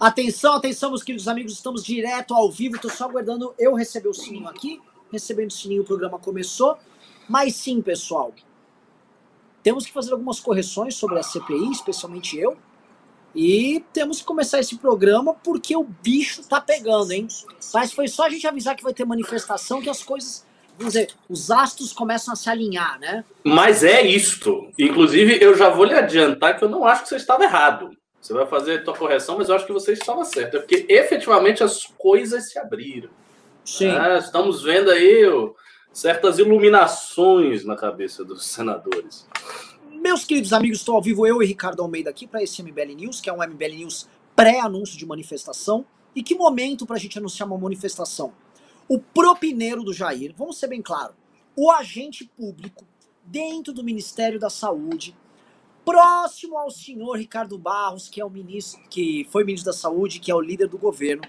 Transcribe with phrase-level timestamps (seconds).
[0.00, 2.76] Atenção, atenção, meus queridos amigos, estamos direto ao vivo.
[2.76, 4.80] Estou só aguardando eu receber o sininho aqui.
[5.10, 6.78] Recebendo o sininho, o programa começou.
[7.28, 8.32] Mas sim, pessoal,
[9.60, 12.56] temos que fazer algumas correções sobre a CPI, especialmente eu.
[13.34, 17.26] E temos que começar esse programa porque o bicho tá pegando, hein?
[17.74, 20.46] Mas foi só a gente avisar que vai ter manifestação que as coisas,
[20.78, 23.24] vamos dizer, os astros começam a se alinhar, né?
[23.44, 24.70] Mas é isto.
[24.78, 27.90] Inclusive, eu já vou lhe adiantar que eu não acho que você estava errado.
[28.20, 30.56] Você vai fazer a tua correção, mas eu acho que você estava certo.
[30.56, 33.10] É porque efetivamente as coisas se abriram.
[33.64, 33.88] Sim.
[33.88, 35.24] É, estamos vendo aí
[35.92, 39.26] certas iluminações na cabeça dos senadores.
[39.90, 43.20] Meus queridos amigos, estou ao vivo eu e Ricardo Almeida aqui para esse MBL News,
[43.20, 45.84] que é um MBL News pré-anúncio de manifestação.
[46.14, 48.32] E que momento para a gente anunciar uma manifestação?
[48.88, 51.14] O propineiro do Jair, vamos ser bem claro,
[51.54, 52.86] o agente público
[53.24, 55.14] dentro do Ministério da Saúde,
[55.88, 60.30] próximo ao senhor Ricardo Barros, que é o ministro, que foi ministro da Saúde, que
[60.30, 61.22] é o líder do governo,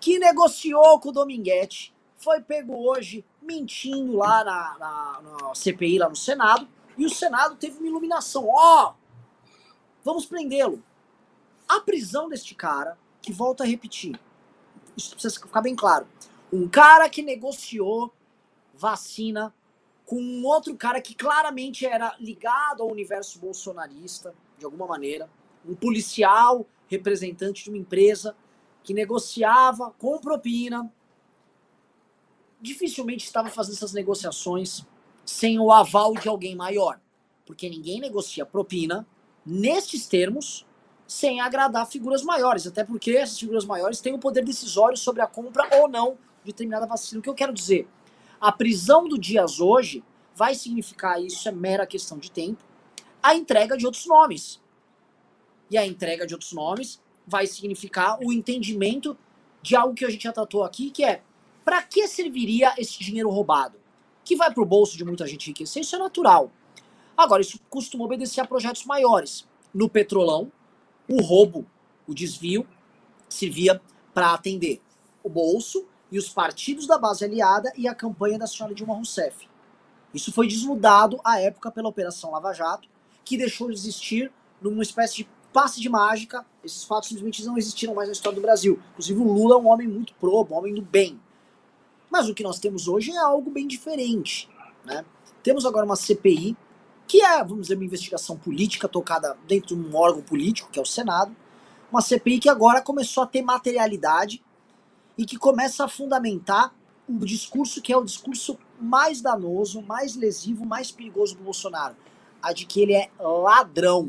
[0.00, 6.08] que negociou com o Dominguete, foi pego hoje mentindo lá na, na, na CPI, lá
[6.08, 6.66] no Senado,
[6.96, 8.46] e o Senado teve uma iluminação.
[8.48, 8.94] Ó, oh,
[10.02, 10.82] vamos prendê-lo.
[11.68, 14.18] A prisão deste cara, que volta a repetir,
[14.96, 16.06] isso precisa ficar bem claro.
[16.50, 18.10] Um cara que negociou
[18.72, 19.54] vacina
[20.10, 25.30] com um outro cara que claramente era ligado ao universo bolsonarista, de alguma maneira,
[25.64, 28.34] um policial representante de uma empresa
[28.82, 30.92] que negociava com propina,
[32.60, 34.84] dificilmente estava fazendo essas negociações
[35.24, 36.98] sem o aval de alguém maior.
[37.46, 39.06] Porque ninguém negocia propina
[39.46, 40.66] nestes termos
[41.06, 42.66] sem agradar figuras maiores.
[42.66, 46.50] Até porque essas figuras maiores têm o poder decisório sobre a compra ou não de
[46.50, 47.20] determinada vacina.
[47.20, 47.86] O que eu quero dizer?
[48.40, 50.02] A prisão do Dias hoje
[50.34, 52.64] vai significar, isso é mera questão de tempo,
[53.22, 54.60] a entrega de outros nomes.
[55.70, 59.16] E a entrega de outros nomes vai significar o entendimento
[59.62, 61.22] de algo que a gente já tratou aqui, que é
[61.64, 63.80] para que serviria esse dinheiro roubado?
[64.30, 66.52] que vai para o bolso de muita gente enriquecer, isso é natural.
[67.16, 69.44] Agora, isso costuma obedecer a projetos maiores.
[69.74, 70.52] No petrolão,
[71.08, 71.66] o roubo,
[72.06, 72.64] o desvio,
[73.28, 73.82] servia
[74.14, 74.80] para atender
[75.24, 79.48] o bolso e os partidos da base aliada e a campanha da senhora Dilma Rousseff.
[80.12, 82.88] Isso foi desnudado à época pela Operação Lava Jato,
[83.24, 86.44] que deixou de existir numa espécie de passe de mágica.
[86.64, 88.80] Esses fatos simplesmente não existiram mais na história do Brasil.
[88.92, 91.20] Inclusive, o Lula é um homem muito probo, um homem do bem.
[92.10, 94.48] Mas o que nós temos hoje é algo bem diferente.
[94.84, 95.04] Né?
[95.42, 96.56] Temos agora uma CPI,
[97.06, 100.82] que é, vamos dizer, uma investigação política tocada dentro de um órgão político, que é
[100.82, 101.34] o Senado.
[101.90, 104.42] Uma CPI que agora começou a ter materialidade
[105.20, 106.74] e que começa a fundamentar
[107.06, 111.94] o discurso que é o discurso mais danoso, mais lesivo, mais perigoso do Bolsonaro.
[112.42, 114.08] A de que ele é ladrão.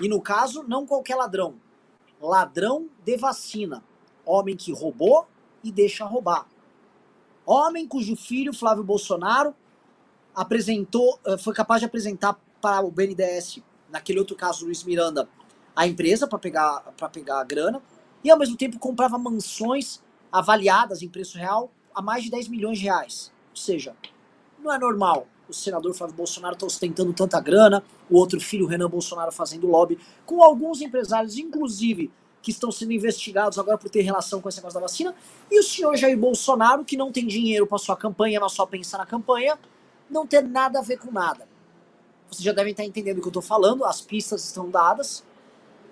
[0.00, 1.56] E no caso, não qualquer ladrão.
[2.18, 3.84] Ladrão de vacina.
[4.24, 5.26] Homem que roubou
[5.62, 6.46] e deixa roubar.
[7.44, 9.54] Homem cujo filho, Flávio Bolsonaro,
[10.34, 13.60] apresentou, eh, foi capaz de apresentar para o BNDES,
[13.90, 15.28] naquele outro caso, Luiz Miranda,
[15.76, 16.80] a empresa para pegar,
[17.12, 17.82] pegar a grana,
[18.24, 20.00] e ao mesmo tempo comprava mansões
[20.32, 23.32] avaliadas em preço real a mais de 10 milhões de reais.
[23.50, 23.96] Ou seja,
[24.58, 28.66] não é normal o senador Flávio Bolsonaro estar tá ostentando tanta grana, o outro filho,
[28.66, 32.10] Renan Bolsonaro, fazendo lobby, com alguns empresários, inclusive
[32.42, 35.14] que estão sendo investigados agora por ter relação com esse negócio da vacina,
[35.50, 38.96] e o senhor Jair Bolsonaro, que não tem dinheiro para sua campanha, mas só pensa
[38.98, 39.58] na campanha,
[40.08, 41.48] não ter nada a ver com nada.
[42.30, 45.24] Vocês já devem estar entendendo o que eu estou falando, as pistas estão dadas.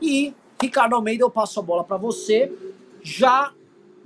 [0.01, 2.53] E, Ricardo Almeida, eu passo a bola para você,
[3.03, 3.53] já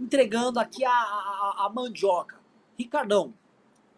[0.01, 2.41] entregando aqui a, a, a, mandioca.
[2.79, 3.35] Ricardão.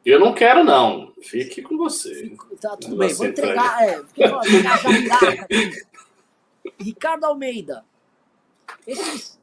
[0.05, 1.13] Eu não quero, não.
[1.23, 2.35] Fique com você.
[2.61, 3.15] Tá, tudo bem.
[3.15, 3.83] Vou entregar.
[3.83, 4.03] É,
[6.81, 7.85] Ricardo Almeida,
[8.87, 9.39] esses,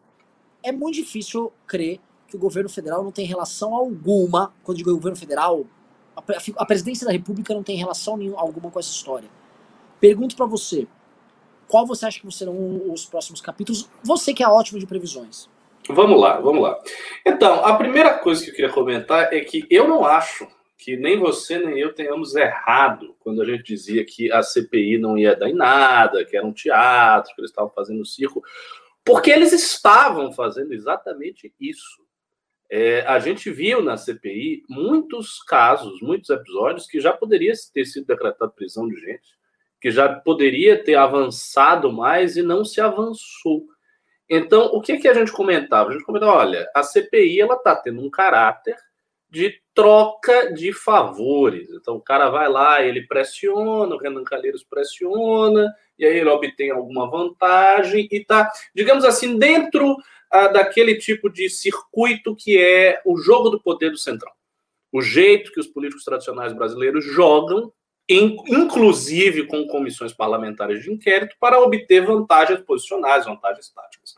[0.61, 5.17] é muito difícil crer que o governo federal não tem relação alguma, quando digo governo
[5.17, 5.65] federal,
[6.15, 6.21] a,
[6.57, 9.29] a presidência da república não tem relação nenhuma, alguma com essa história.
[9.99, 10.87] Pergunto para você,
[11.67, 13.89] qual você acha que serão os próximos capítulos?
[14.03, 15.49] Você que é ótimo de previsões.
[15.91, 16.79] Vamos lá, vamos lá.
[17.25, 20.47] Então, a primeira coisa que eu queria comentar é que eu não acho
[20.77, 25.17] que nem você nem eu tenhamos errado quando a gente dizia que a CPI não
[25.17, 28.43] ia dar em nada, que era um teatro, que eles estavam fazendo circo.
[29.03, 32.07] Porque eles estavam fazendo exatamente isso.
[32.69, 38.05] É, a gente viu na CPI muitos casos, muitos episódios que já poderia ter sido
[38.05, 39.39] decretado prisão de gente,
[39.81, 43.65] que já poderia ter avançado mais e não se avançou.
[44.29, 45.89] Então, o que, que a gente comentava?
[45.89, 48.75] A gente comentava, olha, a CPI ela está tendo um caráter
[49.29, 51.69] de troca de favores.
[51.71, 56.71] Então o cara vai lá, ele pressiona, o Renan Calheiros pressiona, e aí ele obtém
[56.71, 59.95] alguma vantagem e está, digamos assim, dentro
[60.31, 64.31] ah, daquele tipo de circuito que é o jogo do poder do centrão.
[64.91, 67.71] O jeito que os políticos tradicionais brasileiros jogam,
[68.09, 74.15] inclusive com comissões parlamentares de inquérito, para obter vantagens posicionais, vantagens táticas.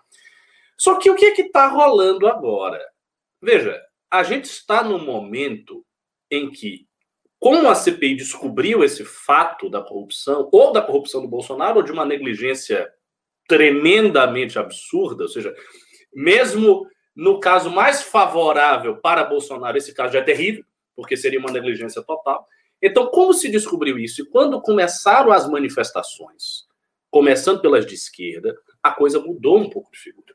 [0.78, 2.80] Só que o que é está rolando agora?
[3.42, 3.80] Veja,
[4.10, 5.86] a gente está no momento
[6.30, 6.88] em que,
[7.38, 11.92] como a CPI descobriu esse fato da corrupção, ou da corrupção do Bolsonaro, ou de
[11.92, 12.90] uma negligência
[13.48, 15.54] tremendamente absurda, ou seja,
[16.14, 20.64] mesmo no caso mais favorável para Bolsonaro, esse caso já é terrível,
[20.96, 22.48] porque seria uma negligência total.
[22.81, 24.22] Então, como se descobriu isso?
[24.22, 26.66] E quando começaram as manifestações,
[27.10, 30.33] começando pelas de esquerda, a coisa mudou um pouco de figura.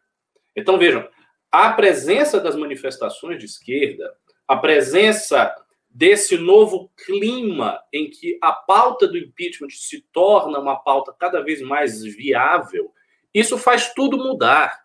[0.55, 1.09] Então, vejam,
[1.51, 4.15] a presença das manifestações de esquerda,
[4.47, 5.55] a presença
[5.89, 11.63] desse novo clima em que a pauta do impeachment se torna uma pauta cada vez
[11.63, 12.93] mais viável,
[13.33, 14.79] isso faz tudo mudar.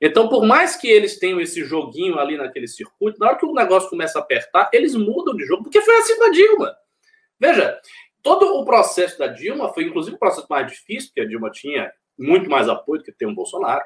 [0.00, 3.52] Então, por mais que eles tenham esse joguinho ali naquele circuito, na hora que o
[3.52, 6.76] negócio começa a apertar, eles mudam de jogo, porque foi assim com a Dilma.
[7.42, 7.76] Veja,
[8.22, 11.92] todo o processo da Dilma foi, inclusive, um processo mais difícil, porque a Dilma tinha
[12.16, 13.84] muito mais apoio do que tem o Bolsonaro.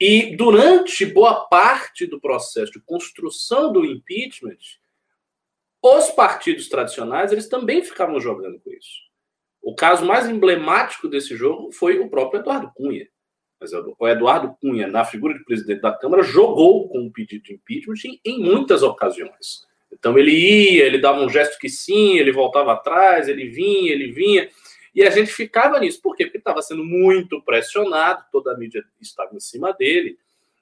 [0.00, 4.58] E durante boa parte do processo de construção do impeachment,
[5.80, 9.04] os partidos tradicionais eles também ficavam jogando com isso.
[9.62, 13.06] O caso mais emblemático desse jogo foi o próprio Eduardo Cunha.
[13.60, 17.54] Mas o Eduardo Cunha, na figura de presidente da Câmara, jogou com o pedido de
[17.54, 19.64] impeachment em muitas ocasiões.
[20.04, 24.12] Então ele ia, ele dava um gesto que sim, ele voltava atrás, ele vinha, ele
[24.12, 24.50] vinha.
[24.94, 26.02] E a gente ficava nisso.
[26.02, 26.26] Por quê?
[26.26, 30.18] Porque estava sendo muito pressionado, toda a mídia estava em cima dele,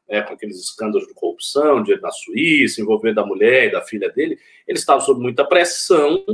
[0.07, 4.09] é, com aqueles escândalos de corrupção, de, na Suíça, envolvendo a mulher e da filha
[4.11, 4.39] dele.
[4.65, 6.25] Ele estava sob muita pressão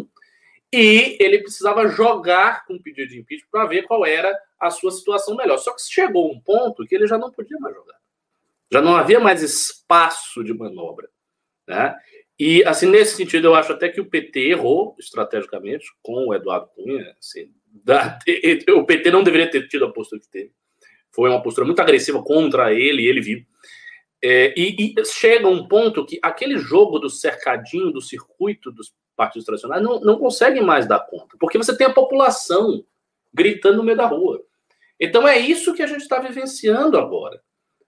[0.70, 4.90] e ele precisava jogar com o pedido de impeachment para ver qual era a sua
[4.90, 5.56] situação melhor.
[5.56, 7.96] Só que chegou um ponto que ele já não podia mais jogar.
[8.70, 11.08] Já não havia mais espaço de manobra.
[11.66, 11.96] Né?
[12.38, 16.68] E, assim, nesse sentido, eu acho até que o PT errou estrategicamente com o Eduardo
[16.68, 17.16] Cunha.
[17.18, 18.18] Assim, da,
[18.76, 20.52] o PT não deveria ter tido a postura que teve.
[21.10, 23.42] Foi uma postura muito agressiva contra ele, ele viu.
[24.22, 29.44] É, e, e, chega um ponto que aquele jogo do cercadinho, do circuito dos partidos
[29.44, 32.84] tradicionais, não, não consegue mais dar conta, porque você tem a população
[33.32, 34.42] gritando no meio da rua.
[34.98, 37.40] Então é isso que a gente está vivenciando agora.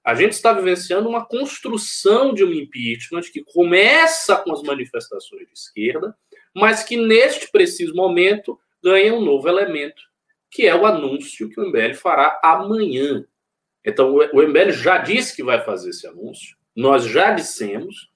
[0.05, 5.53] A gente está vivenciando uma construção de um impeachment que começa com as manifestações de
[5.53, 6.17] esquerda,
[6.55, 10.03] mas que neste preciso momento ganha um novo elemento,
[10.51, 13.25] que é o anúncio que o MBL fará amanhã.
[13.85, 18.11] Então, o MBL já disse que vai fazer esse anúncio, nós já dissemos,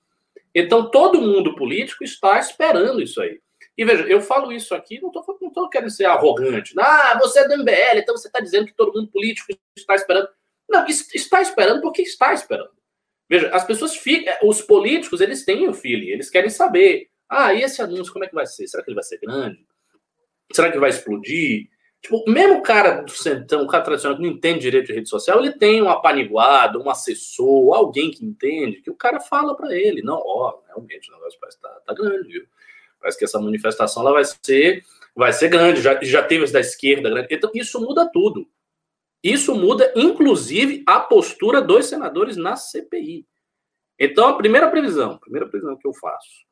[0.55, 3.41] então todo mundo político está esperando isso aí.
[3.77, 6.75] E veja, eu falo isso aqui, não estou querendo ser arrogante.
[6.79, 10.29] Ah, você é do MBL, então você está dizendo que todo mundo político está esperando.
[10.69, 12.71] Não, está esperando porque está esperando.
[13.29, 17.09] Veja, as pessoas ficam, os políticos, eles têm o feeling, eles querem saber.
[17.29, 18.67] Ah, e esse anúncio, como é que vai ser?
[18.67, 19.67] Será que ele vai ser grande?
[20.53, 21.69] Será que vai explodir?
[22.05, 25.09] Tipo, mesmo o cara do centão, o cara tradicional que não entende direito de rede
[25.09, 29.75] social, ele tem um apaniguado, um assessor, alguém que entende, que o cara fala para
[29.75, 32.45] ele, não, ó, realmente o negócio parece que tá, tá, grande, viu?
[33.01, 34.85] Parece que essa manifestação ela vai ser,
[35.17, 37.29] vai ser grande, já, já teve as da esquerda grande.
[37.31, 38.47] Então, isso muda tudo.
[39.25, 43.27] Isso muda, inclusive, a postura dos senadores na CPI.
[43.99, 46.45] Então, a primeira previsão, a primeira previsão que eu faço,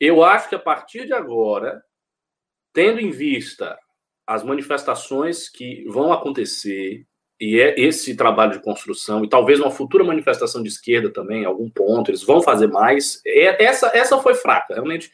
[0.00, 1.82] eu acho que a partir de agora,
[2.72, 3.78] tendo em vista
[4.26, 7.06] as manifestações que vão acontecer
[7.38, 11.46] e é esse trabalho de construção e talvez uma futura manifestação de esquerda também, em
[11.46, 13.20] algum ponto, eles vão fazer mais.
[13.26, 15.12] É, essa, essa foi fraca, realmente.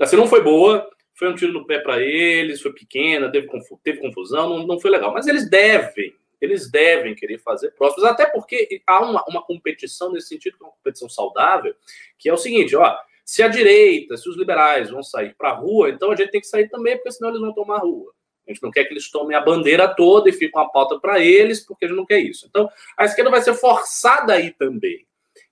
[0.00, 3.48] Assim, não foi boa, foi um tiro no pé para eles, foi pequena, teve,
[3.82, 5.12] teve confusão, não, não foi legal.
[5.12, 10.28] Mas eles devem, eles devem querer fazer próximos, até porque há uma, uma competição nesse
[10.28, 11.74] sentido, uma competição saudável,
[12.18, 15.54] que é o seguinte, ó, se a direita, se os liberais vão sair para a
[15.54, 18.12] rua, então a gente tem que sair também, porque senão eles vão tomar a rua.
[18.46, 21.18] A gente não quer que eles tomem a bandeira toda e fiquem a pauta para
[21.18, 22.46] eles, porque a gente não quer isso.
[22.48, 25.04] Então, a esquerda vai ser forçada a ir também.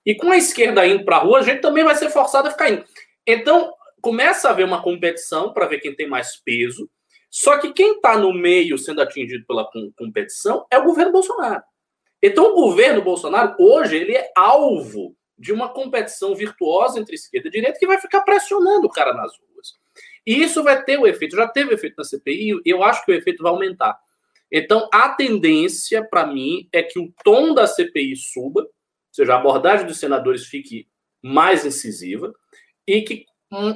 [0.07, 2.51] E com a esquerda indo para a rua, a gente também vai ser forçado a
[2.53, 2.85] ficar indo.
[3.27, 3.73] Então,
[4.05, 6.91] começa a haver uma competição para ver quem tem mais peso.
[7.31, 11.63] Só que quem está no meio sendo atingido pela competição é o governo Bolsonaro.
[12.23, 17.51] Então, o governo Bolsonaro, hoje, ele é alvo de uma competição virtuosa entre esquerda e
[17.51, 19.75] direita que vai ficar pressionando o cara nas ruas.
[20.27, 23.15] E isso vai ter o efeito, já teve efeito na CPI, eu acho que o
[23.15, 23.99] efeito vai aumentar.
[24.53, 28.71] Então, a tendência, para mim, é que o tom da CPI suba, ou
[29.11, 30.87] seja, a abordagem dos senadores fique
[31.21, 32.33] mais incisiva,
[32.87, 33.27] e que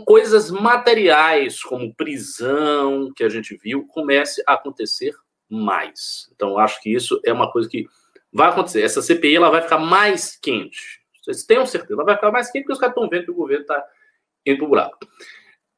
[0.05, 5.15] coisas materiais, como prisão, que a gente viu, comece a acontecer
[5.49, 6.29] mais.
[6.35, 7.87] Então, acho que isso é uma coisa que
[8.33, 8.83] vai acontecer.
[8.83, 11.01] Essa CPI ela vai ficar mais quente.
[11.23, 13.35] Vocês tenham certeza, ela vai ficar mais quente porque os caras estão vendo que o
[13.35, 13.85] governo está
[14.45, 14.99] indo para buraco.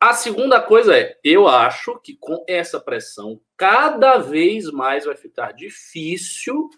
[0.01, 5.53] A segunda coisa é, eu acho que com essa pressão, cada vez mais vai ficar
[5.53, 6.71] difícil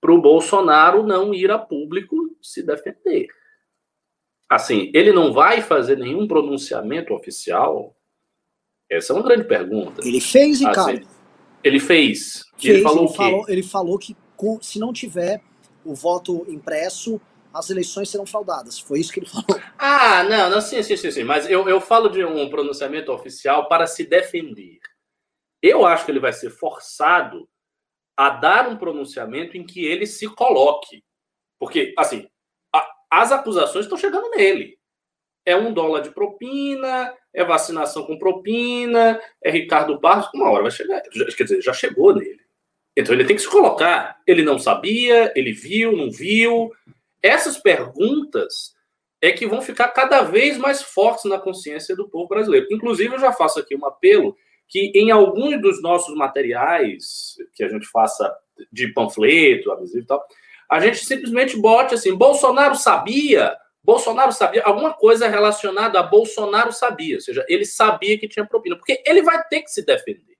[0.00, 3.28] para o Bolsonaro não ir a público se defender.
[4.50, 7.94] Assim, ele não vai fazer nenhum pronunciamento oficial?
[8.90, 10.00] Essa é uma grande pergunta.
[10.06, 10.98] Ele fez, Ricardo.
[10.98, 11.06] Assim,
[11.62, 12.44] ele fez.
[12.56, 14.16] fez ele falou ele, falou, ele falou que
[14.62, 15.42] se não tiver
[15.84, 17.20] o voto impresso,
[17.52, 18.78] as eleições serão fraudadas.
[18.78, 19.60] Foi isso que ele falou.
[19.78, 21.24] Ah, não, não sim, sim, sim, sim.
[21.24, 24.78] Mas eu, eu falo de um pronunciamento oficial para se defender.
[25.62, 27.48] Eu acho que ele vai ser forçado
[28.16, 31.04] a dar um pronunciamento em que ele se coloque.
[31.58, 32.28] Porque, assim,
[33.10, 34.78] as acusações estão chegando nele.
[35.44, 40.28] É um dólar de propina, é vacinação com propina, é Ricardo Barros.
[40.34, 41.00] Uma hora vai chegar.
[41.00, 42.40] Quer dizer, já chegou nele.
[42.96, 44.20] Então ele tem que se colocar.
[44.26, 46.70] Ele não sabia, ele viu, não viu.
[47.22, 48.74] Essas perguntas
[49.20, 52.66] é que vão ficar cada vez mais fortes na consciência do povo brasileiro.
[52.70, 54.36] Inclusive, eu já faço aqui um apelo
[54.68, 58.32] que em alguns dos nossos materiais que a gente faça
[58.70, 60.24] de panfleto, adesivo e tal,
[60.70, 67.16] a gente simplesmente bote assim: Bolsonaro sabia, Bolsonaro sabia, alguma coisa relacionada a Bolsonaro sabia,
[67.16, 70.36] ou seja, ele sabia que tinha propina, porque ele vai ter que se defender.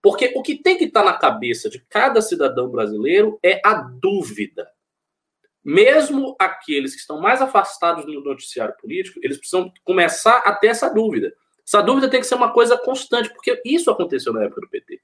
[0.00, 4.68] Porque o que tem que estar na cabeça de cada cidadão brasileiro é a dúvida
[5.68, 10.88] mesmo aqueles que estão mais afastados do noticiário político, eles precisam começar a ter essa
[10.88, 11.30] dúvida.
[11.66, 14.98] Essa dúvida tem que ser uma coisa constante, porque isso aconteceu na época do PT.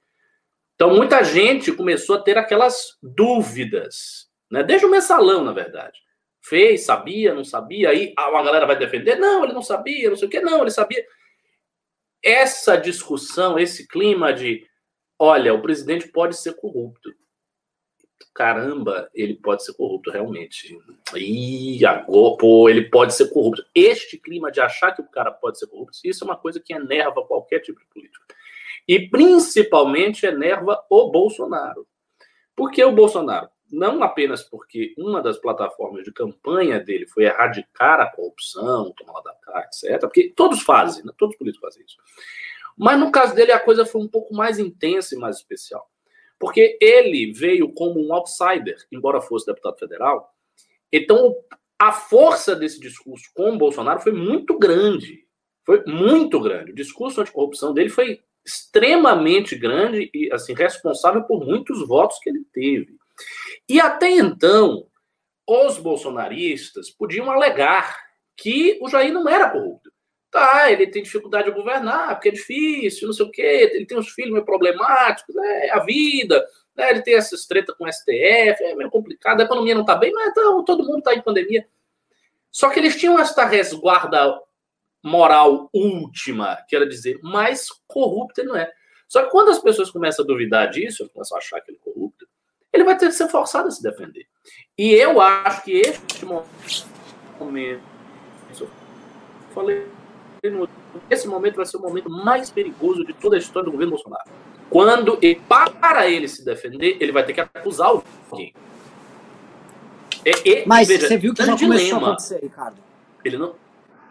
[0.73, 4.63] Então, muita gente começou a ter aquelas dúvidas, né?
[4.63, 5.99] desde o mensalão, na verdade.
[6.41, 10.27] Fez, sabia, não sabia, aí uma galera vai defender, não, ele não sabia, não sei
[10.27, 11.03] o quê, não, ele sabia.
[12.23, 14.65] Essa discussão, esse clima de,
[15.17, 17.11] olha, o presidente pode ser corrupto
[18.35, 20.77] caramba, ele pode ser corrupto realmente.
[21.15, 23.65] E agora, pô, ele pode ser corrupto.
[23.73, 26.73] Este clima de achar que o cara pode ser corrupto, isso é uma coisa que
[26.73, 28.25] enerva qualquer tipo de político.
[28.85, 31.87] E principalmente enerva o Bolsonaro.
[32.53, 33.49] Por que o Bolsonaro?
[33.71, 39.33] Não apenas porque uma das plataformas de campanha dele foi erradicar a corrupção, tomar da
[39.41, 39.99] cá, etc.
[40.01, 41.11] Porque todos fazem, né?
[41.17, 41.97] todos os políticos fazem isso.
[42.77, 45.89] Mas no caso dele a coisa foi um pouco mais intensa e mais especial.
[46.37, 50.29] Porque ele veio como um outsider, embora fosse deputado federal.
[50.91, 51.35] Então,
[51.79, 55.25] a força desse discurso com o Bolsonaro foi muito grande.
[55.65, 56.71] Foi muito grande.
[56.71, 62.45] O discurso anticorrupção dele foi extremamente grande e assim responsável por muitos votos que ele
[62.53, 62.95] teve.
[63.67, 64.87] E até então,
[65.47, 67.97] os bolsonaristas podiam alegar
[68.35, 69.91] que o Jair não era corrupto.
[70.31, 73.97] Tá, ele tem dificuldade de governar, porque é difícil, não sei o quê, ele tem
[73.97, 76.45] uns filhos meio problemáticos, é a vida,
[76.75, 79.95] né, ele tem essas treta com o STF, é meio complicado, a economia não está
[79.95, 81.65] bem, mas então, todo mundo está em pandemia.
[82.51, 84.37] Só que eles tinham esta resguarda
[85.01, 88.69] moral última, quero dizer, mais corrupto ele não é.
[89.07, 91.83] Só que quando as pessoas começam a duvidar disso, começam a achar que ele é
[91.83, 92.14] corrupto,
[92.75, 94.25] ele vai ter que ser forçado a se defender.
[94.77, 97.81] E eu acho que este momento,
[98.59, 98.69] eu
[99.53, 99.87] falei
[101.09, 104.29] esse momento vai ser o momento mais perigoso de toda a história do governo Bolsonaro.
[104.69, 108.53] Quando, e para ele se defender, ele vai ter que acusar alguém.
[110.23, 111.75] É, é, Mas veja, você viu que já dilema.
[111.75, 112.81] começou a acontecer, Ricardo?
[113.23, 113.55] Ele não.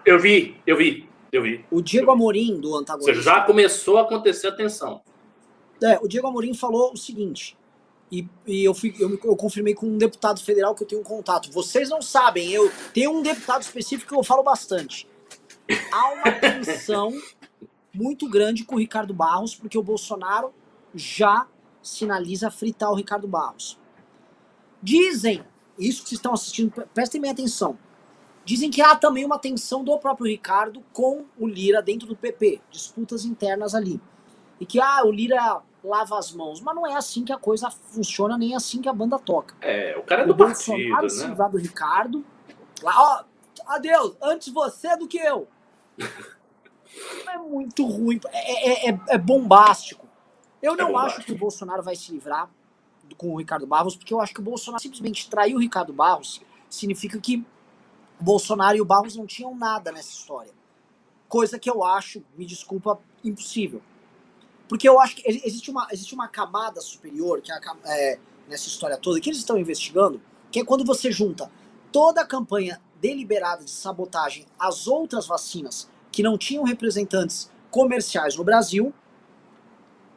[0.07, 1.65] Eu vi, eu vi, eu vi.
[1.71, 3.21] O Diego Amorim, do antagonista.
[3.21, 5.03] já começou a acontecer a tensão.
[5.83, 7.57] É, o Diego Amorim falou o seguinte.
[8.15, 11.05] E, e eu, fui, eu, eu, confirmei com um deputado federal que eu tenho um
[11.05, 11.51] contato.
[11.51, 15.09] Vocês não sabem, eu tenho um deputado específico que eu falo bastante
[15.91, 17.13] há uma tensão
[17.93, 20.53] muito grande com o Ricardo Barros, porque o Bolsonaro
[20.95, 21.47] já
[21.83, 23.79] sinaliza fritar o Ricardo Barros.
[24.83, 25.45] Dizem,
[25.79, 27.79] isso que vocês estão assistindo, prestem bem atenção.
[28.45, 32.61] Dizem que há também uma tensão do próprio Ricardo com o Lira dentro do PP,
[32.71, 34.01] disputas internas ali.
[34.61, 37.71] E que ah, o Lira lava as mãos, mas não é assim que a coisa
[37.71, 39.55] funciona, nem assim que a banda toca.
[39.61, 41.09] É, o cara é do o partido, Bolsonaro né?
[41.11, 42.25] se livrar do Ricardo,
[42.83, 43.25] lá, ó,
[43.67, 45.47] adeus, antes você do que eu.
[47.29, 50.07] É muito ruim, é, é, é, é bombástico.
[50.63, 52.49] Eu não acho que o Bolsonaro vai se livrar
[53.19, 56.41] com o Ricardo Barros, porque eu acho que o Bolsonaro simplesmente traiu o Ricardo Barros,
[56.71, 57.45] significa que
[58.21, 60.53] o Bolsonaro e o Barros não tinham nada nessa história.
[61.29, 63.83] Coisa que eu acho, me desculpa, impossível.
[64.69, 68.19] Porque eu acho que existe uma, existe uma camada superior que é, é,
[68.49, 71.51] nessa história toda, que eles estão investigando, que é quando você junta
[71.93, 78.45] toda a campanha deliberada de sabotagem às outras vacinas que não tinham representantes comerciais no
[78.45, 78.95] Brasil,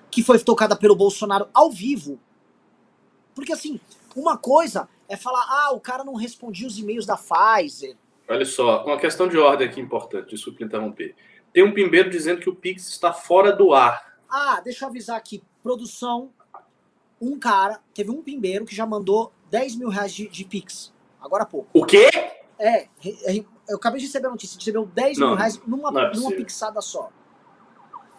[0.09, 2.19] que foi tocada pelo Bolsonaro ao vivo.
[3.35, 3.79] Porque assim,
[4.15, 7.95] uma coisa é falar, ah, o cara não respondia os e-mails da Pfizer.
[8.27, 11.15] Olha só, uma questão de ordem aqui importante, desculpe interromper.
[11.53, 14.16] Tem um pimbeiro dizendo que o Pix está fora do ar.
[14.39, 16.29] Ah, deixa eu avisar aqui, produção,
[17.19, 21.41] um cara, teve um pimbeiro que já mandou 10 mil reais de, de Pix, agora
[21.41, 21.67] há pouco.
[21.73, 22.07] O quê?
[22.59, 22.87] É,
[23.67, 26.79] eu acabei de receber a notícia, recebeu 10 não, mil reais numa, é numa pixada
[26.81, 27.09] só.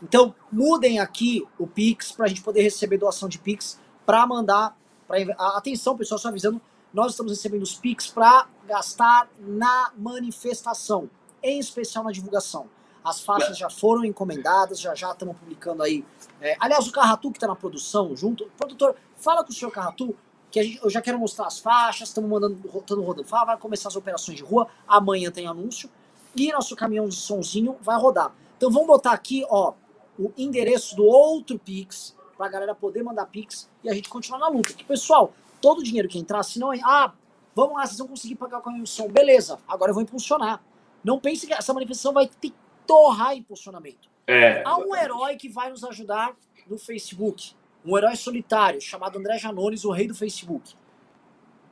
[0.02, 4.76] Então, mudem aqui o Pix para a gente poder receber doação de Pix para mandar.
[5.06, 5.18] Pra,
[5.56, 6.60] atenção, pessoal, só avisando,
[6.92, 11.08] nós estamos recebendo os Pix para gastar na manifestação,
[11.40, 12.68] em especial na divulgação.
[13.08, 16.04] As faixas já foram encomendadas, já já estamos publicando aí.
[16.40, 18.44] É, aliás, o Carratu que está na produção, junto.
[18.56, 20.14] Produtor, fala com o senhor Carratu
[20.50, 23.26] que a gente, eu já quero mostrar as faixas, estamos mandando, estamos rodando.
[23.26, 25.90] Fala, vai começar as operações de rua, amanhã tem anúncio.
[26.36, 28.32] E nosso caminhão de sonzinho vai rodar.
[28.56, 29.72] Então vamos botar aqui, ó,
[30.18, 34.48] o endereço do outro Pix, pra galera poder mandar Pix e a gente continuar na
[34.48, 34.72] luta.
[34.72, 36.70] Que, pessoal, todo o dinheiro que entrar, se não.
[36.84, 37.12] Ah,
[37.54, 39.08] vamos lá, vocês vão conseguir pagar com a emissão.
[39.08, 40.62] Beleza, agora eu vou impulsionar.
[41.02, 42.52] Não pense que essa manifestação vai ter
[42.88, 44.08] torrar impulsionamento.
[44.26, 46.34] É, Há um herói que vai nos ajudar
[46.66, 47.52] no Facebook.
[47.84, 50.74] Um herói solitário chamado André Janones, o rei do Facebook.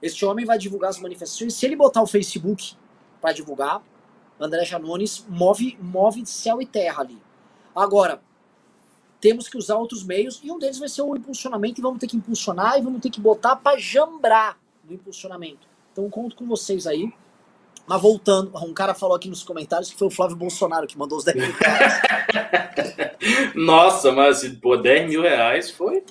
[0.01, 1.55] Este homem vai divulgar as manifestações.
[1.55, 2.77] Se ele botar o Facebook
[3.21, 3.83] para divulgar,
[4.39, 7.19] André Janones move, move céu e terra ali.
[7.75, 8.21] Agora,
[9.21, 12.07] temos que usar outros meios e um deles vai ser o impulsionamento e vamos ter
[12.07, 15.67] que impulsionar e vamos ter que botar para jambrar no impulsionamento.
[15.93, 17.13] Então conto com vocês aí.
[17.87, 21.19] Mas voltando, um cara falou aqui nos comentários que foi o Flávio Bolsonaro que mandou
[21.19, 22.01] os 10 mil reais.
[23.55, 26.03] Nossa, mas pô, 10 mil reais foi.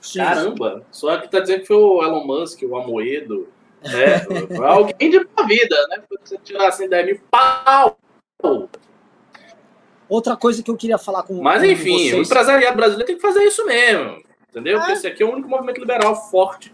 [0.00, 0.20] Sim.
[0.20, 0.84] Caramba!
[0.90, 3.48] Só que tá dizendo que foi o Elon Musk, o Amoedo.
[3.82, 4.20] Né?
[4.56, 6.00] Foi alguém de uma vida, né?
[6.00, 7.98] Se você tirar assim 10 mil pau.
[10.08, 12.14] Outra coisa que eu queria falar com Mas enfim, vocês...
[12.14, 14.22] o empresariado brasileiro tem que fazer isso mesmo.
[14.48, 14.76] Entendeu?
[14.76, 14.78] É.
[14.78, 16.72] Porque esse aqui é o único movimento liberal forte.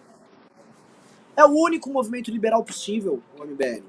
[1.35, 3.85] É o único movimento liberal possível, o MBL.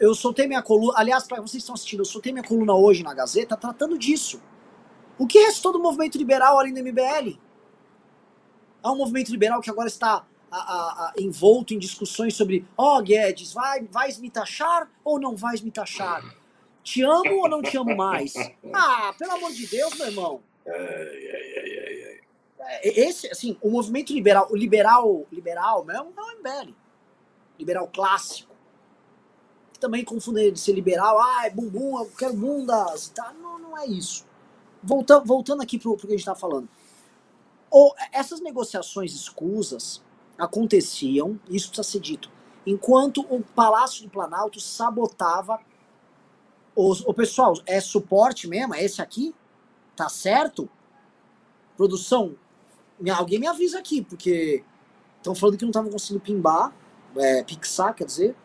[0.00, 0.94] Eu soltei minha coluna.
[0.96, 4.40] Aliás, para vocês que estão assistindo, eu soltei minha coluna hoje na Gazeta tratando disso.
[5.18, 7.38] O que restou do movimento liberal além do MBL?
[8.82, 12.98] Há um movimento liberal que agora está a, a, a, envolto em discussões sobre: ó,
[12.98, 16.22] oh, Guedes, vai, vais me taxar ou não vais me taxar?
[16.82, 18.34] Te amo ou não te amo mais?
[18.72, 20.40] Ah, pelo amor de Deus, meu irmão.
[22.68, 26.74] É, Esse, assim, o movimento liberal, o liberal, liberal mesmo, é o MBL.
[27.58, 28.47] Liberal clássico.
[29.78, 33.32] Que também confunde de ser liberal, ah, é bumbum, eu quero bundas, tá?
[33.40, 34.26] Não, não é isso.
[34.82, 36.68] Voltando, voltando aqui pro, pro que a gente tá falando.
[37.70, 40.02] Ou, essas negociações escusas
[40.36, 42.30] aconteciam, isso precisa ser dito,
[42.66, 45.60] enquanto o Palácio do Planalto sabotava
[46.80, 48.72] o pessoal, é suporte mesmo?
[48.72, 49.34] É esse aqui?
[49.96, 50.68] Tá certo?
[51.76, 52.36] Produção,
[53.16, 54.62] alguém me avisa aqui, porque
[55.16, 56.72] estão falando que não estavam conseguindo pimbar,
[57.16, 58.36] é, pixar, quer dizer.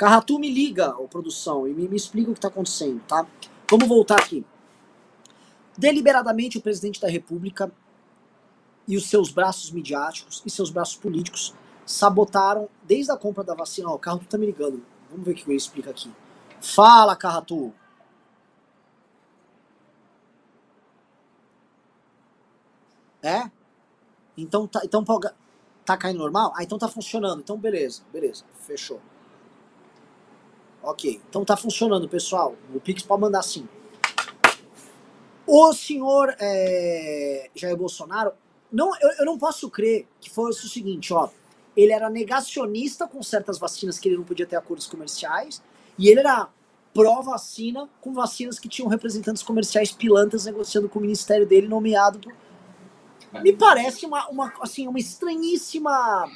[0.00, 3.26] Carratu me liga, ô, produção, e me, me explica o que está acontecendo, tá?
[3.70, 4.46] Vamos voltar aqui.
[5.76, 7.70] Deliberadamente, o presidente da República
[8.88, 13.90] e os seus braços midiáticos e seus braços políticos sabotaram desde a compra da vacina.
[13.90, 14.82] Ó, o Carratu tá me ligando.
[15.10, 16.10] Vamos ver o que ele explica aqui.
[16.62, 17.70] Fala, Carratu.
[23.22, 23.50] É?
[24.34, 25.04] Então tá, então
[25.84, 26.54] tá caindo normal?
[26.56, 27.40] Ah, então tá funcionando.
[27.40, 28.46] Então beleza, beleza.
[28.60, 28.98] Fechou.
[30.82, 32.54] Ok, então tá funcionando, pessoal.
[32.74, 33.68] O Pix pode mandar sim.
[35.46, 38.32] O senhor é, Jair Bolsonaro,
[38.72, 41.28] não, eu, eu não posso crer que fosse o seguinte, ó
[41.76, 45.62] ele era negacionista com certas vacinas que ele não podia ter acordos comerciais,
[45.98, 46.48] e ele era
[46.92, 52.34] pró-vacina com vacinas que tinham representantes comerciais pilantras negociando com o ministério dele, nomeado por...
[53.42, 56.28] Me parece uma, uma, assim, uma estranhíssima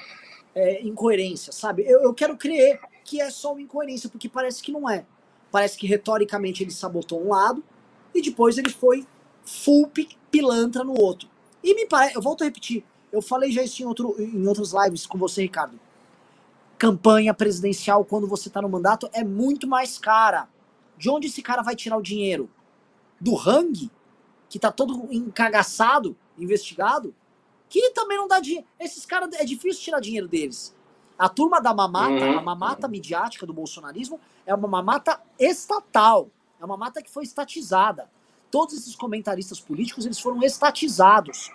[0.55, 1.83] é, incoerência, sabe?
[1.85, 5.05] Eu, eu quero crer que é só uma incoerência, porque parece que não é.
[5.51, 7.63] Parece que retoricamente ele sabotou um lado
[8.15, 9.07] e depois ele foi
[9.45, 9.91] full
[10.31, 11.29] pilantra no outro.
[11.63, 14.73] E me parece, eu volto a repetir, eu falei já isso em, outro, em outras
[14.73, 15.79] lives com você, Ricardo.
[16.77, 20.49] Campanha presidencial, quando você está no mandato, é muito mais cara.
[20.99, 22.51] De onde esse cara vai tirar o dinheiro?
[23.21, 23.91] Do Hang,
[24.49, 27.15] que tá todo encagaçado, investigado?
[27.69, 28.67] Que também não dá dinheiro.
[28.79, 30.75] Esses caras, é difícil tirar dinheiro deles.
[31.19, 32.39] A turma da mamata, uhum.
[32.39, 36.29] a mamata midiática do bolsonarismo, é uma mamata estatal.
[36.61, 38.11] É uma mamata que foi estatizada.
[38.51, 41.51] Todos esses comentaristas políticos, eles foram estatizados.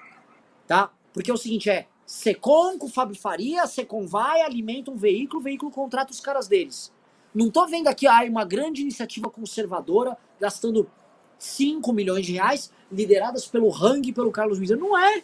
[0.68, 0.92] Tá?
[1.14, 5.44] Porque é o seguinte, é, Secom com Fábio Faria, Secom vai, alimenta um veículo, o
[5.44, 6.92] veículo contrata os caras deles.
[7.34, 10.90] Não tô vendo aqui ah, uma grande iniciativa conservadora gastando
[11.38, 14.78] 5 milhões de reais, lideradas pelo Hang e pelo Carlos Miser.
[14.78, 15.24] Não é.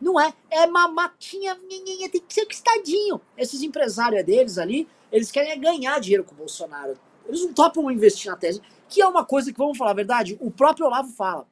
[0.00, 0.32] Não é.
[0.50, 3.20] É uma matinha, tem que ser estadinho.
[3.36, 6.96] Esses empresários deles ali, eles querem ganhar dinheiro com o Bolsonaro.
[7.26, 8.60] Eles não topam investir na tese.
[8.88, 11.46] Que é uma coisa que, vamos falar a verdade, o próprio Olavo fala.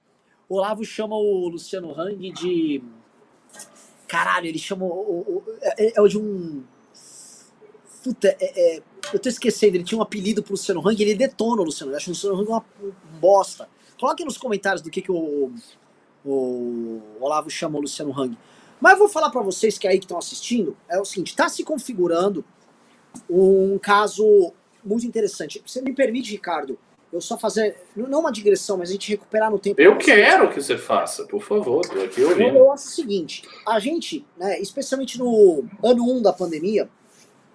[0.49, 2.83] O Olavo chama o Luciano Hang de.
[4.09, 4.87] Caralho, ele chama.
[4.87, 6.65] O, o, é, é o de um.
[8.03, 8.83] Puta, é, é,
[9.13, 11.93] eu tô esquecendo, ele tinha um apelido pro Luciano Hang ele detona o Luciano.
[11.93, 12.65] Eu acho o Luciano Hang uma,
[13.21, 13.69] bosta.
[13.99, 15.53] Coloque nos comentários do que, que o,
[16.27, 18.37] o Olavo chama o Luciano Hang.
[18.81, 21.49] Mas eu vou falar para vocês que aí que estão assistindo, é o seguinte, está
[21.49, 22.45] se configurando
[23.31, 24.53] um caso
[24.85, 25.63] muito interessante.
[25.67, 26.79] Você me permite, Ricardo,
[27.13, 29.81] eu só fazer, não uma digressão, mas a gente recuperar no tempo.
[29.81, 32.57] Eu quero que você faça, por favor, estou aqui ouvindo.
[32.57, 36.91] Eu, acho o seguinte, a gente, né, especialmente no ano 1 da pandemia,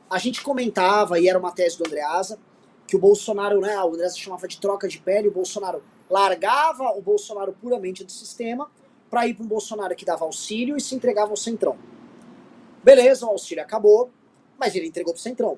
[0.09, 2.39] a gente comentava, e era uma tese do Andreasa,
[2.87, 7.01] que o Bolsonaro, né, o Andreasa chamava de troca de pele, o Bolsonaro largava o
[7.01, 8.69] Bolsonaro puramente do sistema
[9.09, 11.77] para ir para um Bolsonaro que dava auxílio e se entregava ao Centrão.
[12.83, 14.11] Beleza, o auxílio acabou,
[14.59, 15.57] mas ele entregou para o Centrão.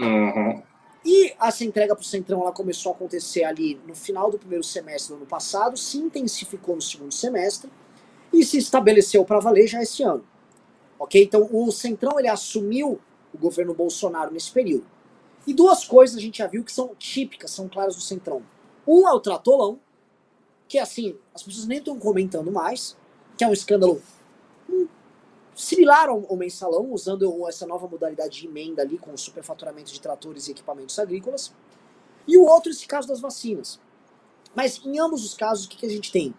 [0.00, 0.62] Uhum.
[1.04, 4.64] E essa entrega para o Centrão ela começou a acontecer ali no final do primeiro
[4.64, 7.70] semestre do ano passado, se intensificou no segundo semestre
[8.32, 10.24] e se estabeleceu para valer já esse ano.
[10.98, 11.22] Ok?
[11.22, 13.00] Então o Centrão ele assumiu
[13.32, 14.86] o governo Bolsonaro nesse período.
[15.46, 18.42] E duas coisas a gente já viu que são típicas, são claras do Centrão.
[18.86, 19.80] Um é o tratolão,
[20.72, 22.96] que assim, as pessoas nem estão comentando mais,
[23.36, 24.00] que é um escândalo
[24.70, 24.88] hum,
[25.54, 30.48] similar ao, mensalão, usando essa nova modalidade de emenda ali com o superfaturamento de tratores
[30.48, 31.52] e equipamentos agrícolas.
[32.26, 33.78] E o outro, esse caso das vacinas.
[34.54, 36.34] Mas em ambos os casos, o que, que a gente tem?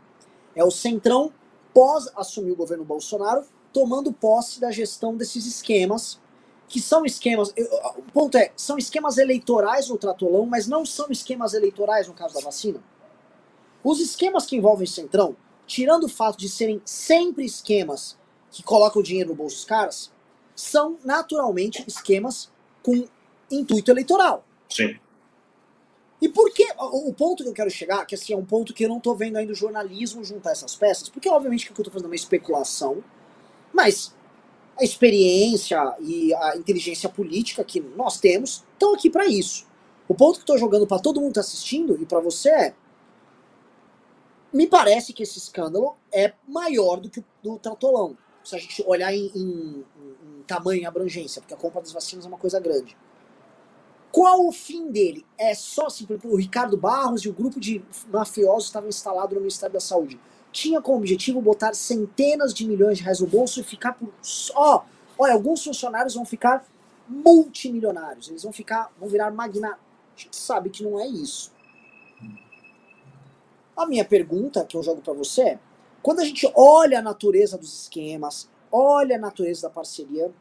[0.56, 1.32] É o Centrão,
[1.72, 6.19] pós assumir o governo Bolsonaro, tomando posse da gestão desses esquemas,
[6.67, 7.54] que são esquemas.
[7.98, 12.34] O ponto é, são esquemas eleitorais no tratolão, mas não são esquemas eleitorais no caso
[12.34, 12.82] da vacina.
[13.84, 15.36] Os esquemas que envolvem Centrão,
[15.67, 18.17] tirando o fato de serem sempre esquemas
[18.52, 20.12] que colocam o dinheiro no bolso dos caras,
[20.56, 23.08] são naturalmente esquemas com
[23.52, 24.46] intuito eleitoral.
[24.69, 24.98] Sim.
[26.22, 26.65] E por que.
[26.80, 29.13] O ponto que eu quero chegar, que assim, é um ponto que eu não tô
[29.13, 33.04] vendo ainda o jornalismo juntar essas peças, porque obviamente que eu tô fazendo uma especulação,
[33.74, 34.15] mas
[34.80, 39.67] a experiência e a inteligência política que nós temos estão aqui para isso.
[40.08, 42.50] O ponto que eu tô jogando para todo mundo que tá assistindo e para você
[42.50, 42.74] é
[44.54, 48.16] me parece que esse escândalo é maior do que o do Tratolão.
[48.44, 49.86] Se a gente olhar em, em,
[50.22, 52.96] em tamanho e abrangência, porque a compra das vacinas é uma coisa grande.
[54.12, 55.26] Qual o fim dele?
[55.39, 59.74] É só simplesmente o Ricardo Barros e o grupo de mafiosos estavam instalados no Ministério
[59.74, 60.20] da Saúde.
[60.52, 64.86] Tinha como objetivo botar centenas de milhões de reais no bolso e ficar por só.
[65.18, 66.63] Olha, alguns funcionários vão ficar
[67.08, 68.30] multimilionários.
[68.30, 69.80] Eles vão ficar, vão virar magnatas.
[70.16, 71.53] A gente sabe que não é isso.
[73.76, 75.60] A minha pergunta que eu jogo para você é:
[76.02, 80.32] quando a gente olha a natureza dos esquemas, olha a natureza da parceria,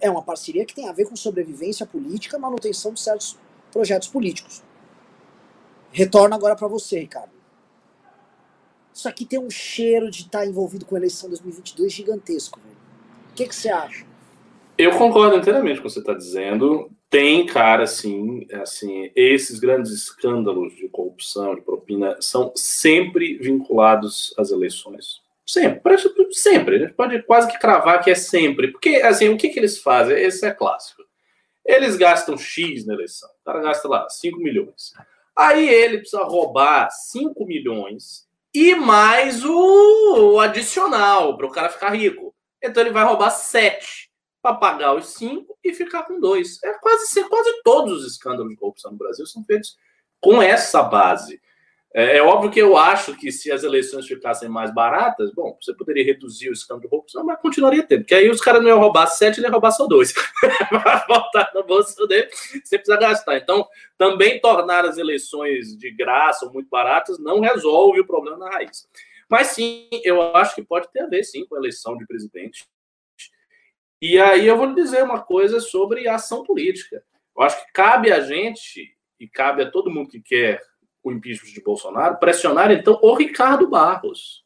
[0.00, 3.38] é uma parceria que tem a ver com sobrevivência política, manutenção de certos
[3.72, 4.62] projetos políticos.
[5.92, 7.30] Retorno agora para você, Ricardo.
[8.92, 12.76] Isso aqui tem um cheiro de estar tá envolvido com a eleição 2022 gigantesco, velho.
[13.30, 14.06] O que, que você acha?
[14.78, 16.90] Eu concordo inteiramente com o que você está dizendo.
[17.08, 24.50] Tem, cara, assim, assim, esses grandes escândalos de corrupção, de propina, são sempre vinculados às
[24.50, 25.22] eleições.
[25.46, 25.96] Sempre,
[26.32, 26.76] sempre.
[26.76, 28.72] A gente pode quase que cravar que é sempre.
[28.72, 30.16] Porque, assim, o que, que eles fazem?
[30.18, 31.02] Esse é clássico.
[31.64, 33.28] Eles gastam X na eleição.
[33.28, 34.92] O cara gasta lá 5 milhões.
[35.36, 41.90] Aí ele precisa roubar 5 milhões e mais o, o adicional para o cara ficar
[41.90, 42.34] rico.
[42.62, 44.05] Então ele vai roubar 7
[44.46, 46.62] para pagar os cinco e ficar com dois.
[46.62, 49.76] É quase, quase todos os escândalos de corrupção no Brasil são feitos
[50.20, 51.40] com essa base.
[51.92, 55.74] É, é, óbvio que eu acho que se as eleições ficassem mais baratas, bom, você
[55.74, 58.78] poderia reduzir o escândalo de corrupção, mas continuaria tendo, porque aí os caras não iam
[58.78, 60.12] roubar sete, ele ia roubar só dois.
[60.70, 63.38] Vai voltar no bolso dele, você precisa gastar.
[63.38, 63.66] Então,
[63.98, 68.86] também tornar as eleições de graça ou muito baratas não resolve o problema na raiz.
[69.28, 72.68] Mas sim, eu acho que pode ter a ver, sim, com a eleição de presidente
[74.12, 77.02] e aí eu vou lhe dizer uma coisa sobre a ação política.
[77.36, 80.60] Eu acho que cabe a gente, e cabe a todo mundo que quer
[81.02, 84.44] o impeachment de Bolsonaro, pressionar então o Ricardo Barros.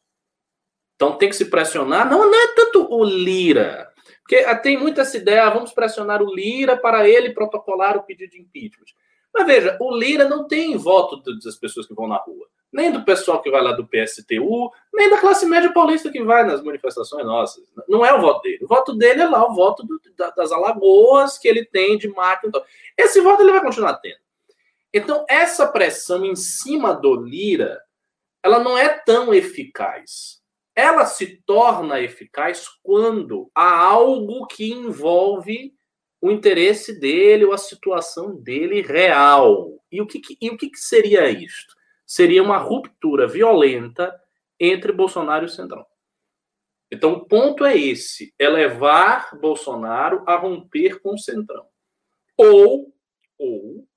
[0.95, 3.91] Então tem que se pressionar, não, não é tanto o Lira,
[4.31, 8.03] porque ah, tem muita essa ideia, ah, vamos pressionar o Lira para ele protocolar o
[8.03, 8.85] pedido de impeachment.
[9.33, 12.47] Mas veja, o Lira não tem voto das pessoas que vão na rua.
[12.71, 16.45] Nem do pessoal que vai lá do PSTU, nem da classe média paulista que vai
[16.45, 17.63] nas manifestações nossas.
[17.87, 18.63] Não é o voto dele.
[18.63, 19.99] O voto dele é lá, o voto do,
[20.35, 22.49] das Alagoas que ele tem de máquina.
[22.49, 22.63] Então,
[22.97, 24.21] esse voto ele vai continuar tendo.
[24.93, 27.81] Então, essa pressão em cima do Lira,
[28.43, 30.41] ela não é tão eficaz.
[30.73, 35.73] Ela se torna eficaz quando há algo que envolve
[36.21, 39.81] o interesse dele ou a situação dele real.
[39.91, 41.80] E o que, e o que seria isto?
[42.11, 44.13] Seria uma ruptura violenta
[44.59, 45.85] entre Bolsonaro e o Centrão.
[46.91, 51.65] Então, o ponto é esse: é levar Bolsonaro a romper com o Centrão.
[52.37, 52.93] Ou,
[53.39, 53.87] ou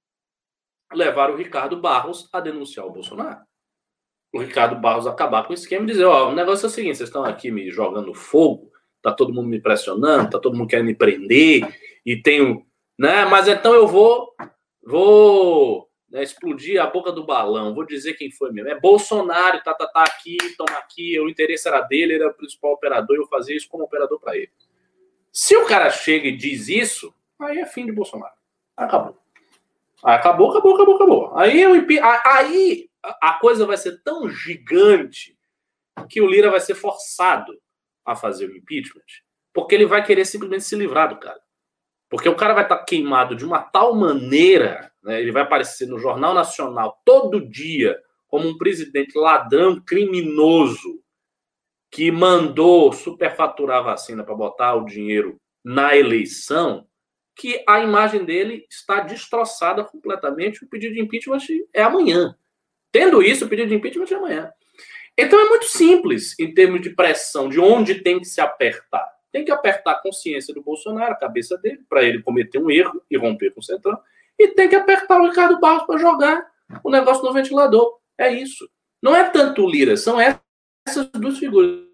[0.92, 3.40] levar o Ricardo Barros a denunciar o Bolsonaro.
[4.33, 6.98] O Ricardo Barros acabar com o esquema e dizer: Ó, o negócio é o seguinte,
[6.98, 8.70] vocês estão aqui me jogando fogo,
[9.03, 11.68] tá todo mundo me pressionando, tá todo mundo querendo me prender,
[12.07, 12.64] e tenho.
[12.96, 13.24] Né?
[13.24, 14.33] Mas então eu vou.
[14.87, 18.70] Vou né, explodir a boca do balão, vou dizer quem foi mesmo.
[18.70, 22.35] É Bolsonaro, tá, tá, tá aqui, toma aqui, o interesse era dele, ele era o
[22.35, 24.53] principal operador, eu fazia isso como operador para ele.
[25.33, 28.33] Se o cara chega e diz isso, aí é fim de Bolsonaro.
[28.77, 29.18] Acabou.
[30.05, 31.37] Acabou, acabou, acabou, acabou.
[31.37, 31.72] Aí, eu,
[32.24, 32.88] aí
[33.20, 35.37] a coisa vai ser tão gigante
[36.09, 37.53] que o Lira vai ser forçado
[38.05, 39.03] a fazer o impeachment,
[39.53, 41.40] porque ele vai querer simplesmente se livrar do cara.
[42.09, 45.87] Porque o cara vai estar tá queimado de uma tal maneira, né, ele vai aparecer
[45.87, 51.01] no Jornal Nacional todo dia como um presidente ladrão, criminoso,
[51.90, 56.87] que mandou superfaturar a vacina para botar o dinheiro na eleição,
[57.37, 60.64] que a imagem dele está destroçada completamente.
[60.64, 61.38] O pedido de impeachment
[61.73, 62.37] é amanhã.
[62.90, 64.53] Tendo isso, o pedido de impeachment é amanhã.
[65.17, 69.45] Então é muito simples em termos de pressão, de onde tem que se apertar tem
[69.45, 73.17] que apertar a consciência do Bolsonaro, a cabeça dele, para ele cometer um erro e
[73.17, 74.01] romper com o Centrão.
[74.38, 76.47] E tem que apertar o Ricardo Barros para jogar
[76.83, 77.99] o negócio no ventilador.
[78.18, 78.68] É isso.
[79.03, 81.85] Não é tanto o Lira, são essas duas figuras.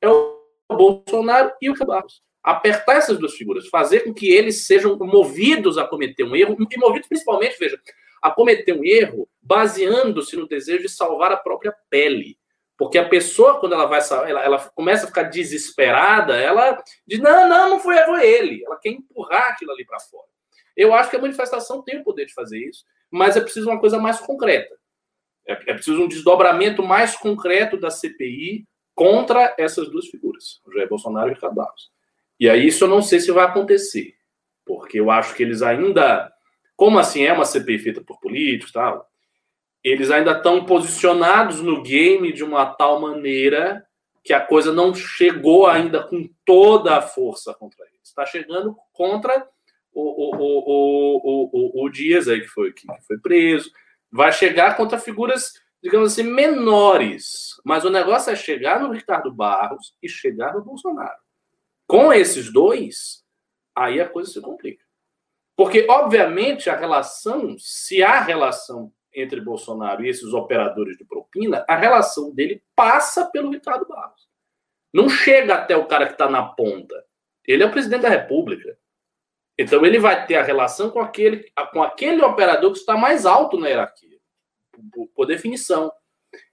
[0.00, 2.22] É o Bolsonaro e o Ricardo Barros.
[2.42, 6.78] Apertar essas duas figuras, fazer com que eles sejam movidos a cometer um erro, e
[6.78, 7.80] movidos principalmente, veja,
[8.20, 12.38] a cometer um erro baseando-se no desejo de salvar a própria pele.
[12.76, 17.48] Porque a pessoa, quando ela vai ela, ela começa a ficar desesperada, ela diz: não,
[17.48, 18.64] não, não foi, foi ele.
[18.64, 20.26] Ela quer empurrar aquilo ali para fora.
[20.76, 23.80] Eu acho que a manifestação tem o poder de fazer isso, mas é preciso uma
[23.80, 24.74] coisa mais concreta.
[25.46, 30.88] É, é preciso um desdobramento mais concreto da CPI contra essas duas figuras, o Jair
[30.88, 31.90] Bolsonaro e Ricardo Barros.
[32.38, 34.14] E aí isso eu não sei se vai acontecer,
[34.64, 36.32] porque eu acho que eles ainda,
[36.76, 39.08] como assim é uma CPI feita por políticos, tal,
[39.82, 43.86] eles ainda estão posicionados no game de uma tal maneira
[44.22, 48.00] que a coisa não chegou ainda com toda a força contra eles.
[48.02, 49.46] Está chegando contra
[49.94, 53.70] o, o, o, o, Dias aí que foi, que foi preso.
[54.10, 55.52] Vai chegar contra figuras,
[55.82, 57.60] digamos assim, menores.
[57.64, 61.18] Mas o negócio é chegar no Ricardo Barros e chegar no Bolsonaro.
[61.86, 63.24] Com esses dois,
[63.74, 64.84] aí a coisa se complica.
[65.56, 71.76] Porque, obviamente, a relação, se há relação entre Bolsonaro e esses operadores de propina, a
[71.76, 74.28] relação dele passa pelo Ricardo Barros.
[74.92, 77.04] Não chega até o cara que está na ponta.
[77.46, 78.76] Ele é o presidente da República.
[79.58, 83.56] Então ele vai ter a relação com aquele, com aquele operador que está mais alto
[83.56, 84.18] na hierarquia,
[84.92, 85.92] por, por definição.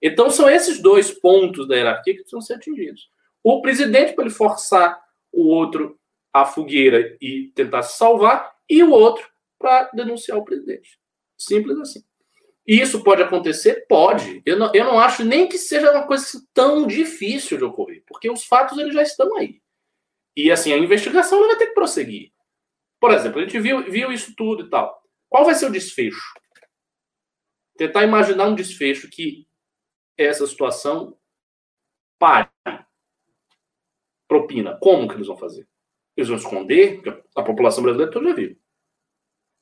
[0.02, 3.10] Então são esses dois pontos da hierarquia que precisam ser atingidos.
[3.44, 6.00] O presidente para ele forçar o outro
[6.32, 11.00] à fogueira e tentar se salvar, e o outro para denunciar o presidente.
[11.38, 12.04] Simples assim.
[12.66, 13.86] Isso pode acontecer?
[13.88, 14.42] Pode.
[14.46, 18.30] Eu não, eu não acho nem que seja uma coisa tão difícil de ocorrer, porque
[18.30, 19.60] os fatos eles já estão aí.
[20.38, 22.32] E assim, a investigação vai ter que prosseguir.
[23.02, 25.04] Por exemplo, a gente viu, viu isso tudo e tal.
[25.28, 26.34] Qual vai ser o desfecho?
[27.76, 29.48] Tentar imaginar um desfecho que
[30.16, 31.18] essa situação
[32.20, 32.50] pare.
[34.28, 34.78] Propina.
[34.80, 35.68] Como que eles vão fazer?
[36.16, 37.02] Eles vão esconder?
[37.36, 38.52] A população brasileira toda já viu.
[38.52, 38.56] O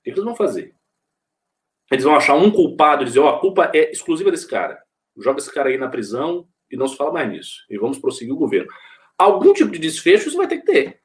[0.03, 0.77] que eles vão fazer?
[1.91, 4.81] eles vão achar um culpado e dizer, ó, oh, a culpa é exclusiva desse cara.
[5.17, 7.65] Joga esse cara aí na prisão e não se fala mais nisso.
[7.69, 8.71] E vamos prosseguir o governo.
[9.17, 11.01] Algum tipo de desfecho isso vai ter que ter.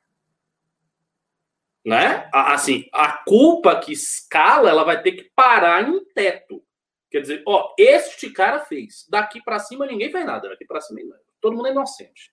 [1.85, 2.29] Né?
[2.33, 6.65] Assim, a culpa que escala, ela vai ter que parar em um teto.
[7.11, 9.07] Quer dizer, ó, este cara fez.
[9.09, 10.49] Daqui para cima ninguém fez nada.
[10.49, 11.01] Daqui para cima
[11.41, 12.33] todo mundo é inocente.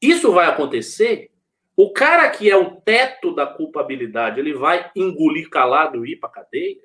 [0.00, 1.30] Isso vai acontecer.
[1.76, 6.28] O cara que é o teto da culpabilidade, ele vai engolir calado e ir para
[6.28, 6.82] cadeia?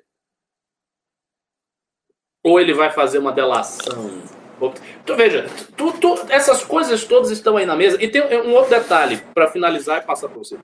[2.42, 4.10] Ou ele vai fazer uma delação?
[5.02, 5.46] Então, veja,
[5.76, 8.02] tu, tu, essas coisas todas estão aí na mesa.
[8.02, 10.58] E tem um outro detalhe, para finalizar e passar para você.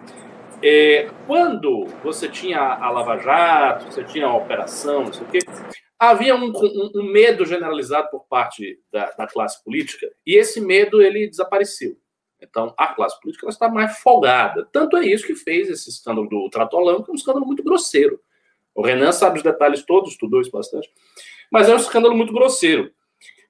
[0.62, 5.38] É, quando você tinha a Lava Jato, você tinha a operação, não sei o quê,
[5.98, 11.02] havia um, um, um medo generalizado por parte da, da, classe política e esse medo
[11.02, 11.96] ele desapareceu.
[12.40, 14.68] Então, a classe política está mais folgada.
[14.72, 18.20] Tanto é isso que fez esse escândalo do Tratolão, que é um escândalo muito grosseiro.
[18.74, 20.90] O Renan sabe os detalhes todos, estudou isso bastante,
[21.50, 22.90] mas é um escândalo muito grosseiro.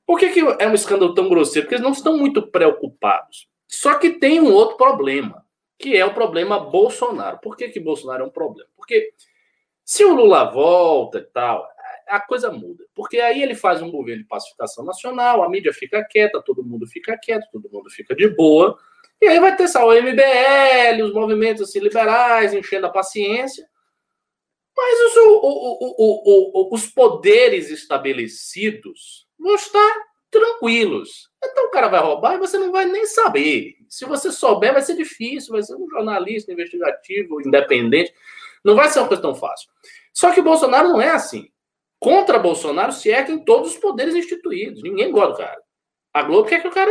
[0.05, 1.67] Por que, que é um escândalo tão grosseiro?
[1.67, 3.49] Porque eles não estão muito preocupados.
[3.67, 5.43] Só que tem um outro problema,
[5.83, 7.39] que é o problema Bolsonaro.
[7.39, 8.71] Por que, que Bolsonaro é um problema?
[8.77, 9.13] Porque
[9.85, 11.67] se o Lula volta e tal,
[12.07, 12.85] a coisa muda.
[12.95, 16.87] Porque aí ele faz um governo de pacificação nacional, a mídia fica quieta, todo mundo
[16.87, 18.79] fica quieto, todo mundo fica de boa.
[19.21, 23.69] E aí vai ter só o MBL, os movimentos assim, liberais, enchendo a paciência.
[24.77, 31.31] Mas os, o, o, o, os poderes estabelecidos vão estar tranquilos.
[31.45, 33.77] Então o cara vai roubar e você não vai nem saber.
[33.89, 38.13] Se você souber, vai ser difícil, vai ser um jornalista investigativo, independente.
[38.65, 39.69] Não vai ser uma coisa tão fácil.
[40.15, 41.49] Só que o Bolsonaro não é assim.
[42.01, 44.83] Contra Bolsonaro se é em todos os poderes instituídos.
[44.83, 45.63] Ninguém gosta do cara.
[46.15, 46.91] A Globo quer que o cara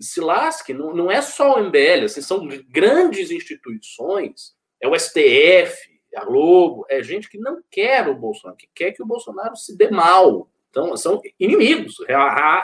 [0.00, 0.72] se lasque.
[0.72, 4.56] Não, não é só o MBL, assim, são grandes instituições.
[4.80, 5.76] É o STF,
[6.16, 9.76] a Globo, é gente que não quer o Bolsonaro, que quer que o Bolsonaro se
[9.76, 10.48] dê mal.
[10.78, 11.96] Então, são inimigos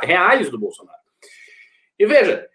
[0.03, 0.98] reais do Bolsonaro.
[1.98, 2.48] E veja,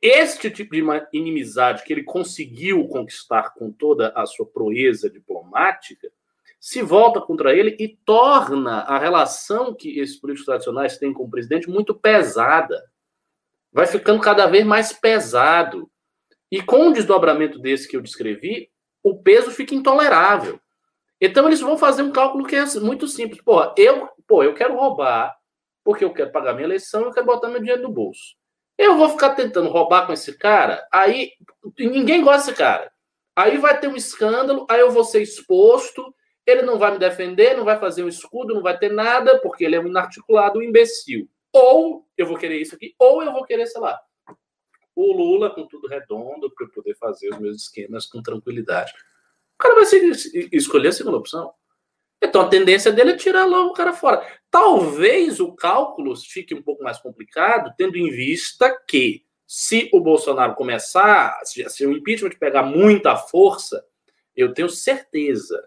[0.00, 6.12] este tipo de inimizade que ele conseguiu conquistar com toda a sua proeza diplomática
[6.60, 11.30] se volta contra ele e torna a relação que esses políticos tradicionais têm com o
[11.30, 12.80] presidente muito pesada.
[13.72, 15.90] Vai ficando cada vez mais pesado.
[16.50, 18.70] E com um desdobramento desse que eu descrevi,
[19.02, 20.60] o peso fica intolerável.
[21.24, 23.40] Então eles vão fazer um cálculo que é muito simples.
[23.40, 25.32] Porra, eu, pô, eu quero roubar
[25.84, 28.34] porque eu quero pagar minha eleição, eu quero botar meu dinheiro no bolso.
[28.76, 31.30] Eu vou ficar tentando roubar com esse cara, aí
[31.78, 32.90] ninguém gosta desse cara.
[33.36, 36.12] Aí vai ter um escândalo, aí eu vou ser exposto,
[36.44, 39.64] ele não vai me defender, não vai fazer um escudo, não vai ter nada, porque
[39.64, 41.28] ele é um inarticulado, um imbecil.
[41.52, 44.00] Ou eu vou querer isso aqui, ou eu vou querer, sei lá,
[44.94, 48.92] o Lula com tudo redondo para poder fazer os meus esquemas com tranquilidade.
[49.62, 49.84] Cara vai
[50.50, 51.52] escolher a segunda opção.
[52.20, 54.26] Então a tendência dele é tirar logo o cara fora.
[54.50, 60.56] Talvez o cálculo fique um pouco mais complicado, tendo em vista que se o Bolsonaro
[60.56, 63.84] começar, se o impeachment pegar muita força,
[64.34, 65.62] eu tenho certeza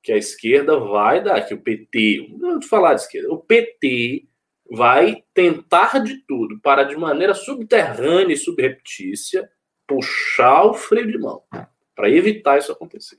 [0.00, 4.28] que a esquerda vai dar, que o PT, não vou falar de esquerda, o PT
[4.70, 9.50] vai tentar de tudo para, de maneira subterrânea e subreptícia,
[9.84, 11.42] puxar o freio de mão
[11.94, 13.18] para evitar isso acontecer.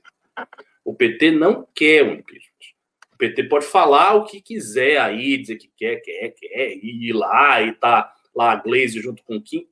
[0.84, 2.74] O PT não quer o impeachment.
[3.14, 7.62] O PT pode falar o que quiser aí, dizer que quer, quer, quer, ir lá
[7.62, 9.66] e tá lá a Glaze junto com o Kim,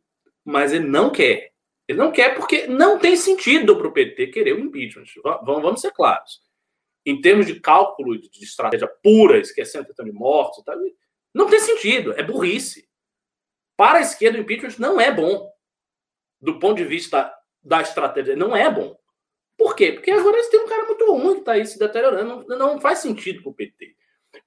[0.44, 1.52] mas ele não quer.
[1.86, 5.04] Ele não quer porque não tem sentido para o PT querer o impeachment.
[5.22, 6.40] Vamos, vamos ser claros.
[7.04, 10.74] Em termos de cálculo de estratégia pura, esquecendo a questão de mortos, tá?
[11.34, 12.88] Não tem sentido, é burrice.
[13.76, 15.52] Para a esquerda, o impeachment não é bom.
[16.40, 17.30] Do ponto de vista
[17.64, 18.96] da estratégia, não é bom.
[19.56, 19.92] Por quê?
[19.92, 22.44] Porque agora eles têm um cara muito ruim que está aí se deteriorando.
[22.46, 23.94] Não, não faz sentido para o PT.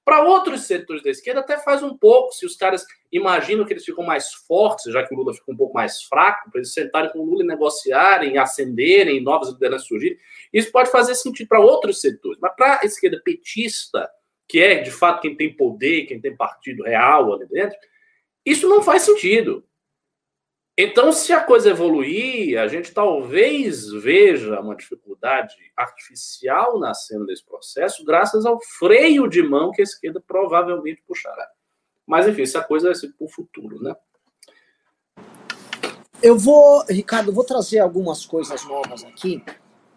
[0.04, 2.32] Para outros setores da esquerda, até faz um pouco.
[2.32, 5.56] Se os caras imaginam que eles ficam mais fortes, já que o Lula fica um
[5.56, 10.18] pouco mais fraco, para eles sentarem com o Lula e negociarem, acenderem, novas lideranças surgirem,
[10.52, 12.38] isso pode fazer sentido para outros setores.
[12.40, 14.08] Mas para a esquerda petista,
[14.46, 17.76] que é de fato quem tem poder, quem tem partido real ali dentro,
[18.44, 19.64] isso não faz sentido.
[20.80, 28.04] Então, se a coisa evoluir, a gente talvez veja uma dificuldade artificial nascendo desse processo,
[28.04, 31.48] graças ao freio de mão que a esquerda provavelmente puxará.
[32.06, 33.96] Mas, enfim, essa coisa vai ser para o futuro, né?
[36.22, 39.42] Eu vou, Ricardo, eu vou trazer algumas coisas novas aqui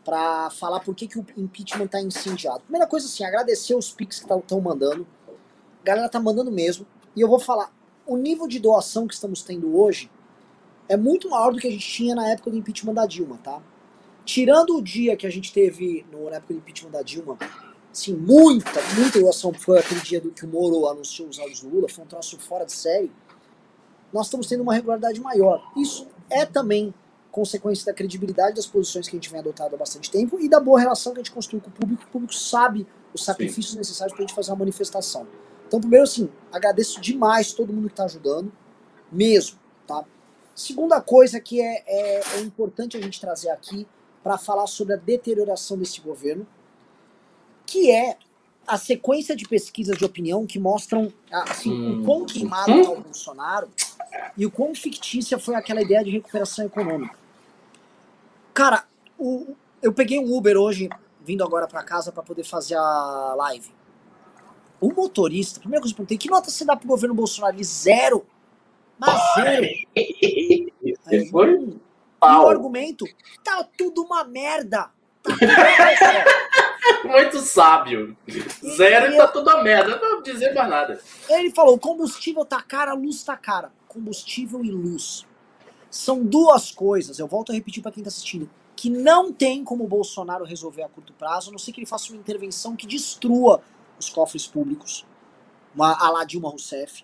[0.04, 2.62] para falar por que, que o impeachment está incendiado.
[2.62, 5.06] Primeira coisa, assim, agradecer os pics que estão mandando.
[5.30, 6.88] A galera tá mandando mesmo.
[7.16, 7.72] E eu vou falar,
[8.04, 10.10] o nível de doação que estamos tendo hoje
[10.92, 13.62] é muito maior do que a gente tinha na época do impeachment da Dilma, tá?
[14.26, 17.38] Tirando o dia que a gente teve no, na época do impeachment da Dilma,
[17.90, 21.70] assim, muita, muita doação foi aquele dia do que o Moro anunciou os áudios do
[21.70, 23.10] Lula, foi um troço fora de série.
[24.12, 25.64] Nós estamos tendo uma regularidade maior.
[25.78, 26.94] Isso é também
[27.32, 30.60] consequência da credibilidade das posições que a gente vem adotando há bastante tempo e da
[30.60, 32.04] boa relação que a gente construiu com o público.
[32.04, 33.78] O público sabe os sacrifícios Sim.
[33.78, 35.26] necessários para a gente fazer uma manifestação.
[35.66, 38.52] Então, primeiro, assim, agradeço demais todo mundo que está ajudando,
[39.10, 40.04] mesmo, tá?
[40.56, 43.88] Segunda coisa que é, é, é importante a gente trazer aqui
[44.24, 46.46] para falar sobre a deterioração desse governo,
[47.66, 48.18] que é
[48.68, 52.02] a sequência de pesquisas de opinião que mostram assim, hum.
[52.02, 53.70] o quão queimado está o Bolsonaro
[54.38, 57.16] e o quão fictícia foi aquela ideia de recuperação econômica.
[58.54, 58.86] Cara,
[59.18, 60.90] o, eu peguei um Uber hoje,
[61.22, 63.72] vindo agora para casa para poder fazer a live.
[64.80, 67.56] O motorista, primeira coisa que eu perguntei, que nota você dá pro governo Bolsonaro?
[67.56, 68.26] Ele, zero.
[69.02, 69.68] Mas zero.
[71.08, 71.58] Aí, Foi?
[71.58, 71.80] hum, e o
[72.20, 72.48] Pau.
[72.48, 73.06] argumento,
[73.44, 74.92] tá tudo uma merda.
[75.24, 75.52] Tá tudo
[77.04, 77.12] uma.
[77.12, 78.16] Muito sábio.
[78.76, 79.98] Zero e tá tudo a merda.
[79.98, 81.02] Não vou dizer mais nada.
[81.28, 83.72] Ele falou: combustível tá cara, luz tá cara.
[83.88, 85.26] Combustível e luz.
[85.90, 89.84] São duas coisas, eu volto a repetir para quem tá assistindo, que não tem como
[89.84, 92.88] o Bolsonaro resolver a curto prazo, a não ser que ele faça uma intervenção que
[92.88, 93.62] destrua
[94.00, 95.06] os cofres públicos,
[95.76, 97.04] uma, a lá Dilma Rousseff.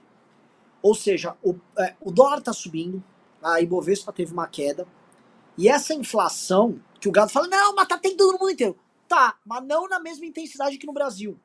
[0.82, 3.04] Ou seja, o, é, o dólar tá subindo,
[3.42, 4.88] a Ibovespa teve uma queda,
[5.58, 8.78] e essa inflação, que o gado fala, não, mas tá tendo no mundo inteiro.
[9.08, 11.40] Tá, mas não na mesma intensidade que no Brasil.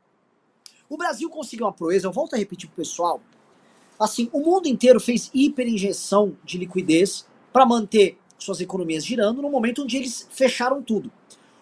[0.89, 3.23] O Brasil conseguiu uma proeza, eu volto a repetir pro pessoal.
[3.99, 9.83] Assim, o mundo inteiro fez hiperinjeção de liquidez para manter suas economias girando no momento
[9.83, 11.11] onde eles fecharam tudo.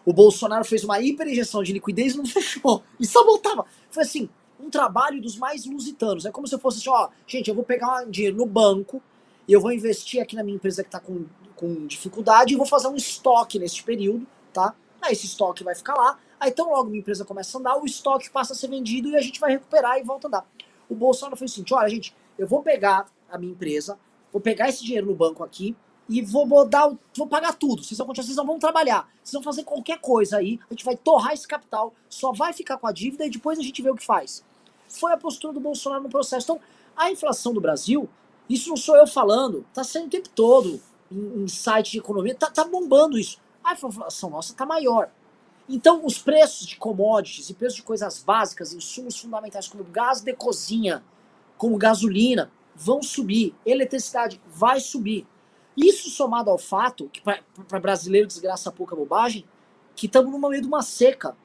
[0.05, 2.83] O Bolsonaro fez uma hiperinjeção de liquidez e não fechou.
[2.99, 3.67] E só voltava.
[3.91, 4.29] Foi assim,
[4.61, 6.25] um trabalho dos mais lusitanos.
[6.27, 9.03] É como se eu fosse assim, ó, gente, eu vou pegar um dinheiro no banco
[9.47, 11.25] e eu vou investir aqui na minha empresa que está com,
[11.57, 14.75] com dificuldade e vou fazer um estoque nesse período, tá?
[15.03, 16.19] Aí esse estoque vai ficar lá.
[16.39, 19.17] Aí então logo minha empresa começa a andar, o estoque passa a ser vendido e
[19.17, 20.47] a gente vai recuperar e volta a andar.
[20.89, 23.99] O Bolsonaro fez o seguinte, olha gente, eu vou pegar a minha empresa,
[24.33, 25.77] vou pegar esse dinheiro no banco aqui
[26.09, 27.85] e vou, vou dar, vou pagar tudo.
[27.85, 30.85] Vocês vão continuar, vocês não vão trabalhar, vocês vão fazer qualquer coisa aí, a gente
[30.85, 33.91] vai torrar esse capital, só vai ficar com a dívida e depois a gente vê
[33.91, 34.45] o que faz.
[34.91, 36.45] Foi a postura do Bolsonaro no processo.
[36.45, 36.61] Então,
[36.97, 38.09] a inflação do Brasil,
[38.49, 40.81] isso não sou eu falando, tá sendo o tempo todo
[41.11, 43.39] em, em site de economia, tá, tá bombando isso.
[43.63, 45.11] A inflação nossa tá maior.
[45.69, 50.33] Então, os preços de commodities e preços de coisas básicas, insumos fundamentais como gás de
[50.35, 51.03] cozinha,
[51.57, 53.55] como gasolina, vão subir.
[53.65, 55.27] Eletricidade vai subir.
[55.77, 59.47] Isso somado ao fato, que para brasileiro desgraça pouca bobagem,
[59.95, 61.37] que estamos no meio de uma seca.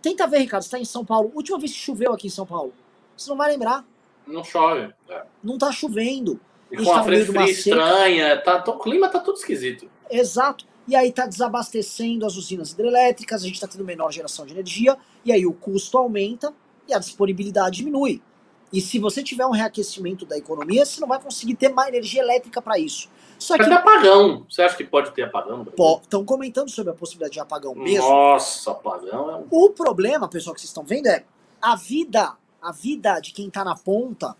[0.00, 1.32] Tenta ver, Ricardo, está em São Paulo.
[1.34, 2.72] Última vez que choveu aqui em São Paulo.
[3.16, 3.84] Você não vai lembrar.
[4.26, 4.92] Não chove.
[5.08, 5.22] É.
[5.42, 6.40] Não tá chovendo.
[6.70, 8.40] E com tá a frente fria estranha.
[8.40, 9.88] Tá, o clima tá tudo esquisito.
[10.10, 10.66] Exato.
[10.86, 14.98] E aí tá desabastecendo as usinas hidrelétricas, a gente tá tendo menor geração de energia,
[15.24, 16.52] e aí o custo aumenta
[16.86, 18.22] e a disponibilidade diminui.
[18.70, 22.20] E se você tiver um reaquecimento da economia, você não vai conseguir ter mais energia
[22.20, 23.08] elétrica para isso.
[23.38, 24.44] Só que Vai ter apagão.
[24.50, 25.66] Você acha que pode ter apagão
[26.02, 28.08] estão comentando sobre a possibilidade de apagão mesmo.
[28.08, 29.46] Nossa, apagão é um.
[29.50, 31.24] O problema, pessoal, que vocês estão vendo é
[31.62, 34.34] a vida, a vida de quem tá na ponta.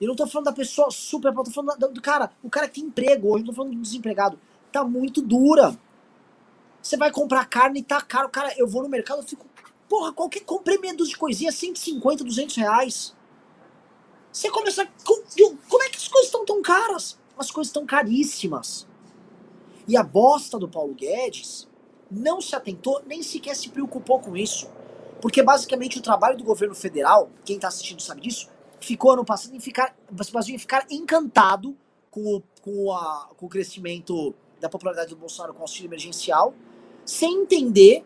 [0.00, 2.68] Eu não tô falando da pessoa super, eu tô falando do, do cara, o cara
[2.68, 4.38] que tem emprego hoje, não tô falando do desempregado.
[4.70, 5.76] Tá muito dura.
[6.80, 8.28] Você vai comprar carne e tá caro.
[8.28, 9.44] Cara, eu vou no mercado e fico,
[9.88, 13.16] porra, qualquer comprei meia de coisinha, 150, 200 reais.
[14.30, 17.18] Você começa, como é que as coisas estão tão caras?
[17.36, 18.86] As coisas estão caríssimas.
[19.88, 21.68] E a bosta do Paulo Guedes
[22.08, 24.68] não se atentou, nem sequer se preocupou com isso.
[25.20, 28.48] Porque basicamente o trabalho do governo federal, quem está assistindo sabe disso,
[28.80, 31.76] ficou ano passado em ficar, basicamente em ficar encantado
[32.10, 36.54] com o, com, a- com o crescimento da popularidade do Bolsonaro com o auxílio emergencial,
[37.04, 38.04] sem entender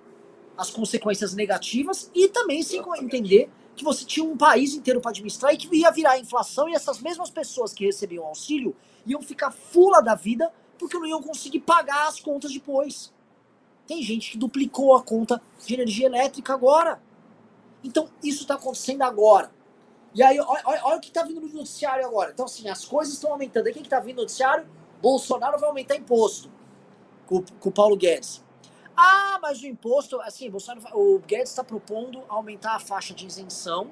[0.57, 5.55] as consequências negativas e também sem entender que você tinha um país inteiro para administrar
[5.55, 10.03] e que ia virar inflação e essas mesmas pessoas que recebiam auxílio iam ficar fula
[10.03, 13.13] da vida porque não iam conseguir pagar as contas depois.
[13.91, 17.03] Tem gente que duplicou a conta de energia elétrica agora.
[17.83, 19.51] Então, isso está acontecendo agora.
[20.15, 22.31] E aí, olha, olha- o que está vindo no noticiário agora.
[22.31, 23.67] Então, assim, as coisas estão aumentando.
[23.67, 24.65] Aí, o que está vindo no noticiário?
[25.03, 26.49] Bolsonaro vai aumentar imposto
[27.27, 28.45] com, com o Paulo Guedes.
[28.97, 33.91] Ah, mas o imposto, assim, Bolsonaro, o Guedes está propondo aumentar a faixa de isenção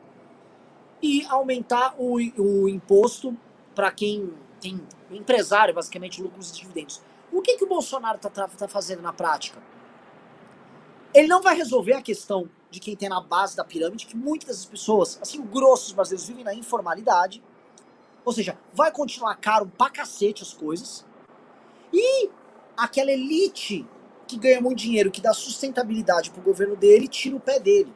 [1.02, 3.36] e aumentar o, o imposto
[3.74, 4.80] para quem tem
[5.10, 7.02] empresário, basicamente, lucros e dividendos.
[7.32, 9.60] O que, que o Bolsonaro está tá, tá fazendo na prática?
[11.18, 14.46] Ele não vai resolver a questão de quem tem na base da pirâmide, que muitas
[14.46, 17.42] dessas pessoas, assim, o grosso dos brasileiros vivem na informalidade.
[18.24, 21.04] Ou seja, vai continuar caro pra cacete as coisas.
[21.92, 22.30] E
[22.76, 23.84] aquela elite
[24.28, 27.92] que ganha muito dinheiro, que dá sustentabilidade pro governo dele, tira o pé dele.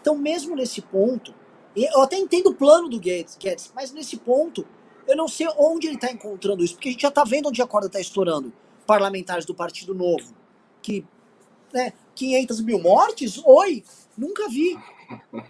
[0.00, 1.34] Então, mesmo nesse ponto,
[1.74, 4.64] eu até entendo o plano do Guedes, Guedes mas nesse ponto,
[5.08, 7.60] eu não sei onde ele está encontrando isso, porque a gente já está vendo onde
[7.60, 8.52] a corda está estourando.
[8.86, 10.32] Parlamentares do Partido Novo,
[10.80, 11.04] que,
[11.72, 11.94] né,
[12.24, 13.40] 500 mil mortes?
[13.44, 13.82] Oi,
[14.16, 14.78] nunca vi.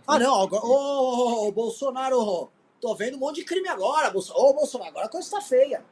[0.07, 2.49] Ah, não, agora, ô, Bolsonaro,
[2.81, 5.85] tô vendo um monte de crime agora, Bolso- ô, Bolsonaro, agora a coisa está feia.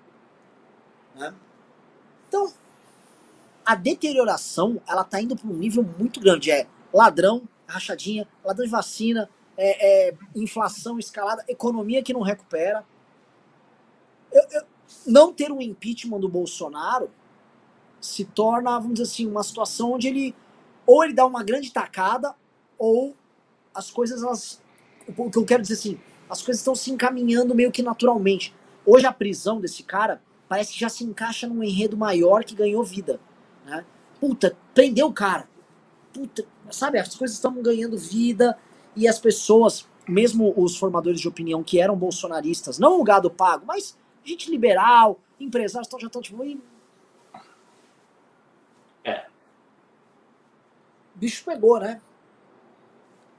[1.17, 1.35] Né?
[2.29, 2.53] Então,
[3.67, 6.51] a deterioração, ela tá indo para um nível muito grande.
[6.53, 12.87] É ladrão, rachadinha, ladrão de vacina, é, é inflação escalada, economia que não recupera.
[14.31, 14.67] Eu- eu-
[15.07, 17.11] não ter um impeachment do Bolsonaro
[18.01, 20.35] se torna, vamos dizer assim, uma situação onde ele
[20.89, 22.35] ou ele dá uma grande tacada,
[22.79, 23.15] ou
[23.75, 24.63] as coisas, elas.
[25.07, 28.55] O que eu quero dizer assim, as coisas estão se encaminhando meio que naturalmente.
[28.87, 32.83] Hoje a prisão desse cara parece que já se encaixa num enredo maior que ganhou
[32.83, 33.21] vida.
[33.67, 33.85] Né?
[34.19, 35.47] Puta, prendeu o cara.
[36.11, 38.59] Puta, sabe, as coisas estão ganhando vida
[38.97, 43.67] e as pessoas, mesmo os formadores de opinião que eram bolsonaristas, não o gado pago,
[43.67, 46.43] mas gente liberal, empresários já estão tipo.
[49.05, 49.27] É.
[51.08, 52.01] O bicho pegou, né?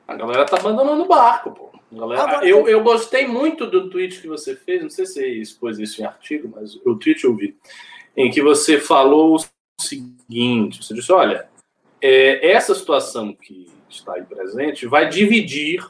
[0.07, 1.69] A galera tá abandonando o barco, pô.
[1.91, 5.27] Galera, Agora, eu, eu gostei muito do tweet que você fez, não sei se você
[5.27, 7.57] expôs isso em artigo, mas o tweet eu vi,
[8.15, 11.49] em que você falou o seguinte: você disse, olha,
[12.01, 15.83] é, essa situação que está aí presente vai dividir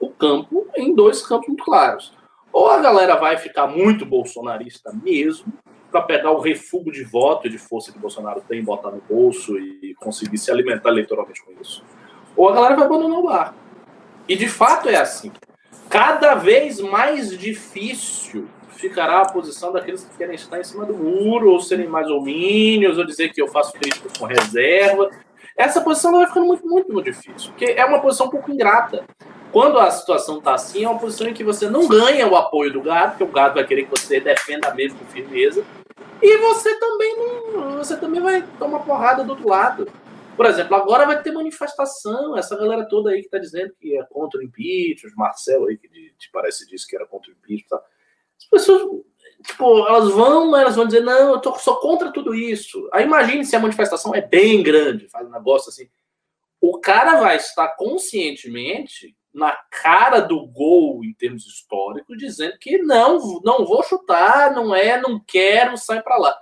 [0.00, 2.12] o campo em dois campos muito claros.
[2.52, 5.52] Ou a galera vai ficar muito bolsonarista mesmo,
[5.92, 9.56] para pegar o refúgio de voto e de força que Bolsonaro tem, botar no bolso
[9.58, 11.84] e conseguir se alimentar eleitoralmente com isso.
[12.34, 13.54] Ou a galera vai abandonar o barco.
[14.26, 15.30] E de fato é assim.
[15.90, 21.50] Cada vez mais difícil ficará a posição daqueles que querem estar em cima do muro,
[21.50, 25.10] ou serem mais homínios, ou dizer que eu faço críticas com reserva.
[25.56, 29.04] Essa posição vai ficando muito, muito, muito difícil, porque é uma posição um pouco ingrata.
[29.52, 32.72] Quando a situação está assim, é uma posição em que você não ganha o apoio
[32.72, 35.62] do gado, porque o gado vai querer que você defenda mesmo com firmeza,
[36.22, 39.90] e você também não, você também vai tomar porrada do outro lado.
[40.36, 44.04] Por exemplo, agora vai ter manifestação, essa galera toda aí que está dizendo que é
[44.04, 47.68] contra o impeachment, Marcel aí que te parece disse que era contra o impeachment.
[47.68, 47.84] Tá?
[48.38, 49.04] As pessoas,
[49.44, 52.88] tipo, elas vão, elas vão dizer, não, eu tô, sou contra tudo isso.
[52.92, 55.88] Aí imagine se a manifestação é bem grande, faz um negócio assim.
[56.60, 63.18] O cara vai estar conscientemente na cara do gol em termos históricos, dizendo que não,
[63.42, 66.38] não vou chutar, não é, não quero, sai para lá.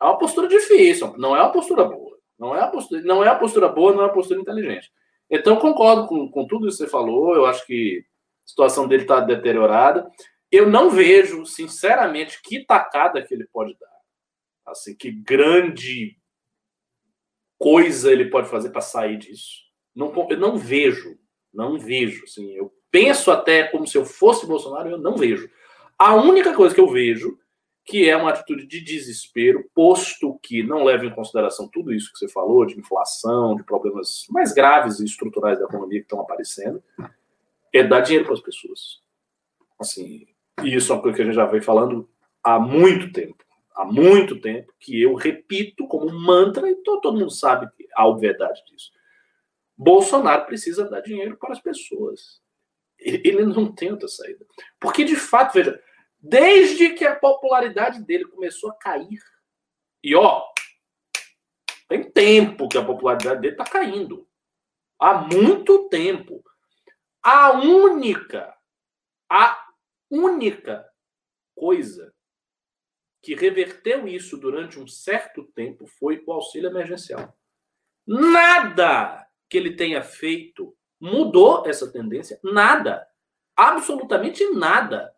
[0.00, 2.14] É uma postura difícil, não é uma postura boa.
[2.38, 4.92] Não é a postura, não é a postura boa, não é a postura inteligente.
[5.30, 7.34] Então, concordo com, com tudo isso que você falou.
[7.34, 8.04] Eu acho que
[8.44, 10.10] a situação dele está deteriorada.
[10.50, 13.94] Eu não vejo, sinceramente, que tacada que ele pode dar.
[14.66, 16.18] Assim, que grande
[17.58, 19.64] coisa ele pode fazer para sair disso.
[19.94, 21.16] Não, eu não vejo,
[21.54, 22.24] não vejo.
[22.24, 25.48] Assim, eu penso até como se eu fosse Bolsonaro, eu não vejo.
[25.98, 27.38] A única coisa que eu vejo
[27.84, 32.18] que é uma atitude de desespero, posto que não leva em consideração tudo isso que
[32.18, 36.82] você falou, de inflação, de problemas mais graves e estruturais da economia que estão aparecendo,
[37.72, 39.02] é dar dinheiro para as pessoas.
[39.78, 40.26] Assim,
[40.62, 42.08] e isso é uma coisa que a gente já vem falando
[42.42, 43.44] há muito tempo.
[43.74, 48.92] Há muito tempo que eu repito como mantra, e todo, mundo sabe a obviedade disso.
[49.76, 52.40] Bolsonaro precisa dar dinheiro para as pessoas.
[52.98, 54.46] Ele não tem outra saída.
[54.78, 55.82] Porque, de fato, veja,
[56.26, 59.22] Desde que a popularidade dele começou a cair.
[60.02, 60.42] E ó,
[61.86, 64.26] tem tempo que a popularidade dele está caindo.
[64.98, 66.42] Há muito tempo.
[67.22, 68.56] A única,
[69.30, 69.68] a
[70.10, 70.90] única
[71.54, 72.14] coisa
[73.22, 77.36] que reverteu isso durante um certo tempo foi o auxílio emergencial.
[78.06, 82.38] Nada que ele tenha feito mudou essa tendência.
[82.42, 83.06] Nada.
[83.56, 85.14] Absolutamente nada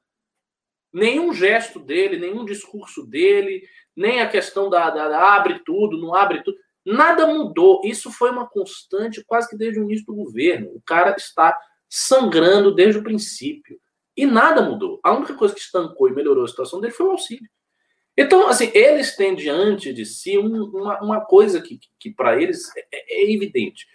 [0.97, 3.63] nenhum gesto dele, nenhum discurso dele,
[3.95, 7.83] nem a questão da, da, da, abre tudo, não abre tudo, nada mudou.
[7.85, 10.71] Isso foi uma constante quase que desde o início do governo.
[10.75, 11.55] O cara está
[11.87, 13.79] sangrando desde o princípio.
[14.17, 14.99] E nada mudou.
[15.05, 17.49] A única coisa que estancou e melhorou a situação dele foi o auxílio.
[18.17, 22.75] Então, assim, eles têm diante de si um, uma, uma coisa que, que, para eles
[22.75, 23.87] é, é, é evidente.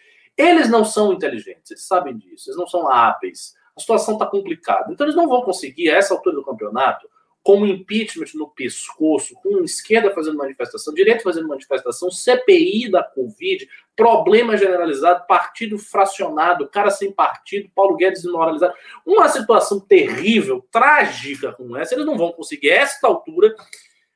[0.42, 4.92] Eles não são inteligentes, eles sabem disso, eles não são hábeis, a situação está complicada.
[4.92, 7.08] Então eles não vão conseguir, a essa altura do campeonato,
[7.44, 14.56] com impeachment no pescoço, com esquerda fazendo manifestação, direita fazendo manifestação, CPI da Covid, problema
[14.58, 18.74] generalizado, partido fracionado, cara sem partido, Paulo Guedes desmoralizado.
[19.06, 23.56] Uma situação terrível, trágica como essa, eles não vão conseguir, a esta altura,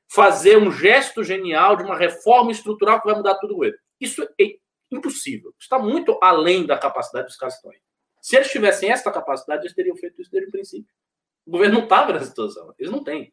[0.07, 3.75] fazer um gesto genial de uma reforma estrutural que vai mudar tudo ele.
[3.99, 4.27] Isso é
[4.95, 5.53] impossível.
[5.59, 7.79] Está muito além da capacidade dos caras que estão aí.
[8.21, 10.91] Se eles tivessem essa capacidade, eles teriam feito isso desde o princípio.
[11.45, 12.73] O governo não estava nessa situação.
[12.79, 13.31] Eles não têm.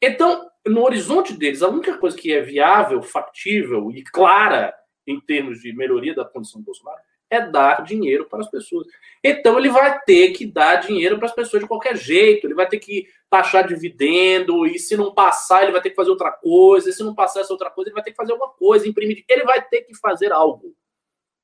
[0.00, 4.74] Então, no horizonte deles, a única coisa que é viável, factível e clara
[5.06, 8.86] em termos de melhoria da condição do Bolsonaro é dar dinheiro para as pessoas.
[9.22, 12.46] Então, ele vai ter que dar dinheiro para as pessoas de qualquer jeito.
[12.46, 16.10] Ele vai ter que taxar dividendo, e se não passar, ele vai ter que fazer
[16.10, 16.88] outra coisa.
[16.88, 19.24] E se não passar essa outra coisa, ele vai ter que fazer alguma coisa, imprimir.
[19.28, 20.74] Ele vai ter que fazer algo.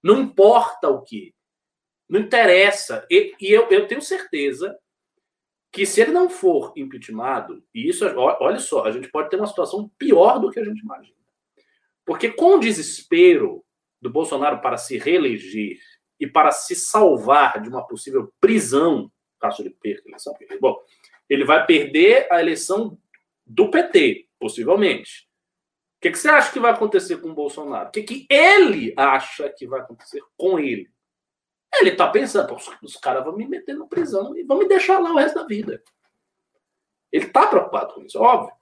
[0.05, 1.35] Não importa o que.
[2.07, 3.07] Não interessa.
[3.11, 4.79] E, e eu, eu tenho certeza
[5.73, 9.47] que se ele não for impeachmentado, e isso, olha só, a gente pode ter uma
[9.47, 11.17] situação pior do que a gente imagina.
[12.05, 13.65] Porque com o desespero
[14.01, 15.79] do Bolsonaro para se reeleger
[16.21, 20.79] e para se salvar de uma possível prisão, caso ele perca a eleição, bom,
[21.29, 22.99] ele vai perder a eleição
[23.47, 25.27] do PT, possivelmente.
[26.05, 27.89] Que, que você acha que vai acontecer com o Bolsonaro?
[27.89, 30.91] O que, que ele acha que vai acontecer com ele?
[31.81, 35.11] Ele está pensando, os caras vão me meter na prisão e vão me deixar lá
[35.11, 35.83] o resto da vida.
[37.11, 38.55] Ele está preocupado com isso, óbvio.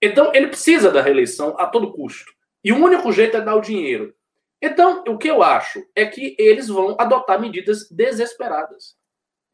[0.00, 2.32] Então, ele precisa da reeleição a todo custo.
[2.62, 4.14] E o único jeito é dar o dinheiro.
[4.62, 8.96] Então, o que eu acho é que eles vão adotar medidas desesperadas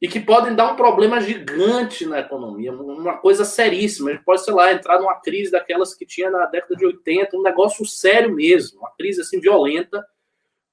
[0.05, 4.11] e que podem dar um problema gigante na economia, uma coisa seríssima.
[4.11, 7.35] A gente pode, sei lá, entrar numa crise daquelas que tinha na década de 80,
[7.35, 10.07] um negócio sério mesmo, uma crise assim violenta,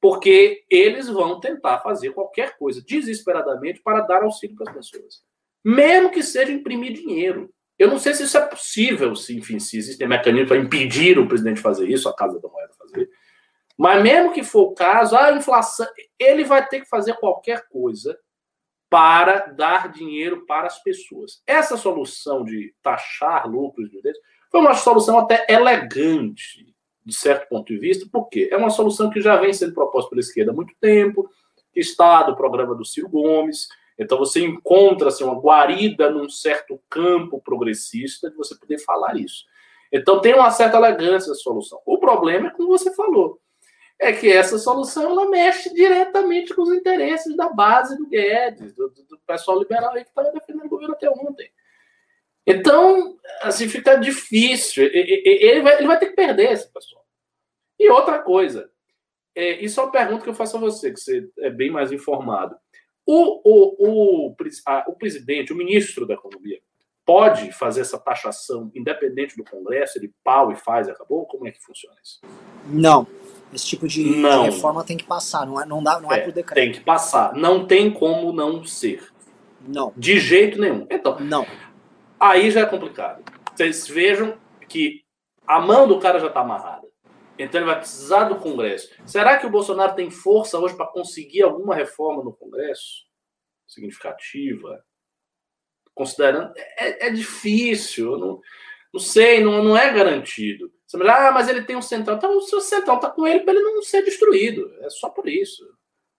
[0.01, 5.23] porque eles vão tentar fazer qualquer coisa desesperadamente para dar auxílio para as pessoas,
[5.63, 7.49] mesmo que seja imprimir dinheiro.
[7.79, 11.25] Eu não sei se isso é possível, se, enfim, se existem mecanismos para impedir o
[11.25, 13.09] presidente de fazer isso, a Casa da Moeda fazer.
[13.77, 15.87] Mas mesmo que for o caso, a inflação,
[16.19, 18.19] ele vai ter que fazer qualquer coisa
[18.91, 21.41] para dar dinheiro para as pessoas.
[21.47, 24.01] Essa solução de taxar lucros de
[24.51, 26.65] foi uma solução até elegante,
[27.05, 30.19] de certo ponto de vista, porque é uma solução que já vem sendo proposta pela
[30.19, 31.29] esquerda há muito tempo,
[31.73, 36.77] que está do programa do Ciro Gomes, então você encontra assim, uma guarida num certo
[36.89, 39.45] campo progressista de você poder falar isso.
[39.89, 41.79] Então tem uma certa elegância a solução.
[41.85, 43.39] O problema é como você falou,
[44.01, 48.89] é que essa solução ela mexe diretamente com os interesses da base do Guedes, do,
[48.89, 51.51] do pessoal liberal aí que estava defendendo o governo até ontem.
[52.45, 54.89] Então, assim, fica difícil.
[54.91, 57.05] Ele vai, ele vai ter que perder esse pessoal.
[57.79, 58.71] E outra coisa,
[59.35, 61.91] é, isso é uma pergunta que eu faço a você, que você é bem mais
[61.91, 62.55] informado.
[63.05, 64.35] O, o, o,
[64.65, 66.59] a, o presidente, o ministro da Economia,
[67.05, 69.99] pode fazer essa taxação independente do Congresso?
[69.99, 71.27] Ele pau e faz acabou?
[71.27, 72.19] Como é que funciona isso?
[72.65, 73.05] Não.
[73.53, 76.21] Esse tipo de, de reforma tem que passar, não é, não dá, não é, é
[76.21, 76.55] por decreto.
[76.55, 77.33] Tem que passar.
[77.33, 79.11] Não tem como não ser.
[79.67, 79.93] Não.
[79.95, 80.87] De jeito nenhum.
[80.89, 81.45] Então, não.
[82.19, 83.23] Aí já é complicado.
[83.53, 84.37] Vocês vejam
[84.69, 85.03] que
[85.45, 86.87] a mão do cara já está amarrada.
[87.37, 88.91] Então ele vai precisar do Congresso.
[89.05, 93.05] Será que o Bolsonaro tem força hoje para conseguir alguma reforma no Congresso?
[93.67, 94.83] Significativa?
[95.93, 96.53] Considerando.
[96.55, 98.17] É, é difícil.
[98.17, 98.39] Não,
[98.93, 100.71] não sei, não, não é garantido.
[100.85, 102.17] Você vai ah, mas ele tem um central.
[102.17, 104.73] Então, o seu central está com ele para ele não ser destruído.
[104.81, 105.65] É só por isso.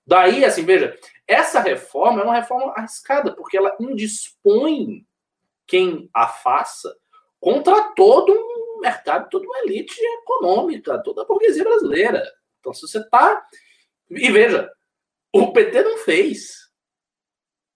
[0.07, 5.07] Daí, assim, veja, essa reforma é uma reforma arriscada, porque ela indispõe
[5.67, 6.97] quem a faça
[7.39, 12.25] contra todo um mercado, toda uma elite econômica, toda a burguesia brasileira.
[12.59, 13.47] Então, se você está.
[14.11, 14.71] E veja,
[15.33, 16.71] o PT não fez.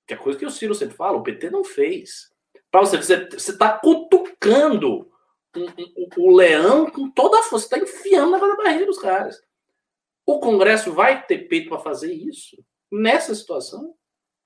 [0.06, 2.30] Que é coisa que o Ciro sempre fala, o PT não fez.
[2.76, 5.10] Para você, você está cutucando
[5.56, 9.40] o, o leão com toda a força, está enfiando na barriga dos caras.
[10.26, 12.62] O Congresso vai ter peito para fazer isso
[12.92, 13.94] nessa situação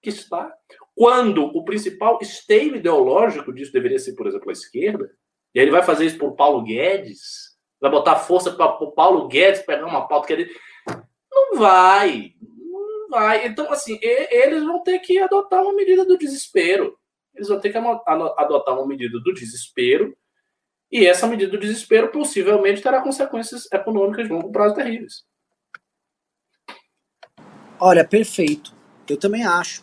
[0.01, 0.57] que está.
[0.95, 5.11] Quando o principal esteio ideológico disso deveria ser, por exemplo, a esquerda,
[5.53, 9.27] e aí ele vai fazer isso por Paulo Guedes, vai botar força para o Paulo
[9.27, 10.57] Guedes pegar uma pauta que ele.
[11.33, 12.35] Não vai.
[12.41, 13.45] Não vai.
[13.45, 16.97] Então, assim, eles vão ter que adotar uma medida do desespero.
[17.41, 20.15] Eles vão ter que adotar uma medida do desespero
[20.93, 25.25] e essa medida do desespero possivelmente terá consequências econômicas de longo prazo terríveis.
[27.81, 28.77] Olha, perfeito.
[29.09, 29.83] Eu também acho.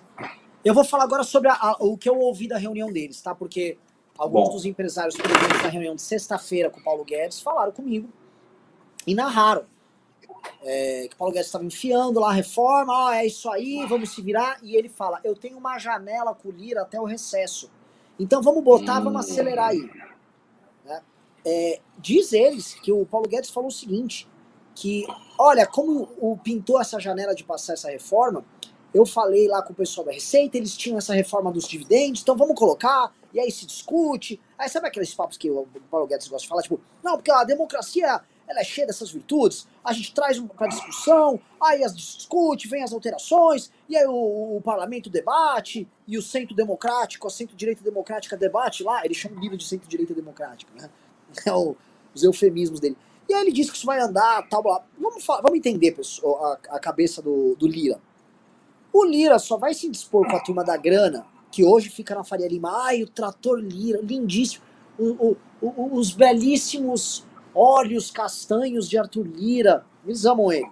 [0.63, 3.33] Eu vou falar agora sobre a, a, o que eu ouvi da reunião deles, tá?
[3.33, 3.79] Porque
[4.15, 4.53] alguns Bom.
[4.53, 8.07] dos empresários presentes na reunião de sexta-feira com o Paulo Guedes falaram comigo
[9.07, 9.65] e narraram
[10.63, 14.21] é, que Paulo Guedes estava enfiando lá a reforma, ó, é isso aí, vamos se
[14.21, 14.59] virar.
[14.63, 17.69] E ele fala: eu tenho uma janela com o Lira até o recesso.
[18.19, 19.05] Então vamos botar, hum.
[19.05, 19.89] vamos acelerar aí.
[21.49, 24.27] É, diz eles que o Paulo Guedes falou o seguinte,
[24.75, 25.07] que,
[25.39, 28.43] olha, como o pintou essa janela de passar essa reforma,
[28.93, 32.35] eu falei lá com o pessoal da Receita, eles tinham essa reforma dos dividendos, então
[32.35, 34.41] vamos colocar, e aí se discute.
[34.57, 37.45] Aí sabe aqueles papos que o Paulo Guedes gosta de falar, tipo, não, porque a
[37.45, 42.81] democracia ela é cheia dessas virtudes, a gente traz para discussão, aí as discute, vem
[42.81, 48.37] as alterações, e aí o, o, parlamento debate, e o centro democrático, a centro-direita democrática
[48.37, 50.89] debate lá, eles chamam o livro de centro-direita democrática, né?
[51.45, 51.75] é o,
[52.15, 52.97] os eufemismos dele.
[53.27, 54.81] E aí ele diz que isso vai andar, tal, blá.
[54.97, 57.99] Vamos, vamos entender, pessoal, a, a cabeça do, do Lira.
[58.93, 62.23] O Lira só vai se dispor com a turma da grana, que hoje fica na
[62.23, 62.85] Faria Lima.
[62.85, 64.63] Ai, o trator Lira, lindíssimo.
[64.97, 69.85] O, o, o, os belíssimos olhos castanhos de Arthur Lira.
[70.05, 70.69] Eles amam ele.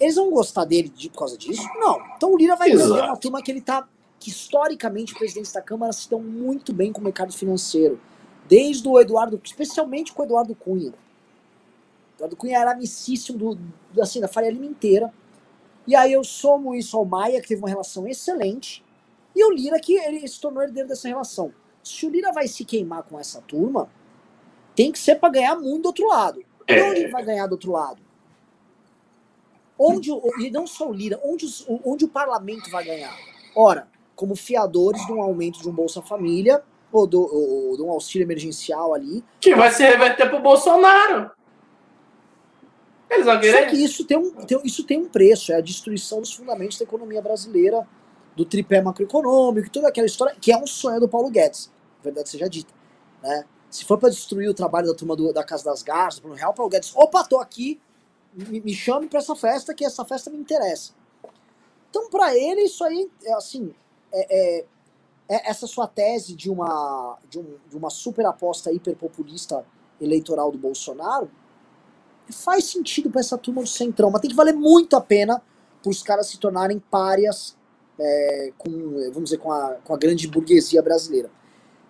[0.00, 1.62] Eles vão gostar dele de, por causa disso?
[1.74, 1.98] Não.
[2.16, 3.04] Então o Lira vai Exato.
[3.04, 3.88] uma turma que ele tá.
[4.20, 8.00] Que historicamente presidentes da Câmara se dão muito bem com o mercado financeiro.
[8.48, 10.92] Desde o Eduardo, especialmente com o Eduardo Cunha.
[12.16, 13.58] Eduardo Cunha era amicíssimo do,
[13.92, 15.12] do, assim, da Faria Lima inteira.
[15.86, 18.84] E aí eu somo isso ao Maia, que teve uma relação excelente,
[19.34, 21.52] e o Lira, que ele se tornou herdeiro dessa relação.
[21.82, 23.88] Se o Lira vai se queimar com essa turma,
[24.78, 26.40] tem que ser para ganhar muito do outro lado.
[26.68, 26.88] E é.
[26.88, 28.00] onde ele vai ganhar do outro lado?
[29.76, 30.08] Onde,
[30.38, 31.46] e não só o Lira, onde,
[31.84, 33.12] onde o parlamento vai ganhar?
[33.56, 36.62] Ora, como fiadores de um aumento de um Bolsa Família,
[36.92, 39.24] ou, do, ou de um auxílio emergencial ali.
[39.40, 41.28] Que vai se reverter pro Bolsonaro.
[43.10, 43.64] Eles vão querer.
[43.64, 46.78] Só que isso tem, um, tem, isso tem um preço, é a destruição dos fundamentos
[46.78, 47.84] da economia brasileira,
[48.36, 51.68] do tripé macroeconômico, toda aquela história, que é um sonho do Paulo Guedes,
[52.00, 52.72] verdade seja dita.
[53.20, 53.44] Né?
[53.70, 56.54] Se for para destruir o trabalho da turma do, da Casa das Garças, Bruno Real,
[56.54, 57.80] Paulo Guedes, opa, tô aqui,
[58.32, 60.92] me, me chame para essa festa, que essa festa me interessa.
[61.90, 63.74] Então, para ele, isso aí, é assim,
[64.12, 64.66] é, é,
[65.28, 69.64] é, essa sua tese de uma, de, um, de uma super aposta hiperpopulista
[70.00, 71.30] eleitoral do Bolsonaro
[72.30, 75.42] faz sentido para essa turma do Centrão, mas tem que valer muito a pena
[75.82, 77.56] para os caras se tornarem párias
[77.98, 78.70] é, com,
[79.12, 81.30] vamos dizer, com a, com a grande burguesia brasileira.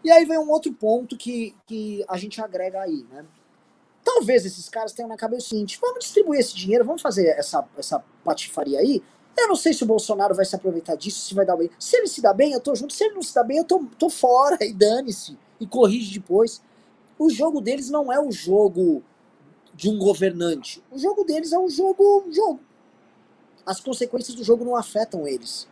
[0.04, 3.24] E aí vem um outro ponto que, que a gente agrega aí, né?
[4.04, 7.66] Talvez esses caras tenham na cabeça o seguinte: vamos distribuir esse dinheiro, vamos fazer essa,
[7.76, 9.02] essa patifaria aí.
[9.36, 11.70] Eu não sei se o Bolsonaro vai se aproveitar disso, se vai dar bem.
[11.78, 12.92] Se ele se dá bem, eu tô junto.
[12.92, 15.38] Se ele não se dá bem, eu tô, tô fora e dane-se.
[15.60, 16.62] E corrige depois.
[17.18, 19.02] O jogo deles não é o jogo
[19.74, 20.82] de um governante.
[20.90, 22.24] O jogo deles é um jogo.
[22.30, 22.60] jogo.
[23.64, 25.68] As consequências do jogo não afetam eles.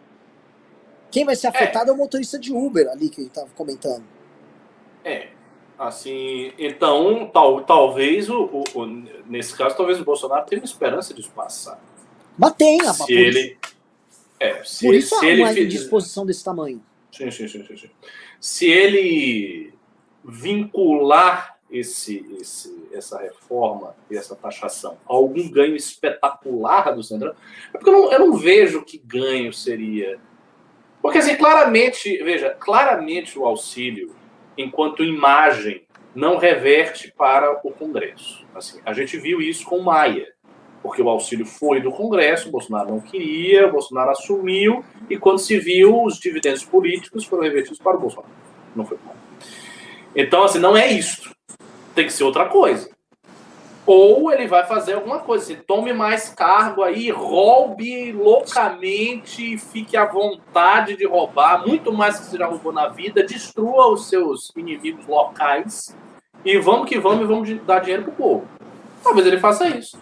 [1.10, 4.15] Quem vai ser afetado é, é o motorista de Uber ali que ele estava comentando.
[5.06, 5.28] É.
[5.78, 8.86] Assim, então, tal, talvez o, o, o,
[9.26, 11.80] nesse caso, talvez o Bolsonaro tenha uma esperança disso passar.
[12.36, 13.58] Mas tem, se ele,
[14.40, 16.82] é, se por isso se há ele uma indisposição desse tamanho.
[17.12, 17.90] Sim, sim, sim, sim, sim.
[18.40, 19.72] Se ele
[20.24, 27.34] vincular esse, esse, essa reforma e essa taxação a algum ganho espetacular do Centrão,
[27.72, 30.18] é porque eu não, eu não vejo que ganho seria.
[31.00, 34.16] Porque, assim, claramente, veja, claramente o auxílio
[34.56, 38.46] enquanto imagem, não reverte para o Congresso.
[38.54, 40.28] Assim, a gente viu isso com Maia,
[40.82, 46.02] porque o auxílio foi do Congresso, Bolsonaro não queria, Bolsonaro assumiu, e quando se viu,
[46.02, 48.32] os dividendos políticos foram revertidos para o Bolsonaro.
[48.74, 49.14] Não foi bom.
[50.14, 51.30] Então, assim, não é isso.
[51.94, 52.95] Tem que ser outra coisa
[53.86, 60.04] ou ele vai fazer alguma coisa, assim, tome mais cargo aí, roube loucamente, fique à
[60.04, 65.06] vontade de roubar, muito mais que você já roubou na vida, destrua os seus inimigos
[65.06, 65.96] locais
[66.44, 68.48] e vamos que vamos e vamos dar dinheiro pro povo.
[69.04, 69.98] Talvez ele faça isso.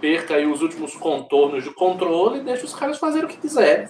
[0.00, 3.88] Perca aí os últimos contornos de controle e deixe os caras fazerem o que quiserem.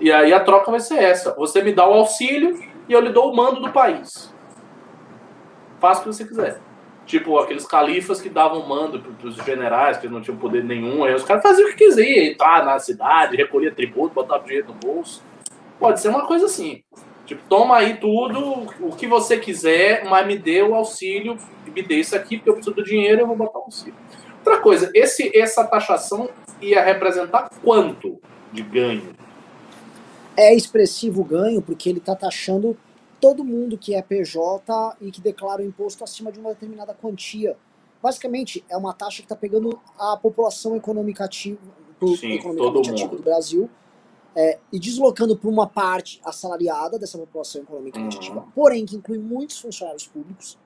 [0.00, 1.34] E aí a troca vai ser essa.
[1.34, 4.32] Você me dá o auxílio e eu lhe dou o mando do país.
[5.80, 6.67] Faça o que você quiser.
[7.08, 11.02] Tipo, aqueles califas que davam mando para os generais, que não tinham poder nenhum.
[11.04, 14.74] Aí os caras faziam o que quiser, entrar na cidade, recolher tributo, botar dinheiro no
[14.74, 15.22] bolso.
[15.80, 16.82] Pode ser uma coisa assim.
[17.24, 21.38] Tipo, toma aí tudo, o que você quiser, mas me dê o auxílio,
[21.74, 23.94] me dê isso aqui, porque eu preciso do dinheiro, eu vou botar o auxílio.
[24.44, 26.28] Outra coisa, esse, essa taxação
[26.60, 28.20] ia representar quanto
[28.52, 29.14] de ganho?
[30.36, 32.76] É expressivo o ganho, porque ele está taxando
[33.20, 37.56] todo mundo que é PJ e que declara o imposto acima de uma determinada quantia.
[38.02, 41.60] Basicamente, é uma taxa que está pegando a população econômica ativa,
[42.16, 43.68] Sim, economicamente ativa do Brasil
[44.36, 48.22] é, e deslocando para uma parte assalariada dessa população economicamente uhum.
[48.22, 50.56] ativa, porém que inclui muitos funcionários públicos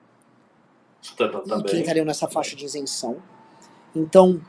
[1.17, 3.17] tá, tá, tá e que entrariam nessa faixa de isenção.
[3.95, 4.39] Então,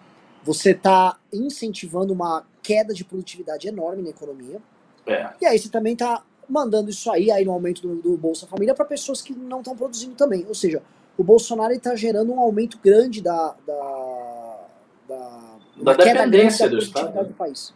[0.43, 4.61] você está incentivando uma queda de produtividade enorme na economia.
[5.07, 5.33] É.
[5.41, 8.75] E aí você também está mandando isso aí, aí no aumento do, do Bolsa Família,
[8.75, 10.45] para pessoas que não estão produzindo também.
[10.47, 10.83] Ou seja,
[11.17, 14.61] o Bolsonaro está gerando um aumento grande da, da,
[15.09, 17.75] da, da queda grande da produtividade do, do país.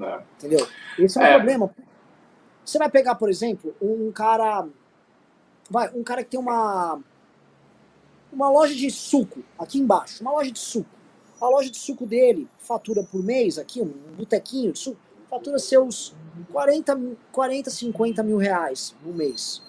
[0.00, 0.20] É.
[0.36, 0.66] Entendeu?
[0.98, 1.34] Esse é um é.
[1.34, 1.70] problema.
[2.64, 4.66] Você vai pegar, por exemplo, um cara.
[5.70, 7.00] Vai, um cara que tem uma.
[8.32, 10.90] Uma loja de suco aqui embaixo, uma loja de suco.
[11.40, 14.98] A loja de suco dele fatura por mês aqui, um botequinho de suco,
[15.30, 16.14] fatura seus
[16.52, 19.62] 40, 40 50 mil reais no mês.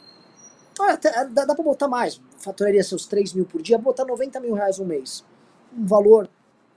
[0.79, 2.21] Até, dá, dá para botar mais.
[2.37, 5.25] Faturaria seus 3 mil por dia, botar 90 mil reais no mês.
[5.75, 6.29] Um valor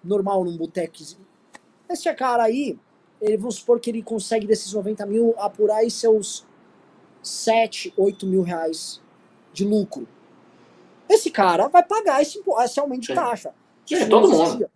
[0.03, 1.27] normal num botequezinho.
[1.89, 2.79] Esse cara aí,
[3.21, 6.47] ele, vamos supor que ele consegue desses 90 mil apurar aí seus
[7.23, 9.03] 7, 8 mil reais
[9.53, 10.09] de lucro.
[11.09, 13.53] Esse cara vai pagar esse, esse aumento de taxa.
[13.85, 14.71] Sim, todo mundo.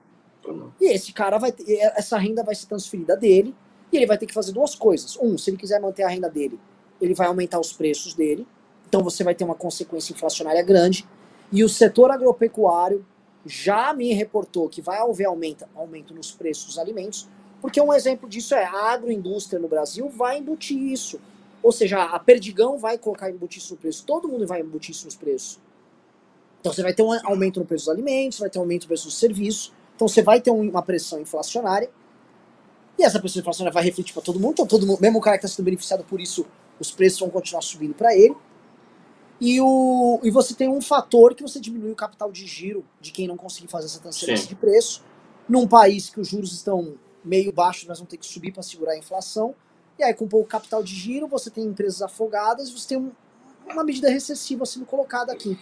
[0.80, 3.54] E esse cara vai ter, essa renda vai ser transferida dele
[3.94, 5.16] e ele vai ter que fazer duas coisas.
[5.20, 6.58] Um, se ele quiser manter a renda dele,
[7.00, 8.46] ele vai aumentar os preços dele.
[8.88, 11.06] Então você vai ter uma consequência inflacionária grande.
[11.52, 13.04] E o setor agropecuário
[13.46, 17.28] já me reportou que vai haver aumento, aumento nos preços dos alimentos,
[17.60, 21.20] porque um exemplo disso é a agroindústria no Brasil vai embutir isso.
[21.62, 25.04] Ou seja, a Perdigão vai colocar embutir isso no preço, todo mundo vai embutir isso
[25.04, 25.60] nos preços.
[26.60, 28.88] Então você vai ter um aumento no preço dos alimentos, vai ter um aumento no
[28.88, 31.90] preço dos serviços, então você vai ter uma pressão inflacionária,
[32.98, 35.36] e essa pressão inflacionária vai refletir para todo mundo, então todo mundo, mesmo o cara
[35.36, 36.46] que está sendo beneficiado por isso,
[36.78, 38.36] os preços vão continuar subindo para ele.
[39.40, 43.10] E, o, e você tem um fator que você diminui o capital de giro de
[43.10, 44.48] quem não conseguir fazer essa transferência Sim.
[44.48, 45.02] de preço.
[45.48, 48.92] Num país que os juros estão meio baixos, nós vamos ter que subir para segurar
[48.92, 49.54] a inflação.
[49.98, 53.12] E aí, com pouco capital de giro, você tem empresas afogadas, você tem um,
[53.66, 55.58] uma medida recessiva sendo colocada aqui.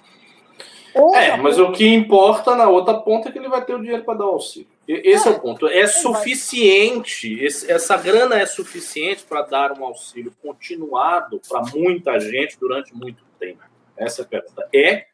[0.95, 1.71] Outra é, mas ponta...
[1.71, 4.25] o que importa na outra ponta é que ele vai ter o dinheiro para dar
[4.25, 4.69] auxílio.
[4.87, 5.69] Esse é, é o ponto.
[5.69, 12.59] É suficiente, esse, essa grana é suficiente para dar um auxílio continuado para muita gente
[12.59, 13.63] durante muito tempo.
[13.97, 14.69] Essa é a pergunta.
[14.75, 15.07] É,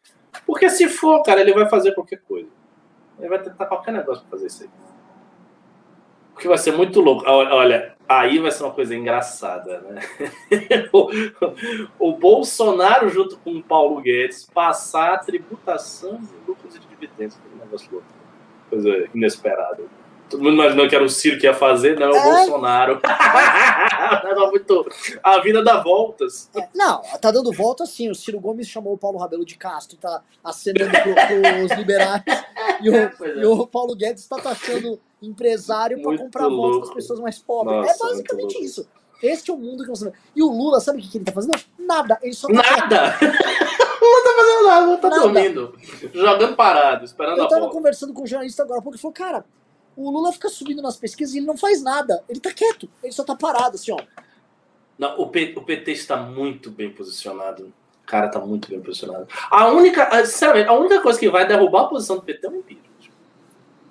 [0.47, 2.49] porque se for, cara, ele vai fazer qualquer coisa.
[3.19, 4.71] Ele vai tentar qualquer negócio para fazer isso aí.
[6.33, 7.25] Porque vai ser muito louco.
[7.27, 10.01] Olha, aí vai ser uma coisa engraçada, né?
[10.93, 11.11] o,
[11.99, 17.37] o, Bolsonaro, junto com o Paulo Guedes, passar a tributação de lucros e dividendos.
[17.37, 18.18] Que negócio louco.
[18.69, 19.83] Coisa inesperada.
[20.29, 22.23] Todo mundo imaginou que era o Ciro que ia fazer, não, é o é.
[22.23, 23.01] Bolsonaro.
[24.51, 24.87] muito...
[25.23, 26.51] A vida dá voltas.
[26.55, 28.11] É, não, tá dando volta sim.
[28.11, 32.23] O Ciro Gomes chamou o Paulo Rabelo de Castro, tá acenando pro, pros liberais.
[32.81, 33.13] E o, é.
[33.39, 37.77] e o Paulo Guedes tá taxando empresário para comprar votos das pessoas mais pobres.
[37.77, 38.89] É Nossa, é basicamente isso.
[39.21, 40.13] Este é o mundo que você.
[40.37, 41.59] E o Lula, sabe o que ele tá fazendo?
[41.77, 42.17] Nada.
[42.23, 43.19] Ele só tá Nada!
[44.39, 45.23] não tá fazendo nada, não tá nada.
[45.23, 45.79] dormindo.
[46.15, 47.73] Jogando parado, esperando Eu a tava bola.
[47.73, 49.45] conversando com um jornalista agora porque falou, cara,
[49.97, 52.23] o Lula fica subindo nas pesquisas e ele não faz nada.
[52.29, 53.99] Ele tá quieto, ele só tá parado, assim, ó.
[54.99, 57.73] Não, o, P, o PT está muito bem posicionado.
[58.03, 59.29] O cara tá muito bem posicionado.
[59.51, 62.57] A única, sinceramente, a única coisa que vai derrubar a posição do PT é o
[62.57, 62.89] impeachment.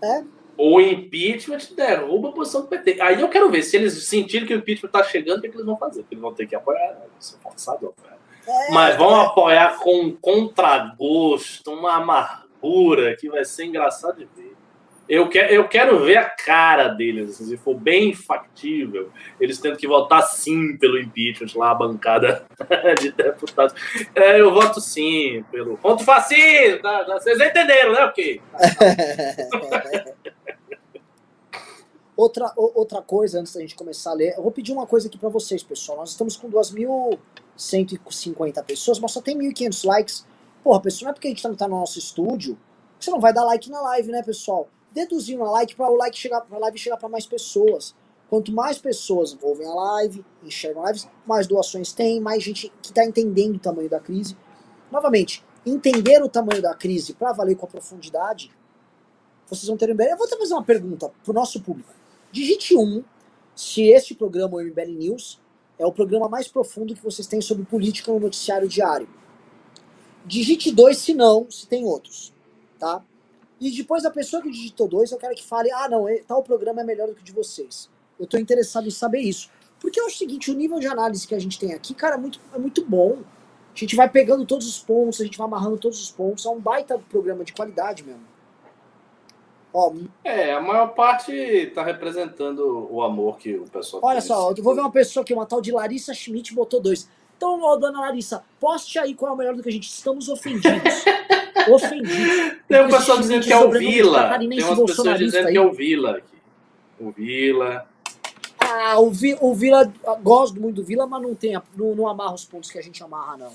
[0.04, 0.24] É.
[0.58, 3.00] O impeachment derruba a posição do PT.
[3.00, 5.50] Aí eu quero ver se eles sentirem que o impeachment tá chegando, o que, é
[5.52, 6.02] que eles vão fazer?
[6.02, 7.06] Porque eles vão ter que apoiar, né?
[7.20, 8.17] Ser forçado a apoiar.
[8.72, 9.26] Mas vão é.
[9.26, 14.58] apoiar com um contragosto, uma amargura que vai ser engraçado de ver.
[15.10, 19.78] Eu, que, eu quero ver a cara deles, assim, se for bem factível, eles tendo
[19.78, 22.46] que votar sim pelo impeachment lá, a bancada
[23.00, 23.74] de deputados.
[24.14, 27.06] É, eu voto sim pelo contra o fascismo, tá?
[27.06, 28.04] vocês entenderam, né?
[28.04, 28.42] Ok.
[32.18, 35.18] outra, outra coisa, antes da gente começar a ler, eu vou pedir uma coisa aqui
[35.18, 36.00] para vocês, pessoal.
[36.00, 36.50] Nós estamos com
[37.58, 40.26] 2.150 pessoas, mas só tem 1.500 likes.
[40.64, 42.58] Porra, pessoal, não é porque a gente não tá no nosso estúdio
[43.00, 44.68] você não vai dar like na live, né, pessoal?
[44.92, 47.94] deduzir uma like para o like chegar para a live chegar para mais pessoas.
[48.30, 52.90] Quanto mais pessoas ouvem a live, enxergam a live, mais doações tem, mais gente que
[52.90, 54.36] está entendendo o tamanho da crise.
[54.92, 58.52] Novamente, entender o tamanho da crise para valer com a profundidade,
[59.46, 60.10] vocês vão ter bem.
[60.10, 61.94] Eu vou fazer uma pergunta para o nosso público.
[62.32, 63.04] Digite um
[63.56, 65.40] se este programa, o MBL News,
[65.80, 69.08] é o programa mais profundo que vocês têm sobre política no noticiário diário.
[70.26, 72.34] Digite dois se não, se tem outros.
[72.80, 73.04] Tá?
[73.60, 76.82] E depois a pessoa que digitou dois, eu quero que fale, ah, não, tal programa
[76.82, 77.90] é melhor do que o de vocês.
[78.20, 79.50] Eu estou interessado em saber isso.
[79.80, 82.18] Porque acho o seguinte, o nível de análise que a gente tem aqui, cara, é
[82.18, 83.20] muito, é muito bom.
[83.74, 86.46] A gente vai pegando todos os pontos, a gente vai amarrando todos os pontos.
[86.46, 88.22] É um baita programa de qualidade mesmo.
[89.80, 94.64] Ó, é, a maior parte está representando o amor que o pessoal Olha só, eu
[94.64, 97.08] vou ver uma pessoa aqui, uma tal de Larissa Schmidt, botou dois.
[97.38, 99.88] Então, ó, dona Larissa, poste aí qual é o melhor do que a gente.
[99.88, 100.82] Estamos ofendidos.
[101.70, 102.58] ofendidos.
[102.68, 104.40] Tem um pessoal dizendo que é o Vila.
[104.40, 105.52] Tem umas pessoas dizendo aí.
[105.52, 106.38] que é o Vila aqui.
[107.00, 107.88] O Vila.
[108.58, 112.34] Ah, o, Vi, o Vila, gosto muito do Vila, mas não, tem, não, não amarra
[112.34, 113.52] os pontos que a gente amarra, não.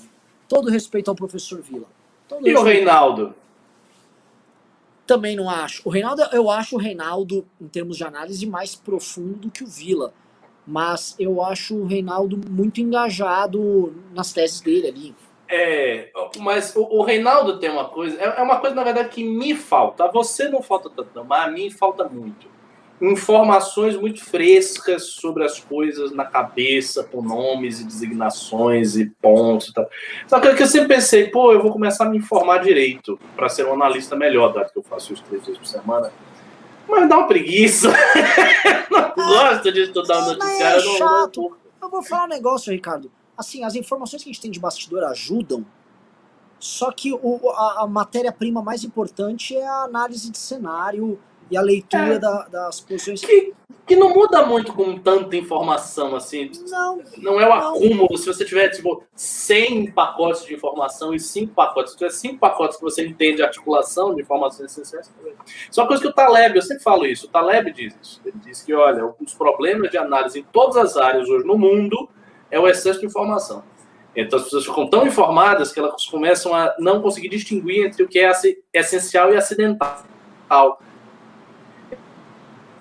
[0.47, 1.87] Todo respeito ao professor Vila.
[2.29, 3.35] Todo e o Reinaldo?
[5.05, 5.81] Também não acho.
[5.85, 9.67] O Reinaldo, eu acho o Reinaldo, em termos de análise, mais profundo do que o
[9.67, 10.13] Vila.
[10.65, 15.15] Mas eu acho o Reinaldo muito engajado nas teses dele ali.
[15.49, 19.23] É, mas o, o, Reinaldo tem uma coisa, é, é, uma coisa, na verdade, que
[19.23, 20.07] me falta.
[20.07, 22.47] você não falta tanto, mas a mim falta muito.
[23.03, 29.73] Informações muito frescas sobre as coisas na cabeça, com nomes e designações e pontos e
[29.73, 29.89] tal.
[30.27, 33.65] Só que eu sempre pensei, pô, eu vou começar a me informar direito para ser
[33.65, 36.11] um analista melhor, dado que eu faço isso três vezes por semana.
[36.87, 37.89] Mas dá uma preguiça.
[38.91, 40.79] não gosto de estudar o noticiário.
[40.79, 41.41] É chato.
[41.41, 41.57] Não, não...
[41.81, 45.03] Eu vou falar um negócio, Ricardo assim, as informações que a gente tem de bastidor
[45.03, 45.65] ajudam,
[46.59, 51.19] só que o, a, a matéria-prima mais importante é a análise de cenário
[51.53, 52.19] e a leitura é.
[52.19, 53.21] da, das posições.
[53.21, 53.53] Que,
[53.85, 56.49] que não muda muito com tanta informação, assim.
[56.67, 57.01] Não.
[57.19, 57.75] Não é o não.
[57.75, 58.17] acúmulo.
[58.17, 62.77] Se você tiver, tipo, 100 pacotes de informação e 5 pacotes, se tiver 5 pacotes
[62.77, 65.13] que você entende a articulação de informações essenciais,
[65.69, 68.21] isso é uma coisa que o Taleb, eu sempre falo isso, o Taleb diz isso.
[68.25, 72.09] Ele diz que, olha, os problemas de análise em todas as áreas hoje no mundo
[72.49, 73.63] é o excesso de informação.
[74.15, 78.07] Então as pessoas ficam tão informadas que elas começam a não conseguir distinguir entre o
[78.07, 78.31] que é
[78.73, 80.03] essencial e acidental.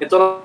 [0.03, 0.43] Então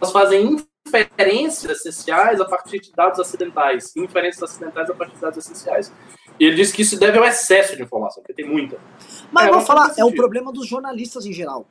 [0.00, 5.38] elas fazem inferências essenciais a partir de dados acidentais, inferências acidentais a partir de dados
[5.38, 5.92] essenciais.
[6.40, 8.78] E ele diz que isso deve ao excesso de informação, porque tem muita.
[9.30, 11.66] Mas é, vou falar, é o problema dos jornalistas em geral.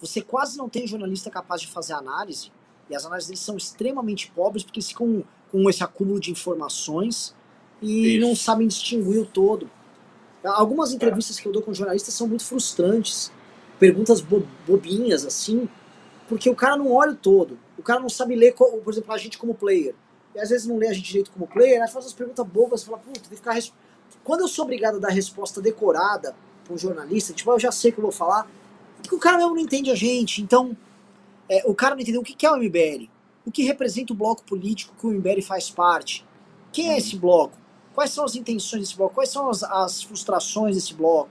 [0.00, 2.50] Você quase não tem jornalista capaz de fazer análise,
[2.90, 7.34] e as análises deles são extremamente pobres, porque ficam com esse acúmulo de informações
[7.80, 8.26] e Isso.
[8.26, 9.70] não sabem distinguir o todo.
[10.44, 13.30] Algumas entrevistas que eu dou com jornalistas são muito frustrantes.
[13.78, 15.68] Perguntas bo bobinhas, assim,
[16.32, 17.58] porque o cara não olha o todo.
[17.76, 19.94] O cara não sabe ler, por exemplo, a gente como player.
[20.34, 22.82] E às vezes não lê a gente direito como player, aí faz umas perguntas bobas
[22.82, 23.54] fala, puta, tem que ficar.
[24.24, 27.70] Quando eu sou obrigado a dar resposta decorada para um jornalista, tipo, ah, eu já
[27.70, 28.50] sei o que eu vou falar,
[28.96, 30.40] porque o cara mesmo não entende a gente.
[30.40, 30.74] Então,
[31.50, 33.10] é, o cara não entendeu o que é o MBL,
[33.44, 36.24] o que representa o bloco político que o MBL faz parte.
[36.72, 37.58] Quem é esse bloco?
[37.94, 39.16] Quais são as intenções desse bloco?
[39.16, 41.28] Quais são as, as frustrações desse bloco?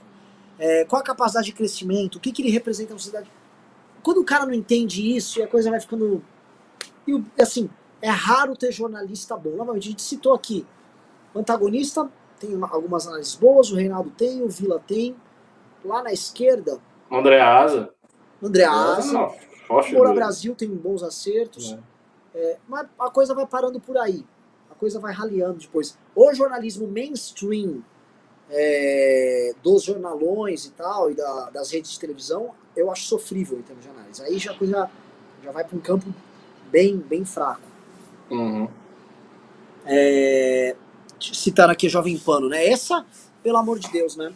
[0.60, 2.18] É, qual a capacidade de crescimento?
[2.18, 3.32] O que, que ele representa na sociedade?
[4.04, 6.24] Quando o cara não entende isso e a coisa vai ficando.
[7.08, 7.70] E, assim,
[8.02, 9.52] é raro ter jornalista bom.
[9.52, 10.66] Novamente, a gente citou aqui.
[11.34, 15.16] O antagonista tem uma, algumas análises boas, o Reinaldo tem, o Vila tem.
[15.84, 16.80] Lá na esquerda.
[17.12, 17.89] André Asa.
[18.41, 19.32] André Asa.
[19.93, 21.74] Moura Brasil tem bons acertos.
[21.74, 21.91] É.
[22.34, 24.26] É, mas a coisa vai parando por aí
[24.82, 25.95] coisa vai raliando depois.
[26.16, 27.84] O jornalismo mainstream
[28.52, 33.62] é, dos jornalões e tal, e da, das redes de televisão, eu acho sofrível em
[33.62, 34.22] termos de análise.
[34.24, 34.89] Aí já coisa
[35.43, 36.06] já vai para um campo
[36.70, 37.62] bem, bem fraco.
[38.30, 38.68] Uhum.
[39.86, 40.76] É,
[41.20, 42.66] citando aqui Jovem Pano, né?
[42.68, 43.06] Essa,
[43.41, 44.32] pelo amor de Deus, né?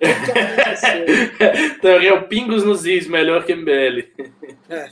[1.78, 4.08] então, é o Pingos nos Is, melhor que MBL.
[4.68, 4.90] É.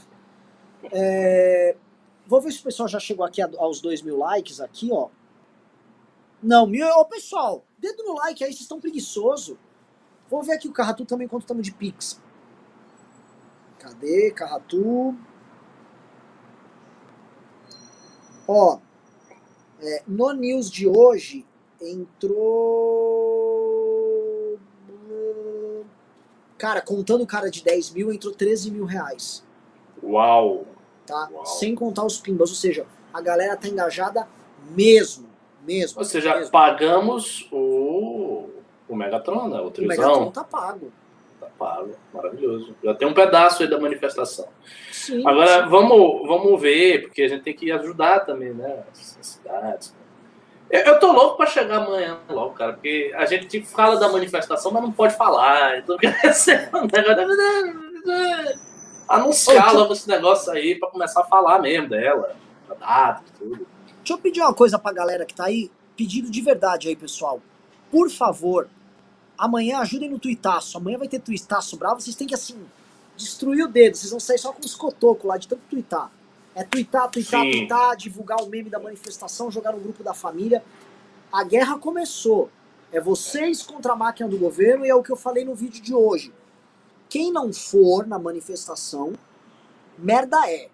[0.91, 1.75] é.
[2.27, 5.09] Vou ver se o pessoal já chegou aqui aos 2 mil likes aqui, ó.
[6.45, 6.87] Não, mil.
[6.87, 9.57] Ô, pessoal, dedo no like aí, vocês estão preguiçoso.
[10.29, 12.21] Vou ver aqui o Carratu também quanto estamos de Pix.
[13.79, 15.17] Cadê, Carratu?
[18.47, 18.77] Ó,
[19.79, 21.43] é, no news de hoje
[21.81, 22.35] entrou.
[26.59, 29.43] Cara, contando o cara de 10 mil, entrou 13 mil reais.
[30.03, 30.65] Uau!
[31.05, 31.27] tá?
[31.31, 31.45] Uau.
[31.45, 34.27] Sem contar os pimbas, ou seja, a galera tá engajada
[34.71, 35.27] mesmo,
[35.65, 35.99] mesmo.
[35.99, 36.51] Ou seja, mesmo.
[36.51, 38.49] pagamos o,
[38.87, 39.59] o Megatron, né?
[39.59, 40.91] O, o Megatron tá pago.
[41.39, 42.75] Tá pago, maravilhoso.
[42.83, 44.47] Já tem um pedaço aí da manifestação.
[44.91, 45.69] Sim, Agora, sim.
[45.69, 48.83] Vamos, vamos ver, porque a gente tem que ajudar também, né?
[48.91, 49.95] As cidades.
[50.69, 54.81] Eu tô louco para chegar amanhã logo, cara, porque a gente fala da manifestação, mas
[54.81, 55.77] não pode falar.
[55.77, 55.95] Então,
[56.33, 57.85] ser um negócio
[59.07, 62.35] anunciar logo esse negócio aí para começar a falar mesmo dela,
[62.69, 63.67] a data e tudo.
[64.05, 67.41] Deixa eu pedir uma coisa pra galera que tá aí, pedido de verdade aí, pessoal.
[67.89, 68.69] Por favor,
[69.35, 70.77] amanhã ajudem no tuitaço.
[70.77, 72.55] Amanhã vai ter tuitaço bravo, vocês têm que assim
[73.17, 76.11] destruir o dedo, vocês vão sair só com os cotocos lá de tanto tuitar.
[76.53, 77.51] É tuitar, tuitar, Sim.
[77.51, 80.63] tuitar, divulgar o meme da manifestação, jogar no grupo da família.
[81.31, 82.51] A guerra começou.
[82.91, 85.81] É vocês contra a máquina do governo e é o que eu falei no vídeo
[85.81, 86.31] de hoje.
[87.09, 89.13] Quem não for na manifestação,
[89.97, 90.69] merda é.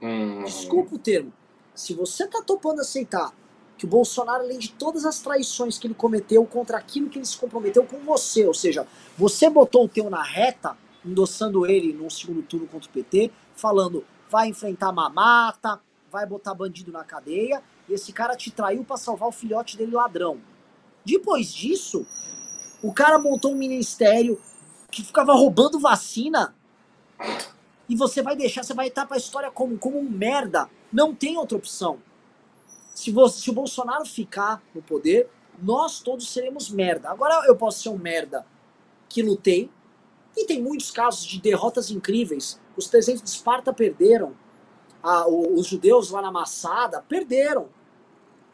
[0.00, 0.44] Hum.
[0.44, 1.30] Desculpa o termo.
[1.74, 3.32] Se você tá topando aceitar
[3.78, 7.26] que o Bolsonaro, além de todas as traições que ele cometeu contra aquilo que ele
[7.26, 12.08] se comprometeu com você, ou seja, você botou o teu na reta, endossando ele num
[12.08, 17.94] segundo turno contra o PT, falando vai enfrentar mamata, vai botar bandido na cadeia, e
[17.94, 20.40] esse cara te traiu para salvar o filhote dele ladrão.
[21.04, 22.06] Depois disso,
[22.82, 24.40] o cara montou um ministério,
[24.92, 26.54] que ficava roubando vacina
[27.88, 30.68] e você vai deixar, você vai estar para a história como, como um merda.
[30.92, 31.98] Não tem outra opção.
[32.94, 35.28] Se, você, se o Bolsonaro ficar no poder,
[35.60, 37.10] nós todos seremos merda.
[37.10, 38.46] Agora eu posso ser um merda
[39.08, 39.70] que lutei,
[40.36, 42.58] e tem muitos casos de derrotas incríveis.
[42.76, 44.34] Os 300 de Esparta perderam,
[45.54, 47.68] os judeus lá na Massada perderam.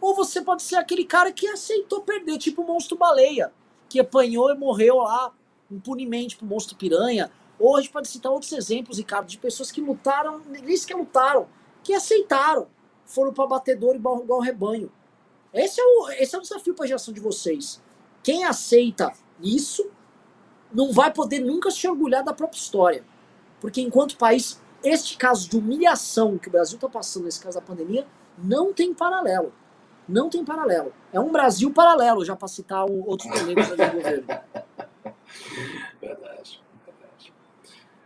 [0.00, 3.52] Ou você pode ser aquele cara que aceitou perder, tipo o monstro baleia,
[3.88, 5.32] que apanhou e morreu lá
[5.70, 7.30] impunemente pro monstro piranha.
[7.58, 11.48] Ou a gente pode citar outros exemplos, Ricardo, de pessoas que lutaram, nem sequer lutaram,
[11.88, 12.66] que aceitaram,
[13.06, 14.92] foram para batedor e igual rebanho.
[15.54, 17.82] Esse é o, esse é o desafio para a geração de vocês.
[18.22, 19.10] Quem aceita
[19.40, 19.90] isso
[20.70, 23.02] não vai poder nunca se orgulhar da própria história.
[23.58, 27.64] Porque enquanto país, este caso de humilhação que o Brasil está passando nesse caso da
[27.64, 29.50] pandemia não tem paralelo.
[30.06, 30.92] Não tem paralelo.
[31.10, 34.26] É um Brasil paralelo, já para citar um, outros polêmicos do governo.
[36.00, 37.32] Verdade, verdade.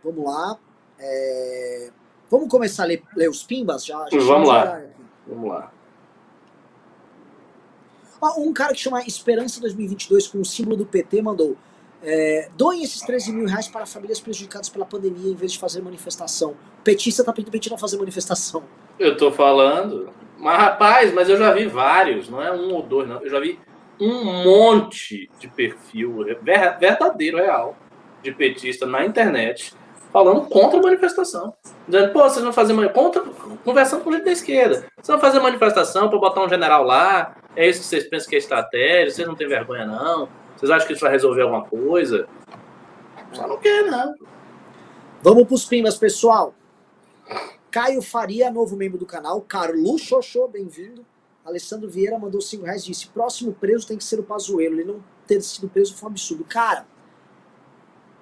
[0.03, 0.57] Vamos lá.
[0.99, 1.91] É...
[2.33, 3.85] Vamos começar a ler, ler os pimbas?
[3.85, 4.81] Já, já Vamos lá.
[5.27, 5.71] Vamos lá.
[8.39, 11.55] Um cara que chama Esperança 2022 com o símbolo do PT mandou
[12.01, 15.83] é, doem esses 13 mil reais para famílias prejudicadas pela pandemia em vez de fazer
[15.83, 16.55] manifestação.
[16.83, 18.63] Petista tá pedindo pra gente não fazer manifestação.
[18.97, 20.09] Eu tô falando.
[20.39, 23.21] Mas, rapaz, mas eu já vi vários, não é um ou dois, não.
[23.21, 23.59] Eu já vi
[24.01, 27.77] um monte de perfil verdadeiro, real,
[28.23, 29.75] de petista na internet
[30.13, 31.53] falando contra a manifestação.
[31.87, 33.21] Dizendo, pô, vocês vão fazer contra,
[33.65, 34.85] conversando com gente da esquerda.
[34.95, 38.35] Vocês vão fazer manifestação para botar um general lá, é isso que vocês pensam que
[38.35, 40.29] é estratégia, vocês não têm vergonha, não.
[40.55, 42.27] Vocês acham que isso vai resolver alguma coisa?
[43.33, 44.13] Só não quer, não.
[45.23, 46.53] Vamos pros pimbas, pessoal.
[47.71, 49.41] Caio Faria, novo membro do canal.
[49.41, 51.03] Carlos Xoxô, bem-vindo.
[51.43, 54.75] Alessandro Vieira mandou 5 reais e disse: próximo preso tem que ser o Pazuelo.
[54.75, 56.43] Ele não ter sido preso foi um absurdo.
[56.43, 56.85] Cara,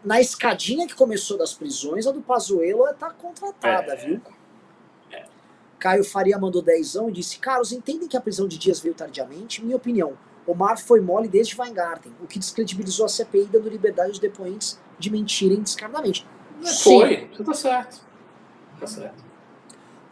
[0.04, 3.96] na escadinha que começou das prisões, a do Pazuelo tá contratada, é.
[3.96, 4.22] viu?
[5.12, 5.26] É.
[5.80, 9.64] Caio Faria mandou dezão e disse: Carlos, entendem que a prisão de Dias veio tardiamente?
[9.64, 14.20] Minha opinião, Omar foi mole desde Weingarten, o que descredibilizou a CPI dando liberdade aos
[14.20, 16.26] depoentes de mentirem descaradamente.
[16.84, 18.02] Foi, você tá certo.
[18.80, 19.32] Tá certo.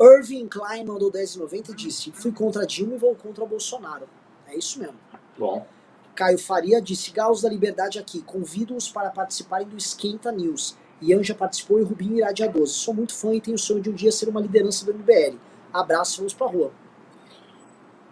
[0.02, 4.08] Irving Klein mandou 10,90 e disse: Fui contra Dilma e vou contra Bolsonaro.
[4.48, 4.98] É isso mesmo.
[5.38, 5.66] Bom.
[6.16, 8.22] Caio Faria disse: Gaus da Liberdade aqui.
[8.22, 10.78] Convido-os para participarem do Esquenta News.
[11.02, 12.74] Ian já participou e Rubinho irá dia 12.
[12.74, 15.38] Sou muito fã e tenho o sonho de um dia ser uma liderança do MBL.
[15.74, 16.72] Abraço, vamos pra rua.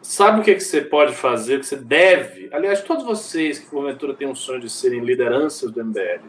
[0.01, 2.49] Sabe o que, que você pode fazer, o que você deve?
[2.53, 6.23] Aliás, todos vocês que porventura têm um sonho de serem lideranças do MBL,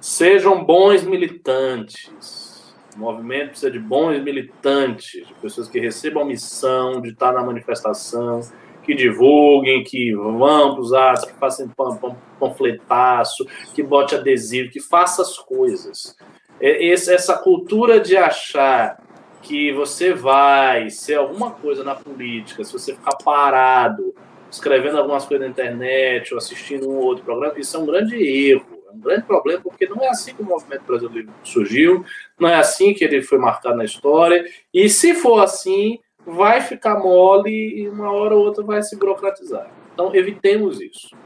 [0.00, 2.74] sejam bons militantes.
[2.94, 7.42] O movimento precisa de bons militantes, de pessoas que recebam a missão de estar na
[7.42, 8.40] manifestação,
[8.84, 11.70] que divulguem, que vão para os atos, que façam
[12.38, 16.16] panfletaço, que bote adesivo, que faça as coisas.
[16.60, 19.02] É, essa cultura de achar
[19.42, 24.14] que você vai ser alguma coisa na política, se você ficar parado,
[24.50, 28.16] escrevendo algumas coisas na internet ou assistindo um ou outro programa, isso é um grande
[28.16, 32.04] erro, é um grande problema, porque não é assim que o movimento brasileiro surgiu,
[32.38, 36.98] não é assim que ele foi marcado na história, e se for assim, vai ficar
[36.98, 39.70] mole e uma hora ou outra vai se burocratizar.
[39.92, 41.16] Então, evitemos isso.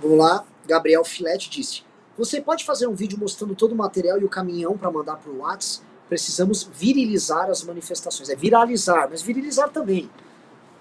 [0.00, 1.82] Vamos lá, Gabriel Filete disse:
[2.16, 5.30] Você pode fazer um vídeo mostrando todo o material e o caminhão para mandar para
[5.30, 5.88] o WhatsApp?
[6.08, 8.28] precisamos virilizar as manifestações.
[8.28, 10.10] É viralizar, mas virilizar também.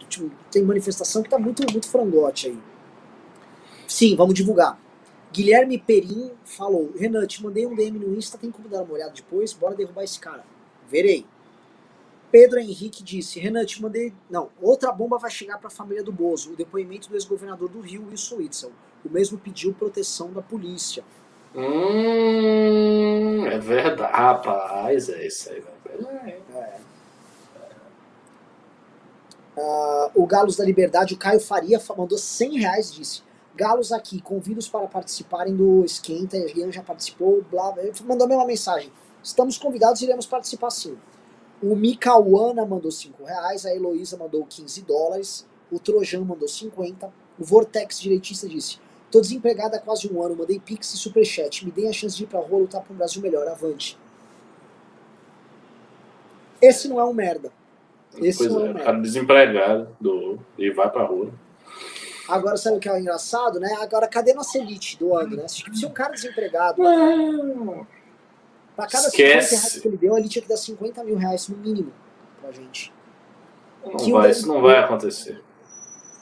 [0.07, 2.59] Tipo, tem manifestação que tá muito, muito frangote aí.
[3.87, 4.79] Sim, vamos divulgar.
[5.31, 9.11] Guilherme Perim falou: Renan, te mandei um DM no Insta, tem como dar uma olhada
[9.11, 9.53] depois?
[9.53, 10.45] Bora derrubar esse cara.
[10.89, 11.25] Verei.
[12.31, 14.13] Pedro Henrique disse: Renan, te mandei.
[14.29, 16.53] Não, outra bomba vai chegar para a família do Bozo.
[16.53, 18.71] O depoimento do ex-governador do Rio, Wilson Witzel.
[19.05, 21.03] O mesmo pediu proteção da polícia.
[21.55, 24.11] Hum, é verdade.
[24.11, 25.63] Rapaz, é isso aí.
[25.89, 26.39] É.
[26.53, 26.77] É.
[29.57, 33.23] Uh, o Galos da Liberdade, o Caio Faria mandou 100 reais, disse.
[33.55, 38.45] Galos aqui, convido-os para participarem do Esquenta, Ian já participou, blá, blá, mandou a mesma
[38.45, 38.93] mensagem.
[39.23, 40.95] Estamos convidados, iremos participar sim.
[41.61, 47.43] O Mikauana mandou 5 reais, a Heloísa mandou 15 dólares, o Trojan mandou 50, o
[47.43, 48.79] Vortex Direitista disse,
[49.09, 51.65] Tô desempregado há quase um ano, mandei pix e superchat.
[51.65, 53.47] Me deem a chance de ir pra rua lutar pra um Brasil melhor.
[53.47, 53.97] Avante.
[56.61, 57.51] Esse não é um merda.
[58.17, 58.85] Esse pois não é, é um merda.
[58.85, 60.39] Cara desempregado do...
[60.57, 61.31] e vai pra rua.
[62.27, 63.77] Agora, sabe o que é engraçado, né?
[63.79, 65.47] Agora, cadê nossa elite do ano, né?
[65.47, 66.81] Se um cara desempregado.
[68.77, 69.49] Pra cada Esquece.
[69.49, 71.91] 50 reais que ele deu, a elite tinha que dar 50 mil reais no mínimo
[72.39, 72.93] pra gente.
[73.83, 75.41] Não vai, isso não vai acontecer.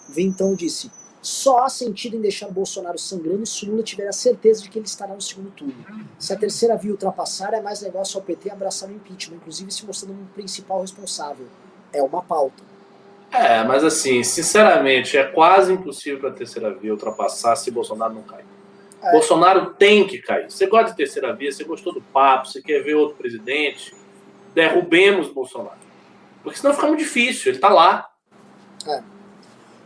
[0.08, 0.90] Vintão disse:
[1.22, 4.86] só há sentido em deixar Bolsonaro sangrando se Lula tiver a certeza de que ele
[4.86, 5.76] estará no segundo turno.
[6.18, 9.86] Se a terceira via ultrapassar, é mais negócio ao PT abraçar o impeachment, inclusive se
[9.86, 11.48] mostrando um principal responsável.
[11.92, 12.64] É uma pauta.
[13.32, 18.24] É, mas assim, sinceramente, é quase impossível para a terceira via ultrapassar se Bolsonaro não
[18.24, 18.45] cair.
[19.06, 19.12] É.
[19.12, 20.50] Bolsonaro tem que cair.
[20.50, 23.94] Você gosta de terceira via, você gostou do papo, você quer ver outro presidente,
[24.56, 25.78] derrubemos Bolsonaro.
[26.42, 28.10] Porque senão fica muito difícil, ele está lá.
[28.88, 29.04] É.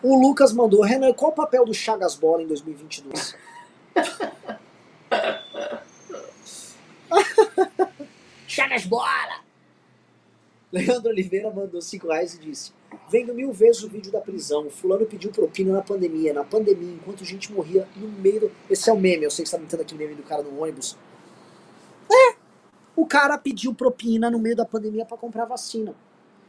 [0.02, 3.36] O Lucas mandou, Renan, qual o papel do Chagas Bola em 2022?
[8.48, 9.49] Chagas Bola!
[10.72, 12.72] Leandro Oliveira mandou 5 reais e disse:
[13.10, 16.34] Vendo mil vezes o vídeo da prisão, fulano pediu propina na pandemia.
[16.34, 18.52] Na pandemia, enquanto gente morria no meio do.
[18.70, 20.62] Esse é o meme, eu sei que você tá mentando aquele meme do cara no
[20.62, 20.96] ônibus.
[22.12, 22.36] É,
[22.96, 25.96] O cara pediu propina no meio da pandemia para comprar vacina.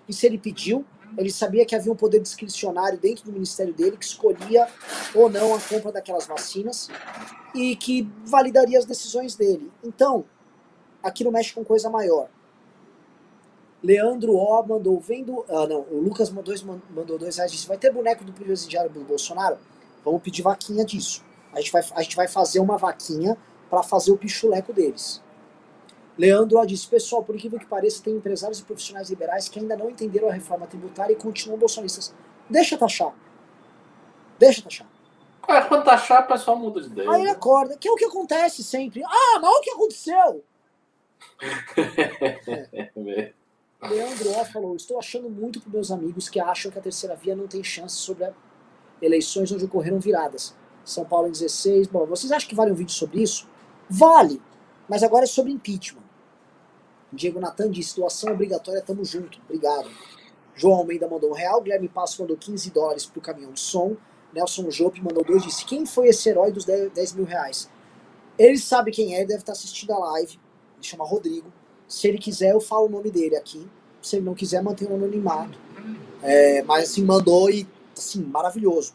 [0.09, 0.85] E se ele pediu,
[1.17, 4.67] ele sabia que havia um poder discricionário dentro do ministério dele que escolhia
[5.15, 6.91] ou não a compra daquelas vacinas
[7.55, 9.71] e que validaria as decisões dele.
[9.83, 10.25] Então,
[11.03, 12.29] aquilo mexe com coisa maior.
[13.83, 15.45] Leandro O mandou vendo.
[15.49, 16.55] Ah, não, o Lucas mandou,
[16.91, 19.59] mandou dois reais disse: vai ter boneco do presidiário do Bolsonaro?
[20.05, 21.25] Vamos pedir vaquinha disso.
[21.53, 23.37] A gente vai, a gente vai fazer uma vaquinha
[23.69, 25.23] para fazer o pichuleco deles.
[26.19, 29.77] Leandro ó, disse: pessoal, por incrível que pareça, tem empresários e profissionais liberais que ainda
[29.77, 32.15] não entenderam a reforma tributária e continuam bolsonistas.
[32.49, 33.15] Deixa taxar.
[34.39, 34.87] Deixa taxar.
[35.49, 37.11] É, quando taxar, o pessoal muda de ideia.
[37.11, 39.03] Aí ele acorda, que é o que acontece sempre.
[39.05, 40.45] Ah, mas o que aconteceu?
[43.17, 43.40] é.
[43.83, 47.35] Leandro O falou: Estou achando muito para meus amigos que acham que a terceira via
[47.35, 48.31] não tem chance sobre
[49.01, 50.55] eleições onde ocorreram viradas.
[50.85, 51.87] São Paulo em 16.
[51.87, 53.49] Bom, vocês acham que vale um vídeo sobre isso?
[53.89, 54.41] Vale!
[54.89, 56.03] Mas agora é sobre impeachment.
[57.13, 59.41] Diego Natan disse: doação obrigatória, tamo junto.
[59.45, 59.89] Obrigado.
[60.55, 61.63] João Almeida mandou um real.
[61.63, 63.97] Guilherme Passo mandou 15 dólares pro caminhão de som.
[64.33, 67.71] Nelson Jope mandou dois disse: Quem foi esse herói dos 10, 10 mil reais?
[68.39, 70.39] Ele sabe quem é, ele deve estar assistindo a live.
[70.77, 71.51] Ele chama Rodrigo.
[71.91, 73.67] Se ele quiser, eu falo o nome dele aqui.
[74.01, 75.59] Se ele não quiser, mantém o anonimato.
[76.23, 77.67] É, mas assim, mandou e
[77.99, 78.95] assim, maravilhoso.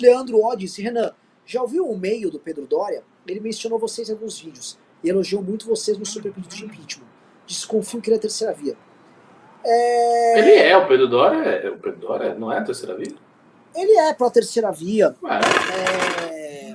[0.00, 1.12] Leandro O disse, Renan,
[1.46, 3.04] já ouviu o e-mail do Pedro Dória?
[3.24, 7.06] Ele mencionou vocês em alguns vídeos e elogiou muito vocês no super pedido de impeachment.
[7.46, 8.76] Desconfio que ele é a terceira via.
[9.64, 10.38] É...
[10.40, 13.14] Ele é, o Pedro Dória, é, o Pedro Dória não é a terceira via?
[13.76, 15.14] Ele é para a terceira via.
[16.32, 16.74] É...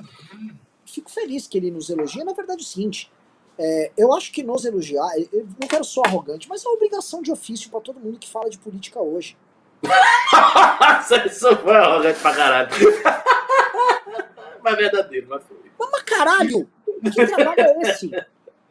[0.86, 2.24] Fico feliz que ele nos elogia.
[2.24, 3.12] Na verdade, é o seguinte,
[3.58, 7.20] é, eu acho que nos elogiar, eu não quero ser arrogante, mas é uma obrigação
[7.20, 9.36] de ofício para todo mundo que fala de política hoje.
[11.26, 12.70] Isso foi arrogante pra caralho.
[14.62, 15.56] mas verdadeiro, mas foi.
[15.90, 16.68] Mas, caralho!
[17.12, 18.10] Que trabalho é esse?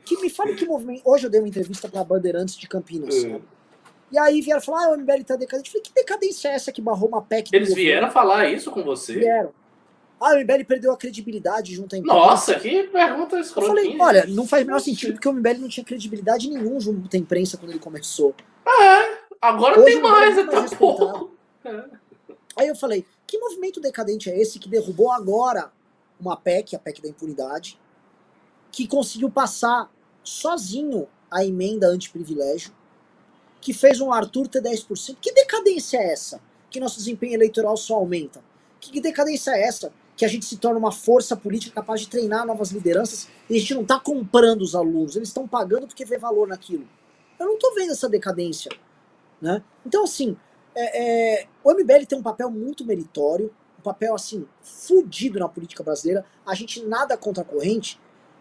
[0.06, 1.02] Que me fale que movimento.
[1.06, 3.16] Hoje eu dei uma entrevista pra Bandeirantes de Campinas.
[3.24, 3.42] Uhum.
[4.10, 5.70] E aí vieram falar, ah, o MBL tá decadente.
[5.70, 7.50] Eu falei, que decadência é essa que barrou uma PEC?
[7.54, 9.20] Eles vieram falar isso com você?
[9.20, 9.54] Vieram.
[10.20, 12.20] Ah, o MBL perdeu a credibilidade junto à imprensa.
[12.20, 13.68] Nossa, que pergunta escrota.
[13.68, 16.80] Eu falei, olha, não faz o menor sentido porque o MBL não tinha credibilidade nenhum
[16.80, 18.34] junto à imprensa quando ele começou.
[18.66, 21.32] É, agora Hoje, tem mais, então pouco.
[21.64, 21.84] É.
[22.58, 25.72] Aí eu falei, que movimento decadente é esse que derrubou agora
[26.20, 27.80] uma PEC, a PEC da impunidade,
[28.72, 29.92] que conseguiu passar
[30.24, 32.72] sozinho a emenda anti-privilégio,
[33.62, 35.18] que fez um Arthur ter 10%.
[35.22, 36.42] Que decadência é essa?
[36.70, 38.44] Que nosso desempenho eleitoral só aumenta.
[38.80, 39.94] Que decadência é essa?
[40.18, 43.60] Que a gente se torna uma força política capaz de treinar novas lideranças e a
[43.60, 46.88] gente não está comprando os alunos, eles estão pagando porque vê valor naquilo.
[47.40, 48.72] Eu não estou vendo essa decadência.
[49.40, 49.62] Né?
[49.86, 50.36] Então, assim,
[50.76, 55.84] é, é, o MBL tem um papel muito meritório, um papel, assim, fudido na política
[55.84, 58.00] brasileira, a gente nada contra a corrente,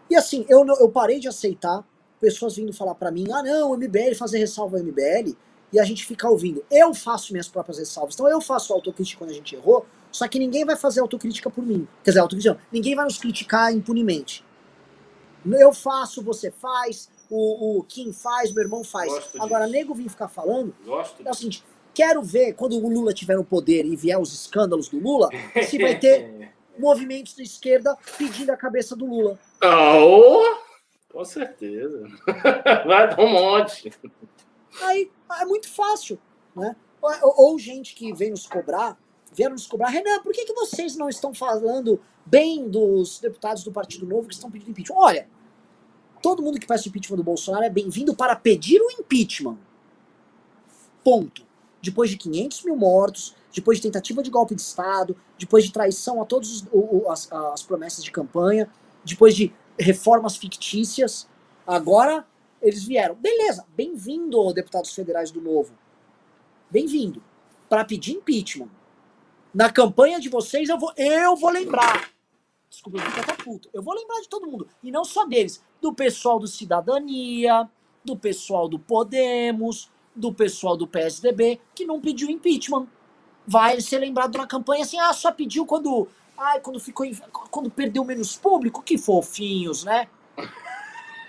[0.09, 1.85] e assim, eu, eu parei de aceitar
[2.19, 5.35] pessoas vindo falar para mim, ah não, o MBL, fazer ressalva ao MBL,
[5.71, 6.63] e a gente ficar ouvindo.
[6.71, 10.39] Eu faço minhas próprias ressalvas, então eu faço autocrítica quando a gente errou, só que
[10.39, 11.87] ninguém vai fazer autocrítica por mim.
[12.03, 14.43] Quer dizer, autocrítica, ninguém vai nos criticar impunemente.
[15.45, 19.11] Eu faço, você faz, o, o Kim faz, meu irmão faz.
[19.11, 19.77] Gosto Agora, disso.
[19.77, 20.75] nego vir ficar falando.
[20.85, 21.63] Gosto é o seguinte:
[21.93, 25.29] quero ver quando o Lula tiver no poder e vier os escândalos do Lula,
[25.67, 29.39] se vai ter movimentos de esquerda pedindo a cabeça do Lula.
[29.63, 30.57] Oh,
[31.11, 32.07] com certeza.
[32.85, 33.91] Vai dar um monte.
[34.81, 35.09] Aí
[35.41, 36.19] é muito fácil,
[36.55, 36.75] né?
[37.01, 38.95] Ou, ou gente que vem nos cobrar
[39.37, 43.71] vieram nos cobrar, Renan, por que, que vocês não estão falando bem dos deputados do
[43.71, 44.97] Partido Novo que estão pedindo impeachment?
[44.97, 45.29] Olha,
[46.23, 49.59] todo mundo que peça impeachment do Bolsonaro é bem-vindo para pedir o impeachment.
[51.03, 51.45] Ponto.
[51.79, 56.19] Depois de 500 mil mortos, depois de tentativa de golpe de Estado, depois de traição
[56.19, 56.65] a todas
[57.07, 58.67] as, as promessas de campanha,
[59.05, 61.29] depois de reformas fictícias,
[61.65, 62.25] agora
[62.59, 63.13] eles vieram.
[63.13, 65.77] Beleza, bem-vindo, deputados federais do Novo.
[66.71, 67.21] Bem-vindo.
[67.69, 68.69] Para pedir impeachment.
[69.57, 72.11] Na campanha de vocês eu vou, eu vou lembrar.
[72.69, 73.67] Desculpa, eu até puto.
[73.73, 74.67] Eu vou lembrar de todo mundo.
[74.83, 75.63] E não só deles.
[75.81, 77.67] Do pessoal do Cidadania,
[78.05, 82.85] do pessoal do Podemos, do pessoal do PSDB, que não pediu impeachment.
[83.47, 86.07] Vai ser lembrado na campanha assim, ah, só pediu quando.
[86.37, 87.07] Ai, quando ficou.
[87.49, 90.07] Quando perdeu menos público, que fofinhos, né?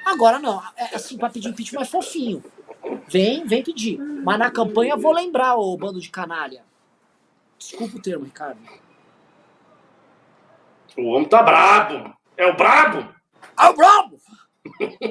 [0.04, 0.62] Agora não.
[0.76, 2.44] É, assim, pra pedir impeachment é fofinho.
[3.08, 3.96] Vem, vem pedir.
[3.98, 6.67] Mas na campanha eu vou lembrar, ô bando de canalha.
[7.58, 8.60] Desculpa o termo, Ricardo.
[10.96, 12.16] O homem tá brabo.
[12.36, 13.14] É o brabo?
[13.58, 14.18] É o brabo!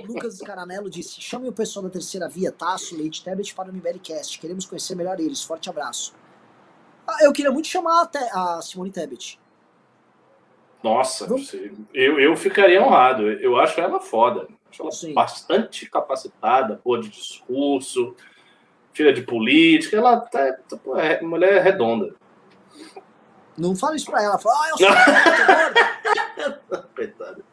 [0.07, 4.39] Lucas Caramelo disse: chame o pessoal da terceira via, Tasso, Leite Tablet para o MBLcast.
[4.39, 5.43] Queremos conhecer melhor eles.
[5.43, 6.13] Forte abraço.
[7.07, 9.39] Ah, eu queria muito chamar a, a Simone Tebet.
[10.83, 11.27] Nossa,
[11.93, 13.29] eu, eu ficaria honrado.
[13.29, 14.47] Eu acho ela foda.
[14.69, 15.13] Acho ela Sim.
[15.13, 18.15] bastante capacitada, boa de discurso,
[18.93, 19.97] filha de política.
[19.97, 22.15] Ela tá, tá, é mulher redonda.
[23.57, 24.37] Não fala isso pra ela.
[24.37, 24.87] Fala, ah, eu sou
[26.47, 26.87] gorda.
[26.95, 27.43] Coitada.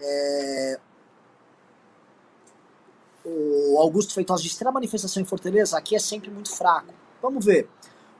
[0.00, 0.78] É...
[3.24, 6.94] O Augusto Feitosa disse: ter a manifestação em Fortaleza aqui é sempre muito fraco.
[7.20, 7.68] Vamos ver.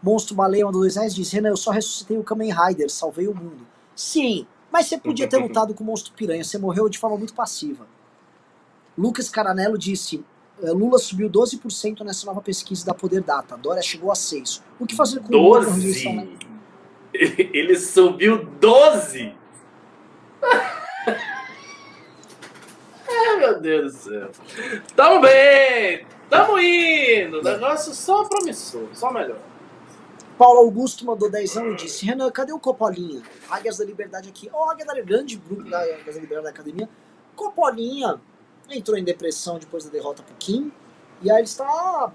[0.02, 3.34] Monstro Baleia mandou dois reais diz: Renan, eu só ressuscitei o Kamen Rider, salvei o
[3.34, 3.66] mundo.
[3.94, 7.34] Sim, mas você podia ter lutado com o Monstro Piranha, você morreu de forma muito
[7.34, 7.86] passiva.
[8.98, 10.24] Lucas Caranello disse:
[10.62, 13.56] é, Lula subiu 12% nessa nova pesquisa da Poder Data.
[13.56, 14.60] Dória chegou a 6%.
[14.80, 16.08] O que fazer com 12?
[16.08, 16.28] o Lula?
[17.52, 19.34] Ele subiu 12%?
[23.08, 24.30] Ai, meu Deus do céu.
[24.94, 26.06] Tamo bem!
[26.28, 27.40] Tamo indo!
[27.40, 29.38] O negócio só promissor, só melhor.
[30.36, 33.22] Paulo Augusto mandou 10 anos e disse: Renan, cadê o Copolinha?
[33.48, 34.50] Águias da Liberdade aqui.
[34.52, 36.88] Ó, oh, Águia da grande grupo da Águias da Liberdade da Academia.
[37.34, 38.20] Copolinha
[38.68, 40.72] entrou em depressão depois da derrota pro Kim.
[41.22, 42.12] E aí ele está.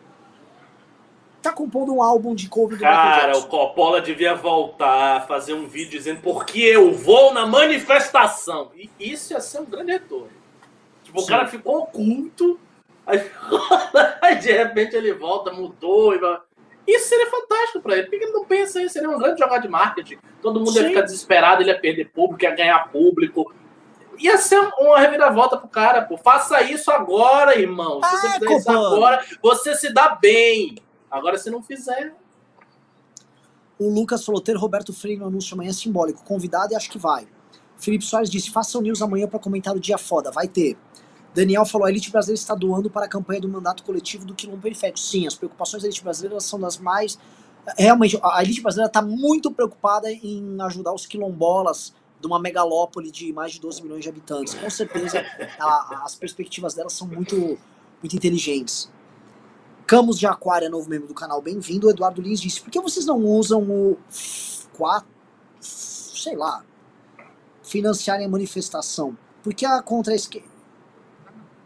[1.41, 5.91] Tá compondo um álbum de cover do Cara, o Coppola devia voltar, fazer um vídeo
[5.91, 8.71] dizendo porque eu vou na manifestação.
[8.75, 10.29] E isso ia ser um grande retorno.
[11.03, 11.25] Tipo, Sim.
[11.25, 12.59] o cara ficou oculto,
[14.21, 16.13] aí, de repente ele volta, mudou.
[16.13, 16.19] E...
[16.87, 18.03] Isso seria fantástico para ele.
[18.03, 18.93] Por que ele não pensa isso?
[18.93, 20.17] Seria um grande jogada de marketing.
[20.41, 20.81] Todo mundo Sim.
[20.81, 23.51] ia ficar desesperado, ele ia perder público, ia ganhar público
[24.21, 26.17] ia ser uma reviravolta pro cara, pô.
[26.17, 28.01] Faça isso agora, irmão.
[28.03, 30.75] Se você é, fizer isso agora, você se dá bem.
[31.11, 32.15] Agora, se não fizer.
[33.77, 36.23] O Lucas ter Roberto Freire no anúncio amanhã é simbólico.
[36.23, 37.27] Convidado e acho que vai.
[37.77, 40.31] Felipe Soares disse: faça o news amanhã para comentar o dia foda.
[40.31, 40.77] Vai ter.
[41.33, 44.61] Daniel falou: a elite brasileira está doando para a campanha do mandato coletivo do quilombo
[44.61, 44.99] periférico.
[44.99, 47.17] Sim, as preocupações da elite brasileira são das mais.
[47.77, 53.33] Realmente, a elite brasileira está muito preocupada em ajudar os quilombolas de uma megalópole de
[53.33, 54.53] mais de 12 milhões de habitantes.
[54.53, 55.25] Com certeza,
[55.59, 57.57] a, as perspectivas delas são muito,
[58.01, 58.89] muito inteligentes.
[59.91, 61.89] Camus de Aquário é novo membro do canal, bem-vindo.
[61.89, 63.97] Eduardo Lins disse: por que vocês não usam o
[64.77, 65.05] 4,
[65.59, 66.63] sei lá,
[67.61, 69.17] financiarem a manifestação?
[69.43, 70.47] Porque a contra esquerda.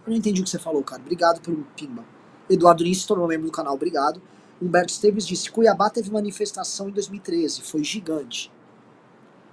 [0.07, 1.03] Eu não entendi o que você falou, cara.
[1.03, 2.03] Obrigado pelo pimba.
[2.49, 4.19] Eduardo Lins se tornou membro do canal, obrigado.
[4.59, 8.51] Humberto Esteves disse: Cuiabá teve manifestação em 2013, foi gigante.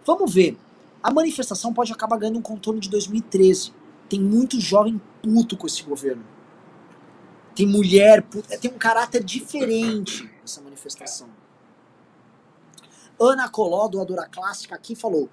[0.06, 0.56] Vamos ver.
[1.02, 3.70] A manifestação pode acabar ganhando um contorno de 2013.
[4.08, 6.31] Tem muito jovem puto com esse governo.
[7.54, 8.22] Tem mulher,
[8.60, 11.28] tem um caráter diferente essa manifestação.
[13.20, 15.28] Ana Coló, doadora clássica, aqui falou,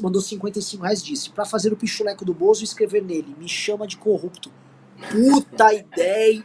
[0.00, 3.86] mandou 55 reais, disse, para fazer o pichuleco do Bozo e escrever nele, me chama
[3.86, 4.50] de corrupto.
[5.10, 6.44] Puta ideia!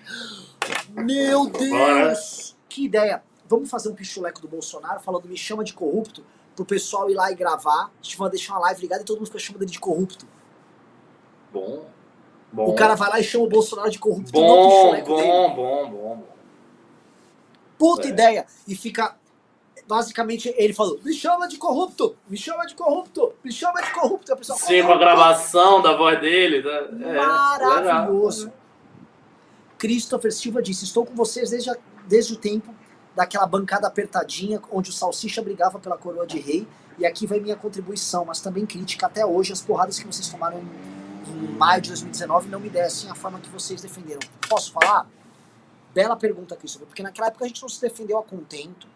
[0.89, 2.55] Meu Deus!
[2.69, 3.23] Que ideia!
[3.47, 6.23] Vamos fazer um pichuleco do Bolsonaro falando me chama de corrupto
[6.55, 7.85] pro pessoal ir lá e gravar.
[7.85, 10.27] A gente vai deixar uma live ligada e todo mundo fica chamando ele de corrupto.
[11.51, 11.89] Bom.
[12.53, 12.69] Bom.
[12.69, 14.31] O cara vai lá e chama o Bolsonaro de corrupto.
[14.31, 16.23] Bom, bom, bom, bom, bom.
[17.77, 18.11] Puta é.
[18.11, 18.45] ideia.
[18.67, 19.15] E fica.
[19.85, 24.31] Basicamente, ele falou: me chama de corrupto, me chama de corrupto, me chama de corrupto.
[24.31, 26.61] A pessoa, Sim, com a gravação da voz dele.
[26.61, 27.09] Né?
[27.09, 28.45] É, Maravilhoso.
[28.45, 28.57] Legal.
[29.77, 31.75] Christopher Silva disse: Estou com vocês desde, a,
[32.07, 32.73] desde o tempo
[33.13, 36.65] daquela bancada apertadinha onde o Salsicha brigava pela coroa de rei.
[36.97, 39.51] E aqui vai minha contribuição, mas também crítica até hoje.
[39.51, 40.63] As porradas que vocês tomaram
[41.35, 44.21] em, maio de 2019 não me dessem a forma que vocês defenderam.
[44.49, 45.09] Posso falar?
[45.93, 48.87] Bela pergunta, Christopher, porque naquela época a gente não se defendeu a contento.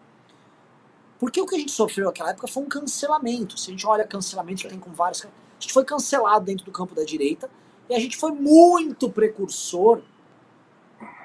[1.18, 3.58] Porque o que a gente sofreu naquela época foi um cancelamento.
[3.58, 5.24] Se a gente olha cancelamento que tem com vários.
[5.24, 5.28] A
[5.60, 7.50] gente foi cancelado dentro do campo da direita
[7.88, 10.02] e a gente foi muito precursor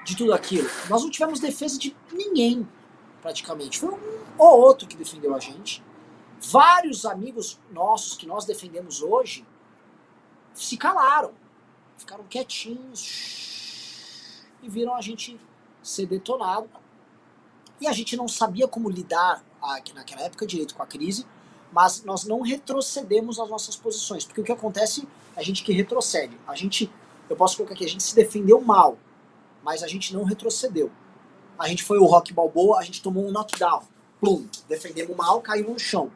[0.03, 0.67] de tudo aquilo.
[0.89, 2.67] Nós não tivemos defesa de ninguém
[3.21, 3.79] praticamente.
[3.79, 5.83] Foi um ou outro que defendeu a gente.
[6.51, 9.45] Vários amigos nossos que nós defendemos hoje
[10.53, 11.31] se calaram,
[11.97, 13.01] ficaram quietinhos
[14.61, 15.39] e viram a gente
[15.81, 16.69] ser detonado.
[17.81, 21.25] E a gente não sabia como lidar aqui naquela época direito com a crise,
[21.71, 25.73] mas nós não retrocedemos nas nossas posições, porque o que acontece é a gente que
[25.73, 26.37] retrocede.
[26.47, 26.91] A gente,
[27.29, 28.97] eu posso colocar aqui, a gente se defendeu mal,
[29.63, 30.91] mas a gente não retrocedeu.
[31.57, 33.83] A gente foi o Rock Balboa, a gente tomou um knockdown.
[34.19, 36.11] Plum, defendemos mal, caiu no chão.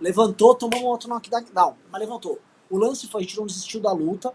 [0.00, 2.40] Levantou, tomou um outro knockdown, mas levantou.
[2.72, 4.32] O lance foi, a gente não desistiu da luta,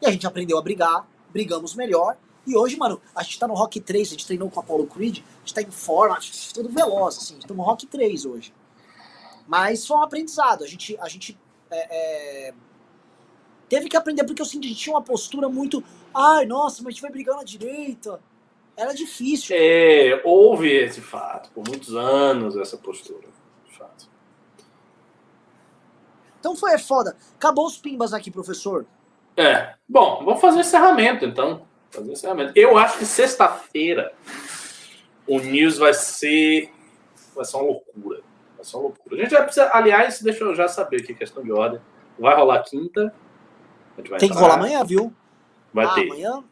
[0.00, 3.54] e a gente aprendeu a brigar, brigamos melhor, e hoje, mano, a gente tá no
[3.54, 6.18] Rock 3, a gente treinou com a Apollo Creed, a gente tá em forma,
[6.52, 8.52] tudo veloz, assim, a gente tá no Rock 3 hoje.
[9.46, 11.38] Mas foi um aprendizado, a gente, a gente
[11.70, 12.54] é, é,
[13.68, 16.90] teve que aprender, porque eu senti gente tinha uma postura muito, ai, nossa, mas a
[16.90, 18.20] gente vai brigar na direita,
[18.76, 19.54] era difícil.
[19.56, 23.28] É, houve esse fato, por muitos anos, essa postura.
[23.64, 24.10] De fato.
[26.42, 27.16] Então foi foda.
[27.36, 28.84] Acabou os pimbas aqui, professor.
[29.36, 29.74] É.
[29.88, 31.62] Bom, vamos fazer o encerramento, então.
[31.88, 32.52] Fazer o encerramento.
[32.56, 34.12] Eu acho que sexta-feira
[35.24, 36.68] o News vai ser.
[37.32, 38.22] Vai ser uma loucura.
[38.56, 39.14] Vai ser uma loucura.
[39.14, 39.70] A gente vai precisar.
[39.72, 41.80] Aliás, deixa eu já saber aqui, questão de ordem.
[42.18, 43.14] Vai rolar quinta.
[43.94, 44.18] Tem entrar.
[44.18, 45.12] que rolar amanhã, viu?
[45.72, 46.10] Vai ah, ter.
[46.10, 46.44] Amanhã?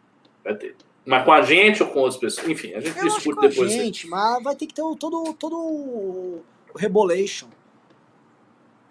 [0.44, 0.76] Vai ter.
[1.04, 2.48] Mas com a gente ou com outras pessoas?
[2.48, 3.56] Enfim, a gente eu discute depois.
[3.56, 6.44] Com a gente, mas vai ter que ter todo, todo o
[6.76, 7.48] rebolation.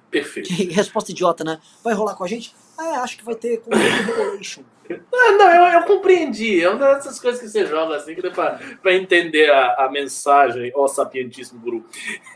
[0.10, 0.50] Perfeito.
[0.72, 1.60] resposta idiota, né?
[1.84, 2.56] Vai rolar com a gente?
[2.78, 3.62] Ah, é, acho que vai ter.
[3.68, 6.64] Não, não eu, eu, compreendi.
[6.64, 9.92] É uma dessas coisas que você joga assim, que dá pra, pra entender a, a
[9.92, 11.86] mensagem, ó sapientíssimo guru.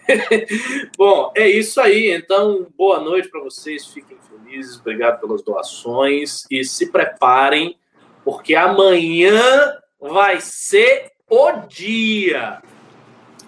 [0.98, 2.12] Bom, é isso aí.
[2.12, 3.88] Então, boa noite para vocês.
[3.88, 4.80] Fiquem felizes.
[4.80, 6.44] Obrigado pelas doações.
[6.52, 7.78] E se preparem
[8.24, 12.62] porque amanhã vai ser o dia.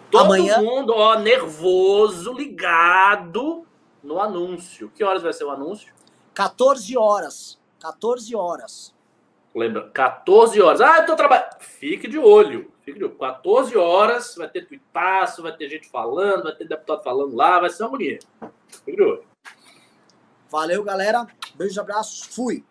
[0.09, 0.61] Todo amanhã...
[0.61, 3.64] mundo, ó, nervoso, ligado
[4.05, 4.89] no anúncio.
[4.95, 5.93] Que horas vai ser o anúncio?
[6.33, 7.59] 14 horas.
[7.79, 8.95] 14 horas.
[9.53, 9.89] Lembra?
[9.89, 10.81] 14 horas.
[10.81, 11.59] Ah, eu tô trabalhando.
[11.59, 12.71] Fique de olho.
[12.83, 13.15] Fique de olho.
[13.15, 17.69] 14 horas, vai ter tuitaço, vai ter gente falando, vai ter deputado falando lá, vai
[17.69, 18.27] ser uma bonita.
[18.67, 19.23] Fique de olho.
[20.49, 21.25] Valeu, galera.
[21.55, 22.27] Beijos, abraços.
[22.35, 22.63] Fui.